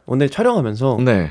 오늘 0.07 0.29
촬영하면서 0.29 0.99
네. 1.05 1.31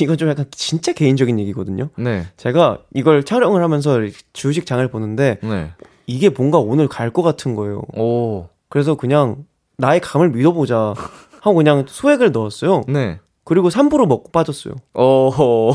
이건 0.00 0.16
좀 0.18 0.28
약간 0.28 0.46
진짜 0.52 0.92
개인적인 0.92 1.38
얘기거든요. 1.40 1.88
네. 1.96 2.26
제가 2.36 2.78
이걸 2.94 3.24
촬영을 3.24 3.62
하면서 3.62 3.98
주식 4.32 4.66
장을 4.66 4.86
보는데 4.88 5.38
네. 5.42 5.70
이게 6.06 6.28
뭔가 6.28 6.58
오늘 6.58 6.86
갈 6.88 7.10
것 7.12 7.22
같은 7.22 7.54
거예요. 7.54 7.82
오. 7.96 8.48
그래서 8.68 8.94
그냥 8.94 9.44
나의 9.78 10.00
감을 10.00 10.30
믿어보자 10.30 10.94
하고 11.40 11.56
그냥 11.56 11.84
소액을 11.88 12.30
넣었어요. 12.32 12.82
네. 12.88 13.18
그리고 13.50 13.68
3% 13.68 14.06
먹고 14.06 14.30
빠졌어요. 14.30 14.74
오. 14.94 15.72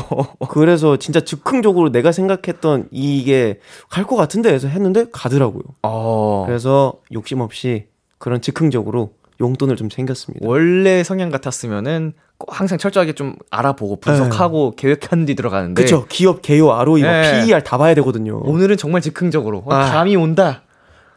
그래서 0.48 0.96
진짜 0.96 1.20
즉흥적으로 1.20 1.92
내가 1.92 2.10
생각했던 2.10 2.88
이게 2.90 3.60
갈 3.90 4.06
것 4.06 4.16
같은데 4.16 4.50
해서 4.50 4.66
했는데 4.66 5.04
가더라고요. 5.12 5.62
어. 5.82 6.44
그래서 6.46 6.94
욕심 7.12 7.42
없이 7.42 7.88
그런 8.16 8.40
즉흥적으로 8.40 9.12
용돈을 9.42 9.76
좀 9.76 9.90
챙겼습니다. 9.90 10.48
원래 10.48 11.04
성향 11.04 11.28
같았으면은 11.30 12.14
꼭 12.38 12.58
항상 12.58 12.78
철저하게 12.78 13.12
좀 13.12 13.36
알아보고 13.50 13.96
분석하고 13.96 14.72
계획한 14.76 15.26
뒤 15.26 15.34
들어가는데 15.34 15.82
그쵸. 15.82 16.06
기업 16.08 16.40
개요, 16.40 16.72
ROE, 16.72 17.02
뭐 17.02 17.10
네. 17.10 17.44
PER 17.44 17.62
다 17.62 17.76
봐야 17.76 17.94
되거든요. 17.96 18.40
오늘은 18.42 18.78
정말 18.78 19.02
즉흥적으로 19.02 19.64
어, 19.66 19.74
아. 19.74 19.90
감이 19.90 20.16
온다. 20.16 20.62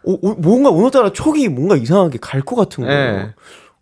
오, 0.04 0.20
오, 0.28 0.34
뭔가 0.34 0.70
오늘따라 0.72 1.14
촉이 1.14 1.48
뭔가 1.48 1.78
이상하게 1.78 2.18
갈 2.22 2.42
것 2.42 2.58
같은 2.58 2.84
거예요. 2.84 3.18
네. 3.18 3.30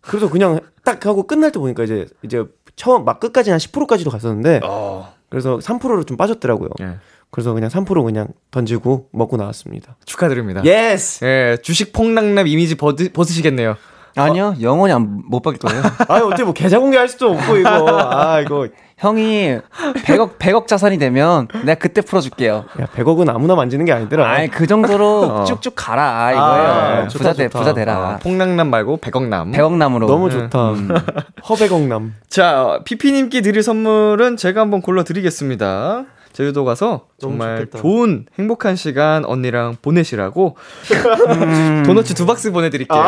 그래서 0.00 0.30
그냥 0.30 0.60
딱 0.84 1.04
하고 1.04 1.24
끝날 1.26 1.52
때 1.52 1.58
보니까 1.58 1.84
이제 1.84 2.06
이제 2.22 2.44
처음 2.78 3.04
막 3.04 3.20
끝까지 3.20 3.50
한 3.50 3.58
10%까지도 3.58 4.10
갔었는데 4.10 4.60
어. 4.62 5.12
그래서 5.28 5.58
3%로 5.58 6.04
좀 6.04 6.16
빠졌더라고요. 6.16 6.70
예. 6.80 6.94
그래서 7.30 7.52
그냥 7.52 7.68
3% 7.68 8.04
그냥 8.04 8.28
던지고 8.50 9.08
먹고 9.12 9.36
나왔습니다. 9.36 9.96
축하드립니다. 10.06 10.64
yes. 10.64 11.24
예, 11.24 11.58
주식 11.60 11.92
폭락남 11.92 12.46
이미지 12.46 12.76
벗으, 12.76 13.10
벗으시겠네요. 13.12 13.76
아니요, 14.22 14.54
영원히 14.60 14.92
안, 14.92 15.22
못 15.28 15.40
받을 15.40 15.58
거예요. 15.58 15.82
아 16.08 16.18
어떻게 16.18 16.44
뭐 16.44 16.52
계좌 16.52 16.78
공개할 16.78 17.08
수도 17.08 17.30
없고 17.30 17.56
이거. 17.56 17.68
아 18.10 18.40
이거 18.40 18.68
형이 18.98 19.58
100억, 20.04 20.38
100억 20.38 20.66
자산이 20.66 20.98
되면 20.98 21.46
내가 21.64 21.78
그때 21.78 22.00
풀어줄게요. 22.00 22.64
야 22.80 22.86
100억은 22.96 23.28
아무나 23.32 23.54
만지는 23.54 23.84
게 23.84 23.92
아니더라. 23.92 24.28
아이, 24.28 24.48
그 24.48 24.66
정도로 24.66 25.22
어. 25.42 25.44
쭉쭉 25.44 25.74
가라, 25.76 26.32
이거예요. 26.32 26.68
아, 26.68 27.08
좋다, 27.08 27.18
부자 27.18 27.32
돼, 27.32 27.44
좋다. 27.48 27.58
부자 27.60 27.74
되라. 27.74 27.94
아, 27.94 28.18
폭락남 28.20 28.68
말고 28.70 28.96
백억남. 28.96 29.52
100억남으로. 29.52 30.06
너무 30.06 30.30
좋다. 30.30 30.72
허백억남. 31.48 32.14
자, 32.28 32.80
피피님께 32.84 33.40
드릴 33.40 33.62
선물은 33.62 34.36
제가 34.36 34.60
한번 34.62 34.82
골라드리겠습니다. 34.82 36.04
제주도 36.38 36.64
가서 36.64 37.06
정말 37.18 37.58
좋겠다. 37.64 37.78
좋은 37.80 38.26
행복한 38.38 38.76
시간 38.76 39.24
언니랑 39.24 39.74
보내시라고 39.82 40.56
도너츠 41.84 42.14
두 42.14 42.26
박스 42.26 42.52
보내드릴게요. 42.52 43.04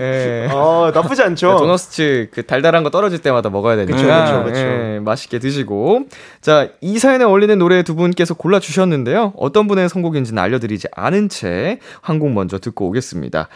예. 0.00 0.48
어 0.50 0.90
나쁘지 0.92 1.22
않죠. 1.22 1.56
도너츠 1.58 2.30
그 2.32 2.44
달달한 2.44 2.82
거 2.82 2.90
떨어질 2.90 3.20
때마다 3.20 3.50
먹어야 3.50 3.76
되니까 3.76 3.96
그쵸, 3.96 4.08
그쵸, 4.08 4.44
그쵸. 4.46 4.58
예, 4.58 4.98
맛있게 5.00 5.38
드시고 5.38 6.06
자 6.40 6.66
이 6.80 6.98
사연에 6.98 7.24
어울리는 7.24 7.56
노래 7.56 7.84
두 7.84 7.94
분께서 7.94 8.34
골라 8.34 8.58
주셨는데요 8.58 9.34
어떤 9.36 9.68
분의 9.68 9.88
선곡인지는 9.88 10.42
알려드리지 10.42 10.88
않은 10.92 11.28
채 11.28 11.78
한 12.02 12.18
곡 12.18 12.32
먼저 12.32 12.58
듣고 12.58 12.88
오겠습니다 12.88 13.48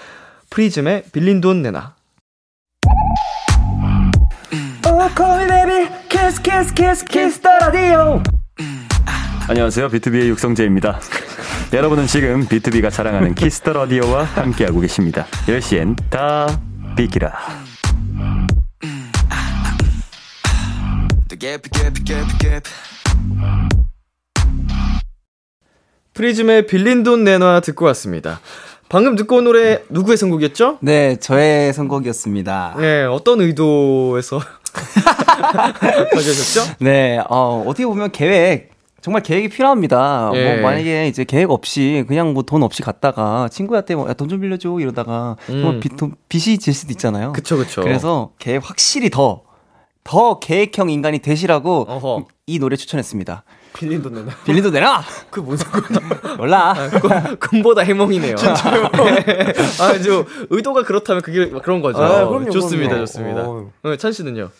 프리즘의 0.51 1.05
빌린 1.13 1.41
돈 1.41 1.63
내놔 1.63 1.95
안녕하세요. 9.49 9.89
비투비의 9.89 10.29
육성재입니다. 10.29 11.01
여러분은 11.73 12.07
지금 12.07 12.47
비투비가 12.47 12.91
자랑하는 12.91 13.35
Kiss 13.35 13.57
the 13.57 13.73
Radio와 13.73 14.25
함께하고 14.25 14.79
계십니다. 14.81 15.25
10시엔 15.47 15.97
다 16.11 16.61
비키라. 16.95 17.33
프리즘의 26.13 26.67
빌린 26.67 27.03
돈 27.03 27.25
내놔 27.25 27.61
듣고 27.61 27.87
왔습니다 27.87 28.41
방금 28.91 29.17
듣고 29.17 29.37
온 29.37 29.45
노래 29.45 29.83
누구의 29.89 30.19
선곡이었죠? 30.19 30.79
네, 30.83 31.17
저의 31.21 31.73
선곡이었습니다. 31.73 32.75
네 32.79 33.05
어떤 33.05 33.41
의도에서 33.41 34.41
가져오셨죠? 36.13 36.77
네, 36.81 37.19
어, 37.31 37.65
어떻게 37.67 37.87
보면 37.87 38.11
계획, 38.13 38.78
정말 39.09 39.23
계획이 39.23 39.49
필요합니다. 39.49 40.31
예. 40.35 40.57
뭐, 40.61 40.63
만약에 40.71 41.09
이제 41.09 41.25
계획 41.25 41.51
없이, 41.51 42.05
그냥 42.07 42.35
뭐 42.35 42.43
돈 42.43 42.63
없이 42.63 42.83
갔다가, 42.83 43.49
친구한테 43.51 43.95
뭐, 43.95 44.13
돈 44.13 44.29
좀 44.29 44.39
빌려줘, 44.43 44.77
이러다가, 44.81 45.37
음. 45.49 45.63
뭐 45.63 45.81
빚, 45.81 45.97
돈, 45.97 46.15
빚이 46.29 46.59
질 46.59 46.75
수도 46.75 46.91
있잖아요. 46.93 47.33
그쵸 47.33 47.57
그쵸 47.57 47.81
그래서 47.81 48.33
계획 48.39 48.69
확실히 48.69 49.09
더, 49.09 49.45
더 50.05 50.39
계획형 50.41 50.91
인간이 50.91 51.21
되시라고, 51.21 51.87
어허. 51.89 52.27
이 52.47 52.59
노래 52.59 52.77
추천했습니다. 52.77 53.45
빌린 53.73 54.03
돈 54.03 54.13
내놔. 54.13 54.27
빌린도 54.45 54.71
내놔! 54.71 55.03
그뭔 55.31 55.57
상관이야 55.57 56.37
몰라. 56.37 56.75
꿈- 57.01 57.37
꿈보다 57.39 57.81
해몽이네요. 57.83 58.37
진짜요? 58.37 58.91
아주 59.81 60.27
의도가 60.51 60.83
그렇다면 60.83 61.23
그게 61.23 61.49
그런 61.49 61.81
거죠. 61.81 62.03
아, 62.03 62.27
그럼요, 62.29 62.51
좋습니다, 62.51 62.91
그럼요. 62.91 63.07
좋습니다. 63.07 63.41
어. 63.49 63.71
어, 63.85 63.97
찬 63.97 64.13
씨는요? 64.13 64.51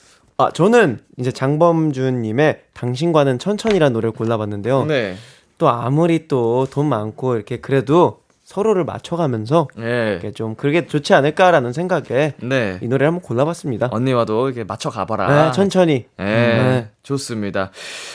아 0.41 0.53
저는 0.53 1.01
이제 1.17 1.33
장범준님의 1.33 2.61
당신과는 2.73 3.41
천천히라는 3.41 3.93
노래를 3.93 4.13
골라봤는데요. 4.13 4.85
네. 4.85 5.17
또 5.59 5.69
아무리 5.69 6.29
또 6.29 6.65
돈 6.71 6.87
많고 6.89 7.35
이렇게 7.35 7.57
그래도 7.57 8.21
서로를 8.45 8.85
맞춰가면서 8.85 9.67
네. 9.77 10.13
이렇게 10.13 10.31
좀 10.31 10.55
그게 10.55 10.87
좋지 10.87 11.13
않을까라는 11.13 11.73
생각에 11.73 12.35
네. 12.41 12.79
이 12.81 12.87
노래를 12.87 13.09
한번 13.09 13.21
골라봤습니다. 13.21 13.89
언니와도 13.91 14.47
이렇게 14.47 14.63
맞춰 14.63 14.91
가봐라. 14.91 15.47
네, 15.47 15.51
천천히. 15.51 16.05
네, 16.17 16.25
네. 16.25 16.89
좋습니다. 17.03 17.73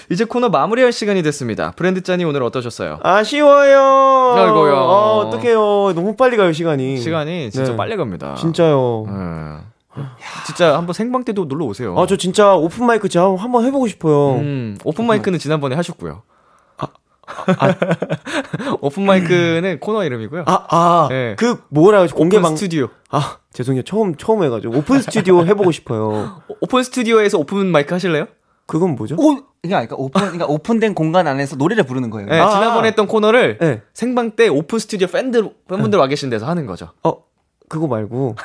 이제 0.10 0.24
코너 0.24 0.48
마무리할 0.48 0.94
시간이 0.94 1.24
됐습니다. 1.24 1.72
브랜드 1.76 2.02
짠이 2.04 2.24
오늘 2.24 2.42
어떠셨어요? 2.44 3.00
아쉬워요. 3.04 3.78
아이고요. 4.38 4.76
어, 4.76 5.18
어떡해요. 5.28 5.92
너무 5.94 6.16
빨리 6.16 6.38
가요, 6.38 6.54
시간이. 6.54 6.98
시간이 7.00 7.52
진짜 7.52 7.72
네. 7.72 7.76
빨리 7.78 7.98
갑니다. 7.98 8.36
진짜요. 8.36 9.06
네. 9.08 9.14
진짜 10.46 10.78
한번 10.78 10.94
생방 10.94 11.24
때도 11.24 11.46
놀러 11.46 11.66
오세요. 11.66 11.98
아, 11.98 12.06
저 12.08 12.16
진짜 12.18 12.54
오픈 12.56 12.86
마이크 12.86 13.08
제가 13.10 13.36
한번 13.38 13.66
해보고 13.66 13.88
싶어요. 13.88 14.36
음, 14.40 14.78
오픈 14.84 15.06
마이크는 15.06 15.40
지난번에 15.40 15.76
하셨고요. 15.76 16.24
오픈 18.82 19.06
마이크는 19.06 19.80
코너 19.80 20.04
이름이고요. 20.04 20.44
아, 20.46 20.66
아, 20.70 21.08
네. 21.10 21.36
그 21.38 21.64
뭐라 21.70 22.02
하지 22.02 22.14
공개 22.14 22.38
오픈 22.38 22.44
방. 22.50 22.56
스튜디오. 22.56 22.90
아, 23.10 23.38
죄송해요. 23.54 23.84
처음 23.84 24.16
처음 24.16 24.44
해가지고 24.44 24.78
오픈 24.78 25.02
스튜디오 25.02 25.46
해보고 25.46 25.72
싶어요. 25.72 26.42
오- 26.48 26.56
오픈 26.62 26.84
스튜디오에서 26.84 27.38
오픈 27.40 27.68
마이크 27.68 27.94
하실래요? 27.94 28.26
그건 28.66 28.96
뭐죠? 28.96 29.16
오, 29.18 29.38
그러니까 29.62 29.96
오픈, 29.98 30.22
그러니까 30.22 30.46
오픈된 30.48 30.94
공간 30.96 31.28
안에서 31.28 31.56
노래를 31.56 31.84
부르는 31.86 32.10
거예요. 32.10 32.28
네, 32.30 32.40
아. 32.40 32.50
지난번에 32.50 32.90
했던 32.90 33.08
코너를 33.08 33.58
네. 33.60 33.82
생방 33.94 34.32
때 34.32 34.48
오픈 34.48 34.80
스튜디오 34.80 35.08
팬들 35.08 35.50
팬분들 35.70 36.00
와 36.00 36.08
계신 36.08 36.30
데서 36.30 36.46
하는 36.48 36.66
거죠. 36.66 36.90
어, 37.04 37.24
그거 37.74 37.88
말고 37.88 38.36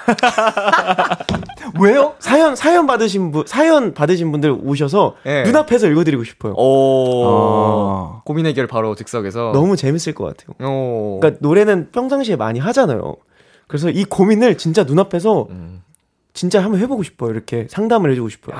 왜요? 1.78 2.14
사연 2.18 2.56
사연 2.56 2.86
받으신 2.86 3.30
분 3.30 3.44
사연 3.46 3.92
받으신 3.92 4.32
분들 4.32 4.50
오셔서 4.62 5.16
네. 5.22 5.42
눈앞에서 5.42 5.86
읽어드리고 5.86 6.24
싶어요. 6.24 6.54
오. 6.54 7.24
어. 7.26 8.22
고민 8.24 8.46
해결 8.46 8.66
바로 8.66 8.94
즉석에서. 8.94 9.52
너무 9.52 9.76
재밌을 9.76 10.14
것 10.14 10.24
같아요. 10.24 10.66
오. 10.66 11.20
그러니까 11.20 11.38
노래는 11.46 11.90
평상시에 11.92 12.36
많이 12.36 12.58
하잖아요. 12.58 13.16
그래서 13.66 13.90
이 13.90 14.04
고민을 14.04 14.56
진짜 14.56 14.84
눈앞에서 14.84 15.48
음. 15.50 15.82
진짜 16.32 16.64
한번 16.64 16.80
해보고 16.80 17.02
싶어요. 17.02 17.30
이렇게 17.30 17.66
상담을 17.68 18.10
해주고 18.12 18.30
싶어요. 18.30 18.56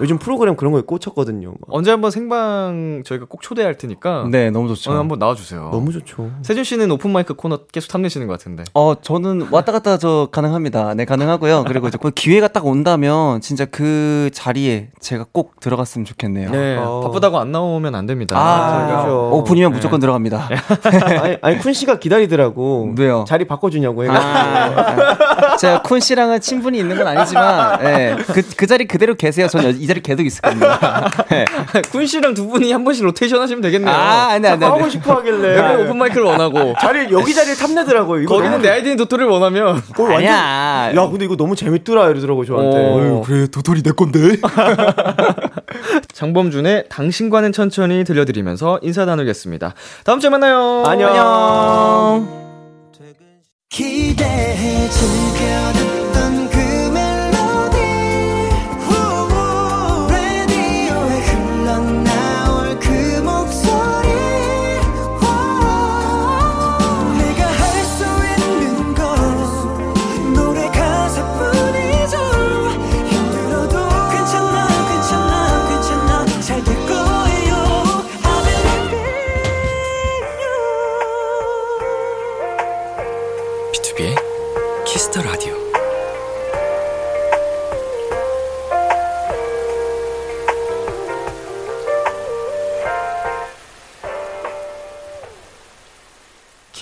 요즘 0.00 0.18
프로그램 0.18 0.56
그런 0.56 0.72
거에 0.72 0.82
꽂혔거든요. 0.82 1.48
막. 1.48 1.58
언제 1.68 1.90
한번 1.90 2.10
생방 2.10 3.02
저희가 3.04 3.24
꼭 3.28 3.40
초대할 3.40 3.76
테니까. 3.78 4.26
네, 4.30 4.50
너무 4.50 4.68
좋죠. 4.68 4.90
오늘 4.90 5.00
한번 5.00 5.18
나와주세요. 5.18 5.70
너무 5.72 5.90
좋죠. 5.92 6.30
세준 6.42 6.64
씨는 6.64 6.90
오픈 6.90 7.10
마이크 7.12 7.32
코너 7.34 7.60
계속 7.72 7.88
탐내시는 7.88 8.26
것 8.26 8.34
같은데. 8.34 8.64
어, 8.74 8.94
저는 9.00 9.48
왔다 9.50 9.72
갔다 9.72 9.96
저 9.96 10.28
가능합니다. 10.30 10.94
네, 10.94 11.06
가능하고요. 11.06 11.64
그리고 11.66 11.88
이제 11.88 11.96
그 12.00 12.10
기회가 12.10 12.48
딱 12.48 12.66
온다면 12.66 13.40
진짜 13.40 13.64
그 13.64 14.28
자리에 14.34 14.88
제가 15.00 15.24
꼭 15.32 15.60
들어갔으면 15.60 16.04
좋겠네요. 16.04 16.50
네. 16.50 16.76
어. 16.76 17.00
바쁘다고 17.00 17.38
안 17.38 17.50
나오면 17.52 17.94
안 17.94 18.04
됩니다. 18.04 18.36
아, 18.38 18.86
그렇죠. 18.86 19.30
오픈이면 19.32 19.72
무조건 19.72 19.98
들어갑니다. 19.98 20.48
아니, 21.22 21.38
아니 21.40 21.58
쿤 21.58 21.72
씨가 21.72 21.98
기다리더라고. 21.98 22.92
왜요? 22.98 23.24
자리 23.26 23.46
바꿔주냐고 23.46 24.04
해가지고. 24.04 24.26
아, 24.28 25.56
제가 25.56 25.82
쿤 25.82 26.00
씨랑은 26.00 26.40
친분이 26.40 26.78
있는 26.78 26.96
건 26.98 27.06
아니지만, 27.06 27.80
예, 27.84 28.16
그, 28.26 28.42
그 28.56 28.66
자리 28.66 28.86
그대로 28.86 29.14
계세요. 29.14 29.48
전이 29.48 29.85
이 29.86 29.88
자리 29.88 30.00
계속 30.02 30.26
있을 30.26 30.40
겁니다. 30.42 31.08
네. 31.30 31.44
쿤 31.92 32.04
씨랑 32.06 32.34
두 32.34 32.48
분이 32.48 32.72
한 32.72 32.82
번씩 32.82 33.04
로테이션 33.04 33.40
하시면 33.40 33.62
되겠네요. 33.62 33.94
아, 33.94 34.36
돼. 34.40 34.48
안 34.48 34.58
돼. 34.58 34.66
하고 34.66 34.88
싶어 34.88 35.14
하길래. 35.14 35.56
여기 35.56 35.82
오픈 35.84 35.96
마이크를 35.96 36.24
원하고 36.24 36.74
자리 36.82 37.06
여기 37.12 37.32
자리를 37.32 37.54
탐내더라고요. 37.56 38.22
이거 38.22 38.34
거기는 38.34 38.60
내 38.60 38.70
아이디는 38.70 38.96
도토리를 38.96 39.30
원하면 39.30 39.80
그걸 39.82 40.10
완전- 40.14 40.34
아니야. 40.34 40.92
야, 40.96 41.08
근데 41.08 41.24
이거 41.24 41.36
너무 41.36 41.54
재밌더라 41.54 42.10
이러더라고 42.10 42.44
저한테. 42.44 42.76
어. 42.76 43.22
그래 43.24 43.46
도토리 43.46 43.82
내 43.84 43.92
건데. 43.92 44.38
장범준의 46.12 46.86
당신과는 46.88 47.52
천천히 47.52 48.02
들려드리면서 48.02 48.80
인사 48.82 49.04
나누겠습니다. 49.04 49.74
다음 50.04 50.18
주에 50.18 50.30
만나요. 50.30 50.82
안녕. 50.84 52.44
기대 53.68 54.24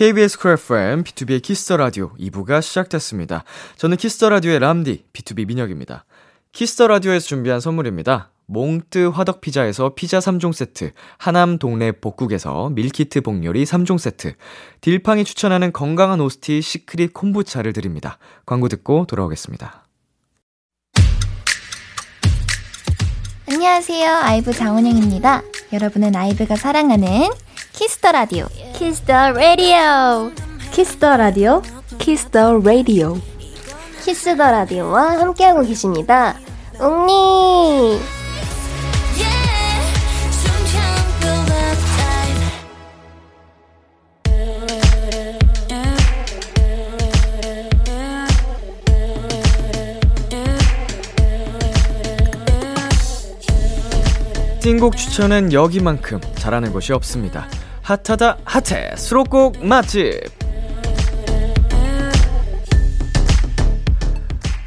KBS 0.04 0.38
쿨 0.38 0.52
FM, 0.52 1.02
B2B의 1.02 1.40
키스터 1.40 1.78
라디오 1.78 2.12
2부가 2.16 2.60
시작됐습니다. 2.60 3.42
저는 3.76 3.96
키스터 3.96 4.28
라디오의 4.28 4.58
람디, 4.58 5.06
B2B 5.14 5.46
민혁입니다. 5.46 6.04
Kiss 6.52 6.73
the 6.73 6.88
Radio에서 6.88 7.26
준비한 7.26 7.58
선물입니다. 7.58 8.30
몽뜨 8.44 9.12
화덕 9.14 9.40
피자에서 9.40 9.94
피자 9.94 10.18
3종 10.18 10.52
세트, 10.52 10.92
하남 11.16 11.58
동네 11.58 11.90
복국에서 11.90 12.68
밀키트 12.68 13.22
복요리 13.22 13.64
3종 13.64 13.96
세트, 13.96 14.34
딜팡이 14.82 15.24
추천하는 15.24 15.72
건강한 15.72 16.20
오스티 16.20 16.60
시크릿 16.60 17.14
콤부차를 17.14 17.72
드립니다. 17.72 18.18
광고 18.44 18.68
듣고 18.68 19.06
돌아오겠습니다. 19.06 19.86
안녕하세요. 23.48 24.16
아이브 24.16 24.52
장원영입니다. 24.52 25.40
여러분은 25.72 26.14
아이브가 26.14 26.56
사랑하는 26.56 27.30
키스터 27.74 28.12
라디오. 28.12 28.46
키스터 28.76 29.32
라디오. 29.32 30.30
키스터 30.70 31.16
라디오, 31.16 31.62
키스터 31.98 32.58
라디오. 32.58 33.18
키스터 34.04 34.34
라디오와 34.36 35.18
함께하고 35.18 35.62
계십니다. 35.62 36.36
웅니. 36.80 37.98
띵곡 54.64 54.96
추천은 54.96 55.52
여기만큼 55.52 56.22
잘하는 56.36 56.72
곳이 56.72 56.94
없습니다. 56.94 57.46
핫하다 57.82 58.38
핫해 58.46 58.96
수록곡 58.96 59.62
맛집 59.62 60.22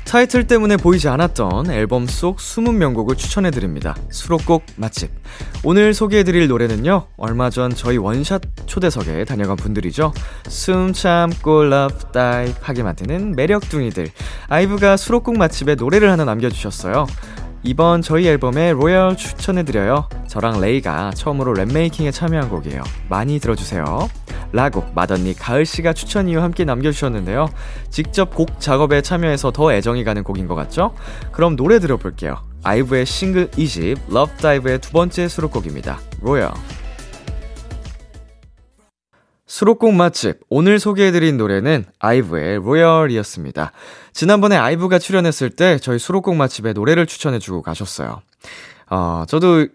타이틀 0.05 0.45
때문에 0.45 0.77
보이지 0.77 1.09
않았던 1.09 1.71
앨범 1.71 2.05
속 2.05 2.39
숨은 2.39 2.77
명곡을 2.77 3.15
추천해드립니다. 3.15 3.95
수록곡 4.11 4.67
맛집. 4.75 5.09
오늘 5.63 5.95
소개해드릴 5.95 6.47
노래는요, 6.47 7.07
얼마 7.17 7.49
전 7.49 7.73
저희 7.73 7.97
원샷 7.97 8.41
초대석에 8.67 9.25
다녀간 9.25 9.55
분들이죠. 9.55 10.13
숨 10.47 10.93
참고 10.93 11.65
love 11.65 12.11
dive 12.13 12.53
하게 12.61 12.83
만드는 12.83 13.35
매력둥이들. 13.35 14.11
아이브가 14.47 14.95
수록곡 14.95 15.39
맛집에 15.39 15.73
노래를 15.73 16.11
하나 16.11 16.23
남겨주셨어요. 16.23 17.07
이번 17.63 18.01
저희 18.01 18.27
앨범에 18.27 18.71
Royal 18.73 19.17
추천해드려요. 19.17 20.07
저랑 20.27 20.61
레이가 20.61 21.11
처음으로 21.11 21.53
랩 21.53 21.75
making에 21.75 22.11
참여한 22.13 22.49
곡이에요. 22.49 22.83
많이 23.09 23.39
들어주세요. 23.39 24.09
라고 24.53 24.85
마더니 24.95 25.33
가을씨가 25.33 25.93
추천 25.93 26.29
이유 26.29 26.41
함께 26.41 26.63
남겨주셨는데요. 26.63 27.49
직접 27.89 28.33
곡 28.33 28.59
작업에 28.59 29.01
참여해서 29.01 29.51
더 29.51 29.73
애정이 29.73 30.03
가는 30.03 30.23
곡인 30.23 30.47
것 30.47 30.55
같죠? 30.55 30.93
그럼 31.31 31.55
노래 31.55 31.79
들어볼게요. 31.79 32.37
아이브의 32.63 33.05
싱글 33.05 33.49
2집 33.51 33.97
Love 34.09 34.37
Dive의 34.37 34.79
두 34.79 34.91
번째 34.91 35.27
수록곡입니다. 35.27 35.99
Royal. 36.21 36.51
수록곡 39.47 39.93
맛집 39.93 40.41
오늘 40.49 40.79
소개해드린 40.79 41.37
노래는 41.37 41.85
아이브의 41.99 42.57
Royal이었습니다. 42.57 43.71
지난번에 44.13 44.57
아이브가 44.57 44.99
출연했을 44.99 45.49
때 45.49 45.79
저희 45.79 45.97
수록곡 45.97 46.35
맛집에 46.35 46.73
노래를 46.73 47.05
추천해주고 47.07 47.61
가셨어요. 47.61 48.21
어, 48.89 49.23
저도 49.27 49.67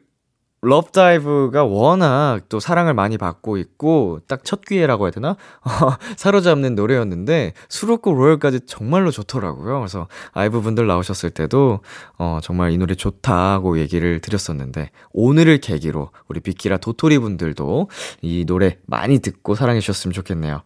럽다이브가 0.62 1.64
워낙 1.64 2.42
또 2.48 2.60
사랑을 2.60 2.94
많이 2.94 3.18
받고 3.18 3.56
있고 3.58 4.20
딱 4.28 4.42
첫 4.44 4.60
기회라고 4.66 5.06
해야 5.06 5.10
되나? 5.10 5.36
사로잡는 6.16 6.74
노래였는데 6.74 7.54
수록곡 7.68 8.16
로열까지 8.16 8.60
정말로 8.66 9.10
좋더라고요. 9.10 9.78
그래서 9.78 10.08
아이브 10.32 10.60
분들 10.60 10.86
나오셨을 10.86 11.30
때도 11.30 11.80
어 12.18 12.38
정말 12.42 12.72
이 12.72 12.78
노래 12.78 12.94
좋다고 12.94 13.78
얘기를 13.78 14.20
드렸었는데 14.20 14.90
오늘을 15.12 15.58
계기로 15.58 16.10
우리 16.28 16.40
비키라 16.40 16.76
도토리 16.76 17.18
분들도 17.18 17.88
이 18.20 18.44
노래 18.46 18.78
많이 18.86 19.20
듣고 19.20 19.54
사랑해 19.54 19.80
주셨으면 19.80 20.12
좋겠네요. 20.12 20.62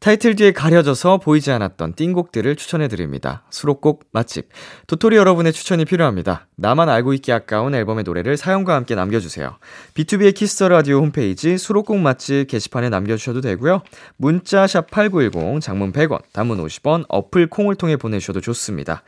타이틀 0.00 0.36
뒤에 0.36 0.52
가려져서 0.52 1.18
보이지 1.18 1.50
않았던 1.50 1.94
띵곡들을 1.94 2.56
추천해드립니다. 2.56 3.44
수록곡 3.48 4.04
맛집. 4.12 4.50
도토리 4.86 5.16
여러분의 5.16 5.52
추천이 5.52 5.86
필요합니다. 5.86 6.46
나만 6.56 6.90
알고 6.90 7.14
있기 7.14 7.32
아까운 7.32 7.74
앨범의 7.74 8.04
노래를 8.04 8.36
사연과 8.36 8.74
함께 8.74 8.94
남겨주세요. 8.94 9.56
B2B의 9.94 10.34
키스터 10.34 10.68
라디오 10.68 10.98
홈페이지 10.98 11.56
수록곡 11.56 11.98
맛집 11.98 12.48
게시판에 12.48 12.90
남겨주셔도 12.90 13.40
되고요. 13.40 13.82
문자 14.18 14.66
샵 14.66 14.90
8910, 14.90 15.62
장문 15.62 15.92
100원, 15.92 16.20
단문 16.32 16.58
50원, 16.64 17.06
어플 17.08 17.48
콩을 17.48 17.76
통해 17.76 17.96
보내주셔도 17.96 18.42
좋습니다. 18.42 19.02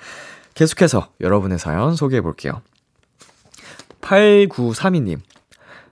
계속해서 0.55 1.09
여러분의 1.21 1.59
사연 1.59 1.95
소개해볼게요. 1.95 2.63
8932님. 4.01 5.19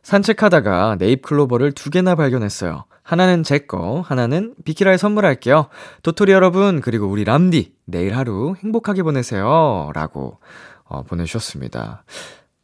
산책하다가 0.02 0.96
네잎 0.98 1.22
클로버를 1.22 1.72
두 1.72 1.90
개나 1.90 2.14
발견했어요. 2.14 2.84
하나는 3.04 3.42
제 3.42 3.58
거, 3.58 4.00
하나는 4.00 4.54
비키라에 4.64 4.96
선물할게요. 4.96 5.68
도토리 6.02 6.32
여러분, 6.32 6.80
그리고 6.80 7.06
우리 7.06 7.22
람디, 7.24 7.74
내일 7.84 8.16
하루 8.16 8.54
행복하게 8.64 9.02
보내세요. 9.02 9.90
라고, 9.94 10.40
어, 10.84 11.02
보내주셨습니다. 11.02 12.04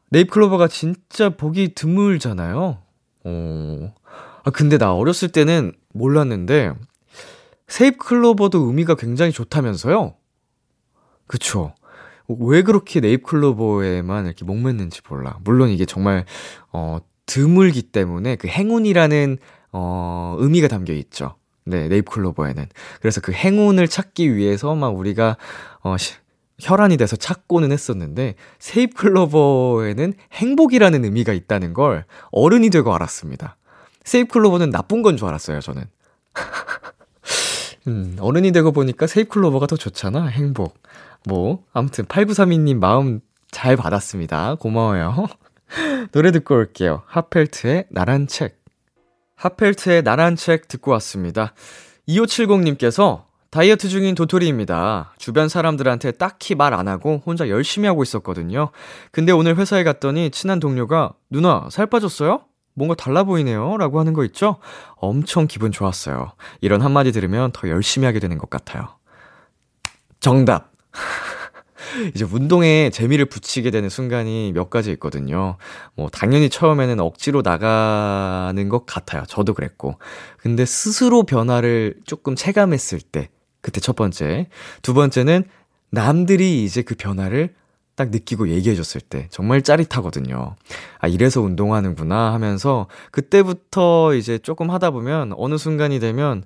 네잎 0.08 0.30
클로버가 0.30 0.66
진짜 0.68 1.28
보기 1.28 1.74
드물잖아요. 1.74 2.78
어, 3.24 3.94
아, 4.42 4.50
근데 4.50 4.78
나 4.78 4.94
어렸을 4.94 5.28
때는 5.28 5.72
몰랐는데, 5.92 6.72
세잎 7.68 7.98
클로버도 7.98 8.60
의미가 8.60 8.94
굉장히 8.94 9.32
좋다면서요? 9.32 10.14
그쵸. 11.26 11.74
왜 12.28 12.62
그렇게 12.62 13.00
네잎 13.00 13.24
클로버에만 13.24 14.24
이렇게 14.24 14.46
목맸는지 14.46 15.02
몰라. 15.06 15.36
물론 15.44 15.68
이게 15.68 15.84
정말, 15.84 16.24
어, 16.72 16.96
드물기 17.26 17.82
때문에 17.82 18.36
그 18.36 18.48
행운이라는 18.48 19.38
어, 19.72 20.36
의미가 20.38 20.68
담겨 20.68 20.92
있죠. 20.94 21.36
네, 21.64 21.88
네잎 21.88 22.08
클로버에는. 22.10 22.66
그래서 23.00 23.20
그 23.20 23.32
행운을 23.32 23.86
찾기 23.88 24.34
위해서 24.34 24.74
막 24.74 24.88
우리가 24.96 25.36
어, 25.82 25.96
시, 25.96 26.14
혈안이 26.60 26.96
돼서 26.96 27.16
찾고는 27.16 27.72
했었는데 27.72 28.34
세잎 28.58 28.94
클로버에는 28.94 30.12
행복이라는 30.32 31.04
의미가 31.04 31.32
있다는 31.32 31.72
걸 31.72 32.04
어른이 32.32 32.70
되고 32.70 32.94
알았습니다. 32.94 33.56
세잎 34.04 34.30
클로버는 34.30 34.70
나쁜 34.70 35.02
건 35.02 35.16
줄 35.16 35.28
알았어요, 35.28 35.60
저는. 35.60 35.84
음, 37.88 38.16
어른이 38.20 38.52
되고 38.52 38.72
보니까 38.72 39.06
세잎 39.06 39.28
클로버가 39.30 39.66
더 39.66 39.76
좋잖아, 39.76 40.26
행복. 40.26 40.78
뭐, 41.26 41.64
아무튼 41.72 42.04
8932님 42.06 42.78
마음 42.78 43.20
잘 43.50 43.76
받았습니다. 43.76 44.56
고마워요. 44.56 45.26
노래 46.12 46.30
듣고 46.32 46.54
올게요. 46.54 47.02
하펠트의 47.06 47.86
나란 47.90 48.26
책. 48.26 48.59
하펠트의 49.40 50.02
나란 50.02 50.36
책 50.36 50.68
듣고 50.68 50.90
왔습니다. 50.92 51.54
2570님께서 52.08 53.24
다이어트 53.50 53.88
중인 53.88 54.14
도토리입니다. 54.14 55.12
주변 55.18 55.48
사람들한테 55.48 56.12
딱히 56.12 56.54
말 56.54 56.72
안 56.74 56.86
하고 56.86 57.20
혼자 57.26 57.48
열심히 57.48 57.88
하고 57.88 58.02
있었거든요. 58.02 58.70
근데 59.10 59.32
오늘 59.32 59.56
회사에 59.56 59.82
갔더니 59.82 60.30
친한 60.30 60.60
동료가 60.60 61.14
누나 61.30 61.66
살 61.70 61.86
빠졌어요? 61.86 62.42
뭔가 62.74 62.94
달라 62.94 63.24
보이네요. 63.24 63.76
라고 63.76 63.98
하는 63.98 64.12
거 64.12 64.24
있죠? 64.26 64.56
엄청 64.96 65.46
기분 65.48 65.72
좋았어요. 65.72 66.32
이런 66.60 66.82
한마디 66.82 67.10
들으면 67.10 67.50
더 67.52 67.68
열심히 67.68 68.06
하게 68.06 68.20
되는 68.20 68.38
것 68.38 68.48
같아요. 68.50 68.88
정답! 70.20 70.70
이제 72.14 72.24
운동에 72.24 72.90
재미를 72.90 73.24
붙이게 73.24 73.70
되는 73.70 73.88
순간이 73.88 74.52
몇 74.52 74.70
가지 74.70 74.90
있거든요. 74.92 75.56
뭐, 75.94 76.08
당연히 76.10 76.48
처음에는 76.48 77.00
억지로 77.00 77.42
나가는 77.42 78.68
것 78.68 78.86
같아요. 78.86 79.24
저도 79.28 79.54
그랬고. 79.54 79.96
근데 80.38 80.64
스스로 80.64 81.24
변화를 81.24 81.96
조금 82.04 82.34
체감했을 82.34 83.00
때, 83.00 83.30
그때 83.60 83.80
첫 83.80 83.96
번째. 83.96 84.48
두 84.82 84.94
번째는 84.94 85.44
남들이 85.90 86.64
이제 86.64 86.82
그 86.82 86.94
변화를 86.94 87.54
딱 88.00 88.08
느끼고 88.10 88.48
얘기해 88.48 88.74
줬을 88.76 89.02
때 89.02 89.28
정말 89.30 89.60
짜릿하거든요. 89.60 90.56
아, 91.00 91.08
이래서 91.08 91.42
운동하는구나 91.42 92.32
하면서 92.32 92.86
그때부터 93.10 94.14
이제 94.14 94.38
조금 94.38 94.70
하다 94.70 94.92
보면 94.92 95.34
어느 95.36 95.58
순간이 95.58 96.00
되면 96.00 96.44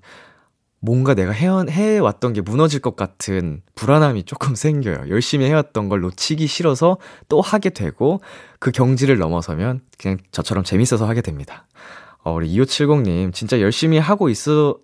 뭔가 0.84 1.14
내가 1.14 1.32
해, 1.32 1.48
해왔던 1.48 2.34
게 2.34 2.42
무너질 2.42 2.80
것 2.80 2.94
같은 2.94 3.62
불안함이 3.74 4.24
조금 4.24 4.54
생겨요. 4.54 5.08
열심히 5.08 5.46
해왔던 5.46 5.88
걸 5.88 6.00
놓치기 6.00 6.46
싫어서 6.46 6.98
또 7.30 7.40
하게 7.40 7.70
되고 7.70 8.20
그 8.58 8.70
경지를 8.70 9.16
넘어서면 9.16 9.80
그냥 9.98 10.18
저처럼 10.30 10.62
재밌어서 10.62 11.08
하게 11.08 11.22
됩니다. 11.22 11.66
어, 12.22 12.34
우리 12.34 12.54
2570님 12.54 13.32
진짜 13.32 13.60
열심히 13.60 13.98
하고 13.98 14.28
있어, 14.28 14.76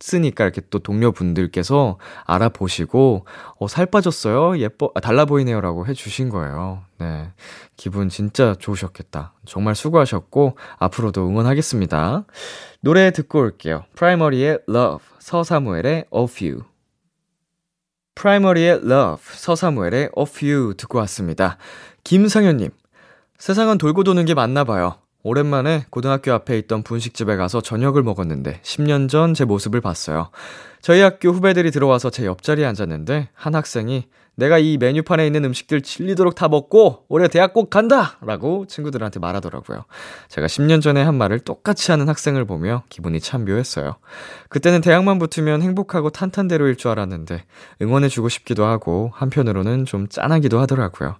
쓰니까 0.00 0.44
이렇게 0.44 0.62
또 0.70 0.78
동료분들께서 0.78 1.98
알아보시고, 2.24 3.26
어, 3.58 3.68
살 3.68 3.86
빠졌어요? 3.86 4.58
예뻐, 4.58 4.90
아, 4.94 5.00
달라 5.00 5.26
보이네요라고 5.26 5.86
해주신 5.86 6.30
거예요. 6.30 6.82
네. 6.98 7.30
기분 7.76 8.08
진짜 8.08 8.54
좋으셨겠다. 8.58 9.34
정말 9.46 9.74
수고하셨고, 9.74 10.56
앞으로도 10.78 11.28
응원하겠습니다. 11.28 12.24
노래 12.80 13.10
듣고 13.12 13.40
올게요. 13.40 13.84
프라이머리의 13.94 14.60
Love, 14.68 15.06
서사무엘의 15.18 16.06
Of 16.10 16.44
You. 16.44 16.64
프라이머리의 18.14 18.80
Love, 18.84 19.22
서사무엘의 19.22 20.10
Of 20.14 20.46
You 20.46 20.74
듣고 20.76 20.98
왔습니다. 20.98 21.58
김상현님, 22.04 22.70
세상은 23.38 23.78
돌고 23.78 24.04
도는 24.04 24.24
게 24.24 24.34
맞나 24.34 24.64
봐요. 24.64 24.96
오랜만에 25.22 25.84
고등학교 25.90 26.32
앞에 26.32 26.56
있던 26.58 26.82
분식집에 26.82 27.36
가서 27.36 27.60
저녁을 27.60 28.02
먹었는데 28.02 28.60
10년 28.62 29.08
전 29.08 29.34
제 29.34 29.44
모습을 29.44 29.80
봤어요. 29.80 30.30
저희 30.80 31.00
학교 31.00 31.30
후배들이 31.30 31.70
들어와서 31.70 32.10
제 32.10 32.24
옆자리에 32.26 32.64
앉았는데 32.64 33.28
한 33.34 33.54
학생이 33.54 34.06
내가 34.34 34.58
이 34.58 34.78
메뉴판에 34.78 35.26
있는 35.26 35.44
음식들 35.44 35.82
질리도록 35.82 36.34
다 36.34 36.48
먹고 36.48 37.04
올해 37.08 37.28
대학 37.28 37.52
꼭 37.52 37.68
간다! 37.68 38.16
라고 38.22 38.64
친구들한테 38.66 39.20
말하더라고요. 39.20 39.84
제가 40.28 40.46
10년 40.46 40.80
전에 40.80 41.02
한 41.02 41.16
말을 41.16 41.40
똑같이 41.40 41.90
하는 41.90 42.08
학생을 42.08 42.46
보며 42.46 42.82
기분이 42.88 43.20
참 43.20 43.44
묘했어요. 43.44 43.96
그때는 44.48 44.80
대학만 44.80 45.18
붙으면 45.18 45.60
행복하고 45.60 46.08
탄탄대로일 46.08 46.76
줄 46.76 46.90
알았는데 46.90 47.44
응원해주고 47.82 48.30
싶기도 48.30 48.64
하고 48.64 49.10
한편으로는 49.14 49.84
좀 49.84 50.08
짠하기도 50.08 50.58
하더라고요. 50.60 51.16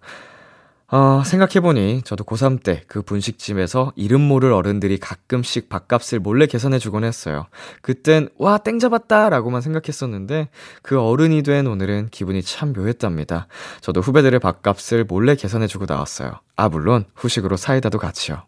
어, 0.92 1.22
생각해보니 1.24 2.02
저도 2.02 2.24
고3 2.24 2.64
때 2.64 2.82
그 2.88 3.02
분식집에서 3.02 3.92
이름 3.94 4.20
모를 4.22 4.52
어른들이 4.52 4.98
가끔씩 4.98 5.68
밥값을 5.68 6.18
몰래 6.18 6.46
계산해주곤 6.46 7.04
했어요. 7.04 7.46
그땐, 7.82 8.28
와, 8.38 8.58
땡 8.58 8.80
잡았다! 8.80 9.28
라고만 9.28 9.60
생각했었는데, 9.60 10.48
그 10.82 11.00
어른이 11.00 11.44
된 11.44 11.68
오늘은 11.68 12.08
기분이 12.10 12.42
참 12.42 12.72
묘했답니다. 12.72 13.46
저도 13.80 14.00
후배들의 14.00 14.40
밥값을 14.40 15.04
몰래 15.04 15.36
계산해주고 15.36 15.84
나왔어요. 15.88 16.32
아, 16.56 16.68
물론, 16.68 17.04
후식으로 17.14 17.56
사이다도 17.56 17.98
같이요. 17.98 18.42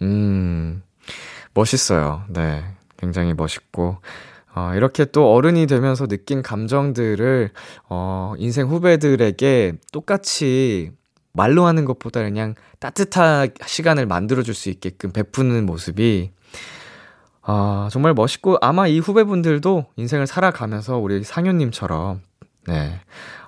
음, 0.00 0.82
멋있어요. 1.52 2.24
네. 2.28 2.64
굉장히 2.96 3.34
멋있고, 3.34 3.98
어, 4.54 4.72
이렇게 4.74 5.04
또 5.04 5.32
어른이 5.34 5.66
되면서 5.66 6.06
느낀 6.06 6.42
감정들을, 6.42 7.50
어, 7.88 8.34
인생 8.38 8.68
후배들에게 8.68 9.74
똑같이 9.92 10.92
말로 11.32 11.66
하는 11.66 11.84
것보다 11.84 12.22
그냥 12.22 12.54
따뜻한 12.78 13.50
시간을 13.66 14.06
만들어줄 14.06 14.54
수 14.54 14.70
있게끔 14.70 15.10
베푸는 15.10 15.66
모습이, 15.66 16.30
아, 17.42 17.88
정말 17.90 18.14
멋있고, 18.14 18.58
아마 18.60 18.86
이 18.86 19.00
후배분들도 19.00 19.86
인생을 19.96 20.28
살아가면서 20.28 20.98
우리 20.98 21.24
상현님처럼, 21.24 22.22
네, 22.68 23.00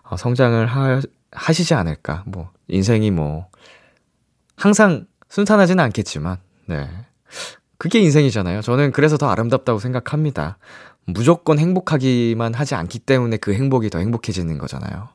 어, 0.03 0.17
성장을 0.17 0.67
하, 0.67 1.01
하시지 1.31 1.75
않을까. 1.75 2.25
뭐, 2.27 2.51
인생이 2.67 3.13
뭐, 3.13 3.47
항상 4.57 5.07
순탄하지는 5.29 5.83
않겠지만, 5.85 6.39
네. 6.67 6.89
그게 7.79 8.01
인생이잖아요. 8.01 8.63
저는 8.63 8.93
그래서 8.93 9.17
더 9.17 9.29
아름답다고 9.29 9.79
생각합니다. 9.79 10.59
무조건 11.07 11.59
행복하기만 11.59 12.55
하지 12.55 12.75
않기 12.75 12.99
때문에 13.01 13.37
그 13.39 13.55
행복이 13.55 13.91
더 13.91 13.99
행복해지는 13.99 14.59
거잖아요. 14.59 15.09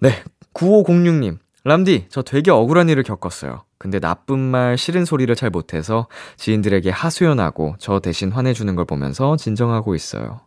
네. 0.00 0.22
9506님. 0.54 1.38
람디, 1.64 2.06
저 2.10 2.22
되게 2.22 2.52
억울한 2.52 2.88
일을 2.88 3.02
겪었어요. 3.02 3.64
근데 3.78 3.98
나쁜 3.98 4.38
말, 4.38 4.78
싫은 4.78 5.04
소리를 5.04 5.34
잘 5.34 5.50
못해서 5.50 6.06
지인들에게 6.36 6.90
하소연하고 6.90 7.74
저 7.78 7.98
대신 7.98 8.30
화내주는 8.30 8.74
걸 8.76 8.84
보면서 8.84 9.36
진정하고 9.36 9.94
있어요. 9.94 10.40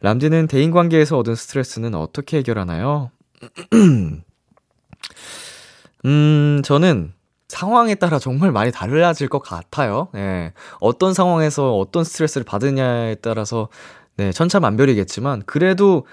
람디는 0.00 0.48
대인관계에서 0.48 1.16
얻은 1.18 1.36
스트레스는 1.36 1.94
어떻게 1.94 2.38
해결하나요? 2.38 3.10
음, 6.04 6.62
저는 6.64 7.12
상황에 7.54 7.94
따라 7.94 8.18
정말 8.18 8.50
많이 8.50 8.72
달라질 8.72 9.28
것 9.28 9.38
같아요. 9.38 10.08
예. 10.16 10.52
어떤 10.80 11.14
상황에서 11.14 11.76
어떤 11.78 12.02
스트레스를 12.02 12.44
받으냐에 12.44 13.14
따라서 13.16 13.68
네, 14.16 14.32
천차만별이겠지만 14.32 15.44
그래도 15.46 16.04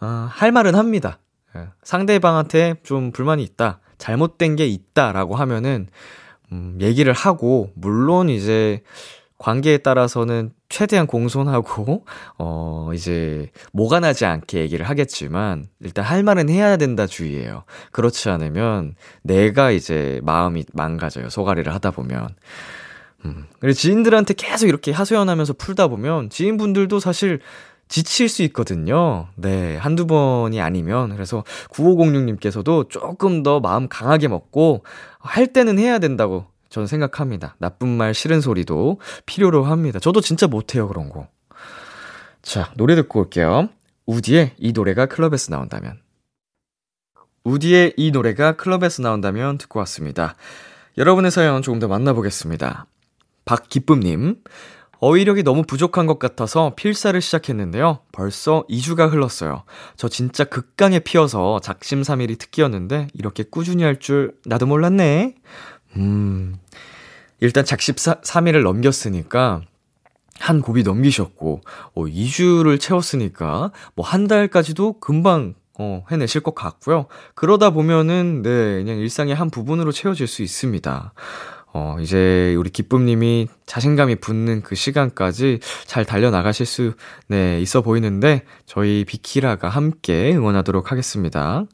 어, 0.00 0.28
할 0.30 0.52
말은 0.52 0.74
합니다. 0.74 1.20
예. 1.56 1.68
상대방한테 1.82 2.74
좀 2.82 3.12
불만이 3.12 3.42
있다. 3.42 3.80
잘못된 3.96 4.56
게 4.56 4.66
있다라고 4.66 5.36
하면은 5.36 5.88
음, 6.52 6.78
얘기를 6.82 7.14
하고 7.14 7.70
물론 7.74 8.28
이제 8.28 8.82
관계에 9.38 9.78
따라서는 9.78 10.50
최대한 10.68 11.06
공손하고, 11.06 12.04
어, 12.38 12.90
이제, 12.92 13.50
뭐가 13.72 14.00
나지 14.00 14.24
않게 14.24 14.60
얘기를 14.60 14.88
하겠지만, 14.88 15.66
일단 15.80 16.04
할 16.04 16.22
말은 16.22 16.48
해야 16.48 16.76
된다 16.76 17.06
주의예요. 17.06 17.64
그렇지 17.92 18.28
않으면, 18.28 18.94
내가 19.22 19.70
이제 19.70 20.20
마음이 20.24 20.64
망가져요. 20.74 21.30
소가리를 21.30 21.72
하다 21.72 21.92
보면. 21.92 22.28
음. 23.24 23.46
그리고 23.60 23.74
지인들한테 23.74 24.34
계속 24.34 24.66
이렇게 24.68 24.90
하소연하면서 24.92 25.54
풀다 25.54 25.86
보면, 25.86 26.30
지인분들도 26.30 26.98
사실 26.98 27.40
지칠 27.86 28.28
수 28.28 28.42
있거든요. 28.42 29.28
네, 29.36 29.76
한두 29.76 30.06
번이 30.06 30.60
아니면. 30.60 31.14
그래서 31.14 31.44
9506님께서도 31.70 32.90
조금 32.90 33.42
더 33.42 33.60
마음 33.60 33.88
강하게 33.88 34.28
먹고, 34.28 34.84
할 35.20 35.46
때는 35.46 35.78
해야 35.78 35.98
된다고 35.98 36.46
저는 36.68 36.86
생각합니다. 36.86 37.56
나쁜 37.58 37.88
말, 37.88 38.14
싫은 38.14 38.40
소리도 38.40 39.00
필요로 39.26 39.64
합니다. 39.64 39.98
저도 39.98 40.20
진짜 40.20 40.46
못해요, 40.46 40.88
그런 40.88 41.08
거. 41.08 41.28
자, 42.42 42.72
노래 42.76 42.94
듣고 42.94 43.20
올게요. 43.20 43.68
우디의 44.06 44.54
이 44.58 44.72
노래가 44.72 45.06
클럽에서 45.06 45.50
나온다면. 45.52 46.00
우디의 47.44 47.94
이 47.96 48.10
노래가 48.10 48.56
클럽에서 48.56 49.02
나온다면 49.02 49.58
듣고 49.58 49.78
왔습니다. 49.80 50.34
여러분의 50.98 51.30
사연 51.30 51.62
조금 51.62 51.78
더 51.78 51.88
만나보겠습니다. 51.88 52.86
박기쁨님, 53.44 54.42
어휘력이 55.00 55.44
너무 55.44 55.62
부족한 55.62 56.06
것 56.06 56.18
같아서 56.18 56.74
필사를 56.74 57.18
시작했는데요. 57.20 58.00
벌써 58.12 58.64
2주가 58.68 59.10
흘렀어요. 59.10 59.62
저 59.96 60.08
진짜 60.08 60.44
극강에 60.44 60.98
피어서 60.98 61.60
작심삼일이 61.60 62.36
특기였는데 62.36 63.08
이렇게 63.14 63.44
꾸준히 63.44 63.84
할 63.84 64.00
줄 64.00 64.34
나도 64.44 64.66
몰랐네. 64.66 65.36
음, 65.98 66.56
일단 67.40 67.64
작십 67.64 67.96
3일을 67.96 68.62
넘겼으니까, 68.62 69.62
한 70.38 70.62
곱이 70.62 70.82
넘기셨고, 70.84 71.60
어, 71.94 72.04
2주를 72.04 72.78
채웠으니까, 72.80 73.72
뭐 73.96 74.06
한 74.06 74.28
달까지도 74.28 75.00
금방, 75.00 75.54
어, 75.78 76.04
해내실 76.10 76.40
것 76.42 76.54
같고요. 76.54 77.06
그러다 77.34 77.70
보면은, 77.70 78.42
네, 78.42 78.82
그냥 78.82 78.98
일상의 78.98 79.34
한 79.34 79.50
부분으로 79.50 79.92
채워질 79.92 80.26
수 80.26 80.42
있습니다. 80.42 81.12
어, 81.74 81.96
이제 82.00 82.54
우리 82.58 82.70
기쁨님이 82.70 83.48
자신감이 83.66 84.16
붙는 84.16 84.62
그 84.62 84.74
시간까지 84.74 85.60
잘 85.86 86.04
달려나가실 86.04 86.66
수, 86.66 86.94
네, 87.28 87.60
있어 87.60 87.82
보이는데, 87.82 88.42
저희 88.66 89.04
비키라가 89.04 89.68
함께 89.68 90.34
응원하도록 90.34 90.90
하겠습니다. 90.90 91.64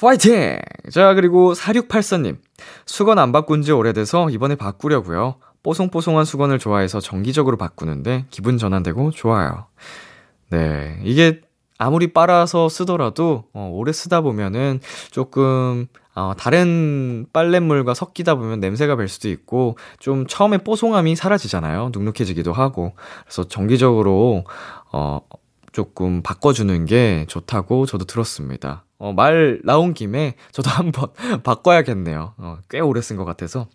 파이팅! 0.00 0.58
자, 0.90 1.12
그리고 1.12 1.52
4684님. 1.52 2.38
수건 2.86 3.18
안 3.18 3.32
바꾼 3.32 3.60
지 3.60 3.70
오래돼서 3.70 4.30
이번에 4.30 4.54
바꾸려고요. 4.54 5.34
뽀송뽀송한 5.62 6.24
수건을 6.24 6.58
좋아해서 6.58 7.00
정기적으로 7.00 7.58
바꾸는데 7.58 8.24
기분 8.30 8.56
전환되고 8.56 9.10
좋아요. 9.10 9.66
네. 10.48 10.98
이게 11.04 11.42
아무리 11.76 12.14
빨아서 12.14 12.70
쓰더라도, 12.70 13.44
어, 13.52 13.70
오래 13.72 13.92
쓰다 13.92 14.22
보면은 14.22 14.80
조금, 15.10 15.86
어, 16.14 16.32
다른 16.36 17.26
빨랫물과 17.32 17.92
섞이다 17.92 18.36
보면 18.36 18.60
냄새가 18.60 18.96
별 18.96 19.06
수도 19.06 19.28
있고, 19.28 19.76
좀 19.98 20.26
처음에 20.26 20.58
뽀송함이 20.58 21.14
사라지잖아요. 21.14 21.90
눅눅해지기도 21.92 22.54
하고. 22.54 22.94
그래서 23.24 23.44
정기적으로, 23.48 24.44
어, 24.92 25.20
조금 25.72 26.22
바꿔주는 26.22 26.84
게 26.86 27.24
좋다고 27.28 27.86
저도 27.86 28.04
들었습니다. 28.04 28.84
어, 28.98 29.12
말 29.12 29.60
나온 29.64 29.94
김에 29.94 30.34
저도 30.52 30.68
한번 30.70 31.08
바꿔야겠네요. 31.42 32.34
어, 32.36 32.58
꽤 32.68 32.80
오래 32.80 33.00
쓴 33.00 33.16
것 33.16 33.24
같아서. 33.24 33.68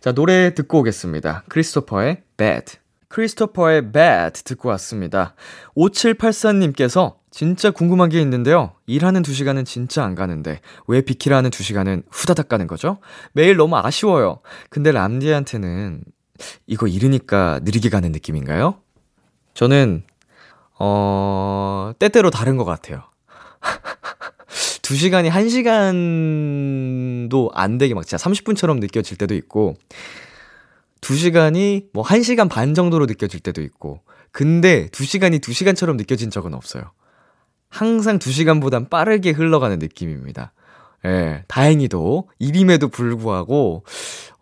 자, 0.00 0.12
노래 0.12 0.54
듣고 0.54 0.80
오겠습니다. 0.80 1.44
크리스토퍼의 1.48 2.22
Bad. 2.36 2.78
크리스토퍼의 3.08 3.92
Bad 3.92 4.42
듣고 4.44 4.70
왔습니다. 4.70 5.34
5784님께서 5.76 7.16
진짜 7.30 7.70
궁금한 7.70 8.08
게 8.08 8.20
있는데요. 8.20 8.72
일하는 8.86 9.22
2시간은 9.22 9.64
진짜 9.64 10.04
안 10.04 10.14
가는데 10.14 10.60
왜 10.86 11.00
비키라 11.02 11.36
하는 11.36 11.50
2시간은 11.50 12.04
후다닥 12.10 12.48
가는 12.48 12.66
거죠? 12.66 12.98
매일 13.32 13.56
너무 13.56 13.76
아쉬워요. 13.76 14.40
근데 14.70 14.92
람디한테는 14.92 16.04
이거 16.66 16.86
잃으니까 16.86 17.60
느리게 17.62 17.88
가는 17.90 18.10
느낌인가요? 18.12 18.76
저는 19.54 20.04
어, 20.84 21.92
때때로 22.00 22.30
다른 22.30 22.56
것 22.56 22.64
같아요. 22.64 23.04
2시간이 24.82 25.30
1시간도 25.30 27.50
안 27.54 27.78
되게 27.78 27.94
막 27.94 28.04
진짜 28.04 28.28
30분처럼 28.28 28.80
느껴질 28.80 29.16
때도 29.16 29.36
있고, 29.36 29.76
2시간이 31.00 31.90
뭐 31.92 32.02
1시간 32.02 32.48
반 32.48 32.74
정도로 32.74 33.06
느껴질 33.06 33.38
때도 33.38 33.62
있고, 33.62 34.00
근데 34.32 34.88
2시간이 34.88 35.38
2시간처럼 35.38 35.96
느껴진 35.96 36.30
적은 36.30 36.52
없어요. 36.52 36.90
항상 37.68 38.18
2시간보단 38.18 38.90
빠르게 38.90 39.30
흘러가는 39.30 39.78
느낌입니다. 39.78 40.52
예, 41.04 41.44
다행히도, 41.46 42.28
일임에도 42.40 42.88
불구하고, 42.88 43.84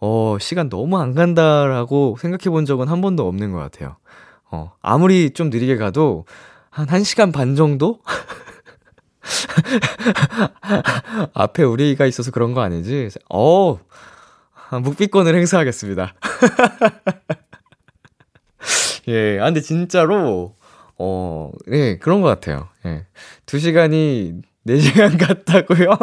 어, 0.01 0.38
시간 0.41 0.70
너무 0.70 0.99
안 0.99 1.14
간다라고 1.14 2.16
생각해 2.18 2.51
본 2.51 2.64
적은 2.64 2.88
한 2.88 3.03
번도 3.03 3.28
없는 3.28 3.53
것 3.53 3.59
같아요. 3.59 3.97
어, 4.51 4.72
아무리 4.82 5.30
좀 5.30 5.51
느리게 5.51 5.76
가도, 5.76 6.24
한 6.70 6.86
1시간 6.86 7.32
반 7.32 7.55
정도? 7.57 8.01
앞에 11.34 11.62
우리가 11.62 12.07
있어서 12.07 12.30
그런 12.30 12.55
거 12.55 12.62
아니지? 12.62 13.11
어, 13.28 13.78
묵비권을 14.82 15.34
행사하겠습니다. 15.34 16.14
예, 19.09 19.38
아, 19.40 19.46
근데 19.46 19.61
진짜로, 19.61 20.55
어, 20.98 21.51
예, 21.72 21.98
그런 21.98 22.20
것 22.20 22.28
같아요. 22.28 22.68
예. 22.86 23.07
2시간이 23.46 24.42
4시간 24.66 25.18
같다고요? 25.26 25.96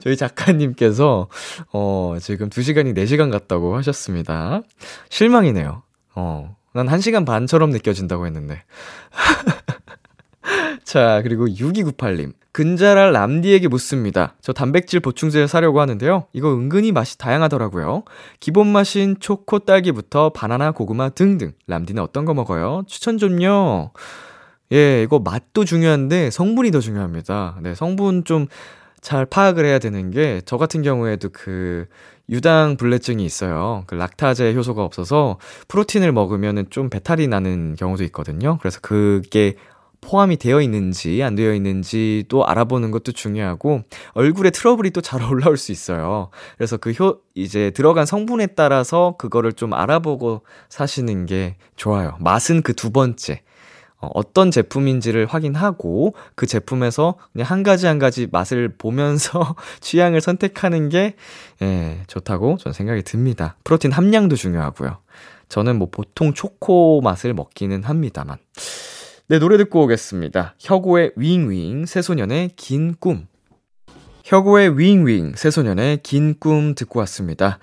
저희 0.00 0.16
작가님께서, 0.16 1.28
어, 1.72 2.16
지금 2.20 2.48
2시간이 2.48 2.94
4시간 2.94 3.30
같다고 3.30 3.76
하셨습니다. 3.76 4.62
실망이네요. 5.10 5.82
어, 6.16 6.56
난 6.72 6.86
1시간 6.86 7.24
반처럼 7.24 7.70
느껴진다고 7.70 8.26
했는데. 8.26 8.64
자, 10.84 11.20
그리고 11.22 11.46
6298님. 11.46 12.32
근자랄 12.52 13.12
람디에게 13.12 13.68
묻습니다. 13.68 14.34
저 14.40 14.54
단백질 14.54 15.00
보충제를 15.00 15.46
사려고 15.46 15.80
하는데요. 15.82 16.24
이거 16.32 16.54
은근히 16.54 16.90
맛이 16.90 17.18
다양하더라고요. 17.18 18.04
기본 18.40 18.68
맛인 18.68 19.16
초코 19.20 19.58
딸기부터 19.58 20.30
바나나, 20.30 20.70
고구마 20.70 21.10
등등. 21.10 21.52
람디는 21.66 22.02
어떤 22.02 22.24
거 22.24 22.32
먹어요? 22.32 22.84
추천 22.86 23.18
좀요. 23.18 23.90
예, 24.72 25.02
이거 25.02 25.18
맛도 25.18 25.66
중요한데 25.66 26.30
성분이 26.30 26.70
더 26.70 26.80
중요합니다. 26.80 27.58
네, 27.60 27.74
성분 27.74 28.24
좀 28.24 28.46
잘 29.06 29.24
파악을 29.24 29.64
해야 29.64 29.78
되는 29.78 30.10
게 30.10 30.40
저 30.46 30.56
같은 30.58 30.82
경우에도 30.82 31.28
그 31.32 31.86
유당 32.28 32.76
불내증이 32.76 33.24
있어요. 33.24 33.84
그 33.86 33.94
락타제 33.94 34.52
효소가 34.52 34.82
없어서 34.82 35.38
프로틴을 35.68 36.10
먹으면은 36.10 36.66
좀 36.70 36.90
배탈이 36.90 37.28
나는 37.28 37.76
경우도 37.78 38.02
있거든요. 38.04 38.58
그래서 38.60 38.80
그게 38.82 39.54
포함이 40.00 40.36
되어 40.38 40.60
있는지 40.60 41.22
안 41.22 41.36
되어 41.36 41.54
있는지 41.54 42.24
또 42.28 42.44
알아보는 42.46 42.90
것도 42.90 43.12
중요하고 43.12 43.82
얼굴에 44.14 44.50
트러블이 44.50 44.90
또 44.90 45.00
잘 45.00 45.22
올라올 45.30 45.56
수 45.56 45.70
있어요. 45.70 46.30
그래서 46.56 46.76
그 46.76 46.90
효 46.98 47.18
이제 47.36 47.70
들어간 47.70 48.06
성분에 48.06 48.48
따라서 48.56 49.14
그거를 49.18 49.52
좀 49.52 49.72
알아보고 49.72 50.42
사시는 50.68 51.26
게 51.26 51.56
좋아요. 51.76 52.16
맛은 52.18 52.62
그 52.62 52.72
두 52.74 52.90
번째. 52.90 53.42
어, 54.00 54.08
어떤 54.14 54.50
제품인지를 54.50 55.26
확인하고 55.26 56.14
그 56.34 56.46
제품에서 56.46 57.16
그냥 57.32 57.46
한 57.48 57.62
가지 57.62 57.86
한 57.86 57.98
가지 57.98 58.28
맛을 58.30 58.74
보면서 58.76 59.54
취향을 59.80 60.20
선택하는 60.20 60.88
게 60.88 61.14
예, 61.62 62.02
좋다고 62.06 62.58
저는 62.58 62.72
생각이 62.74 63.02
듭니다. 63.02 63.56
프로틴 63.64 63.92
함량도 63.92 64.36
중요하고요. 64.36 64.98
저는 65.48 65.78
뭐 65.78 65.88
보통 65.90 66.34
초코 66.34 67.00
맛을 67.00 67.32
먹기는 67.32 67.84
합니다만. 67.84 68.38
네, 69.28 69.38
노래 69.38 69.56
듣고 69.56 69.82
오겠습니다. 69.84 70.54
혁오의 70.58 71.12
윙윙, 71.16 71.86
새소년의 71.86 72.50
긴 72.56 72.94
꿈. 72.98 73.26
혁오의 74.24 74.78
윙윙, 74.78 75.34
새소년의 75.36 75.98
긴 76.02 76.34
꿈 76.38 76.74
듣고 76.74 76.98
왔습니다. 77.00 77.58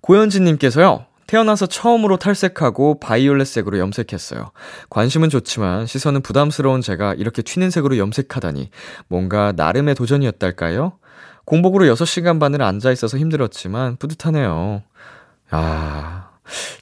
고현진님께서요, 0.00 1.04
태어나서 1.26 1.66
처음으로 1.66 2.16
탈색하고 2.16 3.00
바이올렛색으로 3.00 3.78
염색했어요. 3.78 4.50
관심은 4.90 5.30
좋지만 5.30 5.86
시선은 5.86 6.22
부담스러운 6.22 6.80
제가 6.80 7.14
이렇게 7.14 7.42
튀는 7.42 7.70
색으로 7.70 7.98
염색하다니 7.98 8.70
뭔가 9.08 9.52
나름의 9.56 9.94
도전이었달까요? 9.94 10.98
공복으로 11.44 11.86
6시간 11.86 12.40
반을 12.40 12.62
앉아 12.62 12.92
있어서 12.92 13.18
힘들었지만 13.18 13.96
뿌듯하네요. 13.96 14.82
아, 15.50 16.30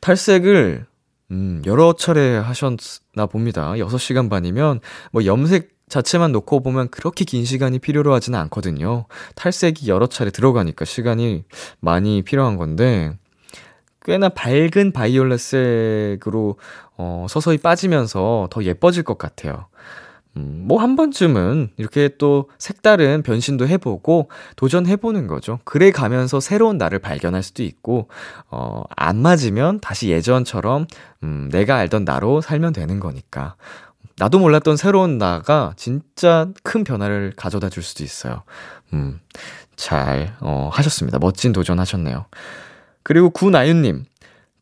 탈색을 0.01 0.87
음, 1.31 1.63
여러 1.67 1.95
차례 1.95 2.37
하셨나 2.37 3.27
봅니다. 3.31 3.73
6시간 3.73 4.31
반이면 4.31 4.81
뭐 5.13 5.25
염색 5.25 5.75
자체만 5.89 6.33
놓고 6.33 6.63
보면 6.63 6.89
그렇게 6.89 7.25
긴 7.25 7.45
시간이 7.45 7.79
필요로 7.79 8.13
하지는 8.15 8.39
않거든요. 8.41 9.07
탈색이 9.35 9.89
여러 9.89 10.07
차례 10.07 10.31
들어가니까 10.31 10.85
시간이 10.85 11.45
많이 11.81 12.23
필요한 12.23 12.57
건데 12.57 13.17
꽤나 14.05 14.29
밝은 14.29 14.93
바이올렛색으로 14.93 16.59
어, 16.97 17.27
서서히 17.29 17.59
빠지면서 17.59 18.49
더 18.51 18.63
예뻐질 18.65 19.03
것 19.03 19.19
같아요. 19.19 19.67
음, 20.37 20.65
뭐 20.67 20.81
한 20.81 20.97
번쯤은 20.97 21.71
이렇게 21.77 22.11
또 22.19 22.51
색다른 22.59 23.23
변신도 23.23 23.69
해보고 23.69 24.31
도전해보는 24.57 25.29
거죠. 25.29 25.61
그래 25.65 25.93
가면서 25.93 26.41
새로운 26.41 26.77
나를 26.77 26.99
발견할 26.99 27.43
수도 27.43 27.63
있고, 27.63 28.09
어, 28.51 28.83
안 28.97 29.17
맞으면 29.19 29.79
다시 29.81 30.11
예전처럼, 30.11 30.87
음, 31.23 31.49
내가 31.53 31.77
알던 31.77 32.05
나로 32.05 32.41
살면 32.41 32.73
되는 32.73 32.99
거니까. 33.01 33.55
나도 34.19 34.39
몰랐던 34.41 34.77
새로운 34.77 35.19
나가 35.19 35.73
진짜 35.77 36.49
큰 36.65 36.85
변화를 36.85 37.33
가져다 37.37 37.69
줄 37.69 37.83
수도 37.83 38.03
있어요. 38.05 38.43
음, 38.93 39.21
잘, 39.77 40.37
어, 40.41 40.69
하셨습니다. 40.73 41.19
멋진 41.21 41.53
도전 41.53 41.79
하셨네요. 41.81 42.27
그리고 43.05 43.31
구나윤님, 43.31 44.07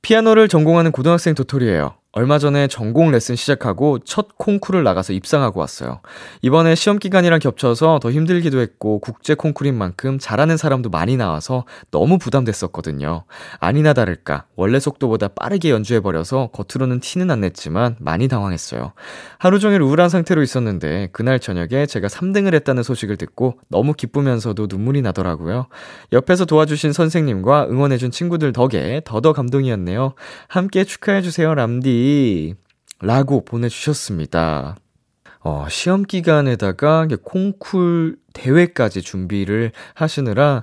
피아노를 0.03 0.49
전공하는 0.49 0.93
고등학생 0.93 1.35
도토리예요. 1.35 1.95
얼마 2.15 2.39
전에 2.39 2.67
전공 2.69 3.11
레슨 3.11 3.37
시작하고 3.37 3.99
첫 4.01 4.37
콩쿠르를 4.37 4.85
나가서 4.85 5.15
입상하고 5.15 5.61
왔어요. 5.61 6.01
이번에 6.43 6.75
시험 6.75 6.99
기간이랑 6.99 7.39
겹쳐서 7.39 8.01
더 8.03 8.11
힘들기도 8.11 8.61
했고 8.61 8.99
국제 8.99 9.33
콩쿠르인 9.33 9.75
만큼 9.75 10.19
잘하는 10.21 10.59
사람도 10.59 10.91
많이 10.91 11.17
나와서 11.17 11.65
너무 11.91 12.19
부담됐었거든요. 12.19 13.25
아니나 13.61 13.95
다를까 13.95 14.45
원래 14.57 14.79
속도보다 14.79 15.29
빠르게 15.29 15.71
연주해 15.71 16.01
버려서 16.01 16.51
겉으로는 16.53 17.01
티는 17.01 17.31
안 17.31 17.41
냈지만 17.41 17.97
많이 17.99 18.29
당황했어요. 18.29 18.93
하루 19.39 19.59
종일 19.59 19.81
우울한 19.81 20.11
상태로 20.11 20.43
있었는데 20.43 21.09
그날 21.13 21.41
저녁에 21.41 21.87
제가 21.87 22.09
3등을 22.09 22.53
했다는 22.53 22.83
소식을 22.83 23.17
듣고 23.17 23.59
너무 23.69 23.95
기쁘면서도 23.95 24.67
눈물이 24.69 25.01
나더라고요. 25.01 25.67
옆에서 26.13 26.45
도와주신 26.45 26.93
선생님과 26.93 27.69
응원해 27.71 27.97
준 27.97 28.11
친구들 28.11 28.53
덕에 28.53 29.01
더더 29.07 29.33
감동이었네요. 29.33 30.13
함께 30.49 30.85
축하해 30.85 31.23
주세요 31.23 31.55
람디. 31.55 32.02
라고 33.01 33.45
보내주셨습니다. 33.45 34.77
어, 35.41 35.67
시험 35.69 36.05
기간에다가 36.05 37.09
콩쿨 37.23 38.17
대회까지 38.33 39.03
준비를 39.03 39.73
하시느라 39.95 40.63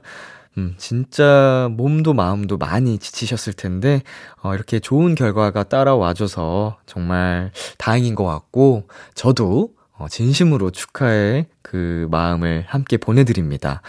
음, 0.58 0.74
진짜 0.78 1.70
몸도 1.72 2.14
마음도 2.14 2.58
많이 2.58 2.98
지치셨을 2.98 3.54
텐데, 3.54 4.02
어, 4.42 4.54
이렇게 4.56 4.80
좋은 4.80 5.16
결과가 5.16 5.64
따라와줘서 5.64 6.78
정말 6.86 7.52
다행인 7.78 8.16
것 8.16 8.26
같고, 8.26 8.88
저도 9.16 9.70
어, 9.94 10.08
진심으로 10.10 10.72
축하의 10.72 11.48
그 11.62 12.08
마음을 12.10 12.66
함께 12.68 12.98
보내드립니다. 12.98 13.82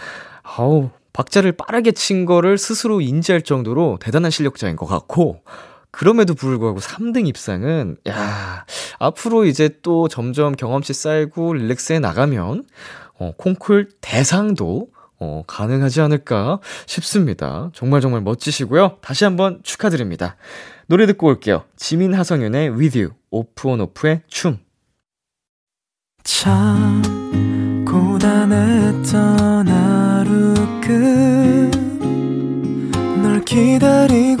아우, 0.43 0.89
박자를 1.13 1.53
빠르게 1.53 1.91
친 1.91 2.25
거를 2.25 2.57
스스로 2.57 3.01
인지할 3.01 3.41
정도로 3.41 3.97
대단한 4.01 4.31
실력자인 4.31 4.75
것 4.75 4.85
같고, 4.85 5.41
그럼에도 5.91 6.33
불구하고 6.33 6.79
3등 6.79 7.27
입상은, 7.27 7.97
야 8.07 8.65
앞으로 8.99 9.45
이제 9.45 9.69
또 9.81 10.07
점점 10.07 10.55
경험치 10.55 10.93
쌓이고 10.93 11.53
릴렉스해 11.53 11.99
나가면, 11.99 12.65
어, 13.19 13.33
콩쿨 13.37 13.89
대상도, 14.01 14.87
어, 15.19 15.43
가능하지 15.45 16.01
않을까 16.01 16.59
싶습니다. 16.87 17.69
정말 17.73 18.01
정말 18.01 18.21
멋지시고요. 18.21 18.97
다시 19.01 19.23
한번 19.25 19.59
축하드립니다. 19.63 20.35
노래 20.87 21.05
듣고 21.05 21.27
올게요. 21.27 21.65
지민 21.75 22.13
하성윤의 22.13 22.69
With 22.71 22.97
You, 22.99 23.13
오프 23.29 23.67
온 23.69 23.81
오프의 23.81 24.21
춤. 24.27 24.59
참 26.23 27.01
고단했던 27.85 29.67
하루 29.67 30.53
끝 30.81 31.71
널 33.21 33.43
기다리고 33.45 34.40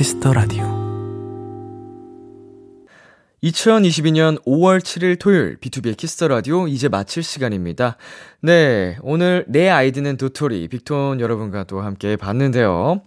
Kiss 0.00 0.18
the 0.18 0.32
Radio 0.32 0.64
2022년 3.44 4.42
5월 4.46 4.80
7일 4.80 5.18
토요일 5.18 5.58
B2B의 5.60 5.94
키스터 5.94 6.28
라디오 6.28 6.66
이제 6.68 6.88
마칠 6.88 7.22
시간입니다. 7.22 7.98
네, 8.40 8.96
오늘 9.02 9.44
내 9.46 9.68
아이디는 9.68 10.16
도토리 10.16 10.68
빅톤 10.68 11.20
여러분과 11.20 11.64
또 11.64 11.82
함께 11.82 12.16
봤는데요. 12.16 13.02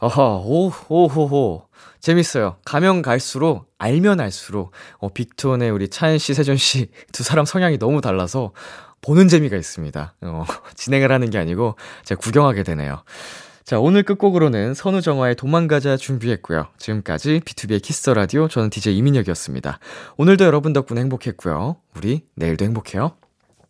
어허, 0.00 0.42
오, 0.44 0.72
오호호. 0.90 1.68
재밌어요. 2.00 2.56
가면 2.66 3.00
갈수록, 3.00 3.72
알면 3.78 4.20
알수록, 4.20 4.72
어, 4.98 5.08
빅톤의 5.08 5.70
우리 5.70 5.88
찬 5.88 6.18
씨, 6.18 6.34
세준 6.34 6.58
씨, 6.58 6.90
두 7.12 7.22
사람 7.22 7.46
성향이 7.46 7.78
너무 7.78 8.02
달라서 8.02 8.52
보는 9.00 9.28
재미가 9.28 9.56
있습니다. 9.56 10.14
어, 10.20 10.44
진행을 10.76 11.10
하는 11.10 11.30
게 11.30 11.38
아니고 11.38 11.76
제가 12.04 12.20
구경하게 12.20 12.62
되네요. 12.62 13.04
자, 13.66 13.80
오늘 13.80 14.04
끝곡으로는 14.04 14.74
선우정화의 14.74 15.34
도망가자 15.34 15.96
준비했고요. 15.96 16.68
지금까지 16.78 17.40
B2B의 17.40 17.82
키스터 17.82 18.14
라디오 18.14 18.46
저는 18.46 18.70
DJ 18.70 18.96
이민혁이었습니다. 18.98 19.80
오늘도 20.16 20.44
여러분 20.44 20.72
덕분에 20.72 21.00
행복했고요. 21.00 21.74
우리 21.96 22.22
내일도 22.36 22.64
행복해요. 22.64 23.16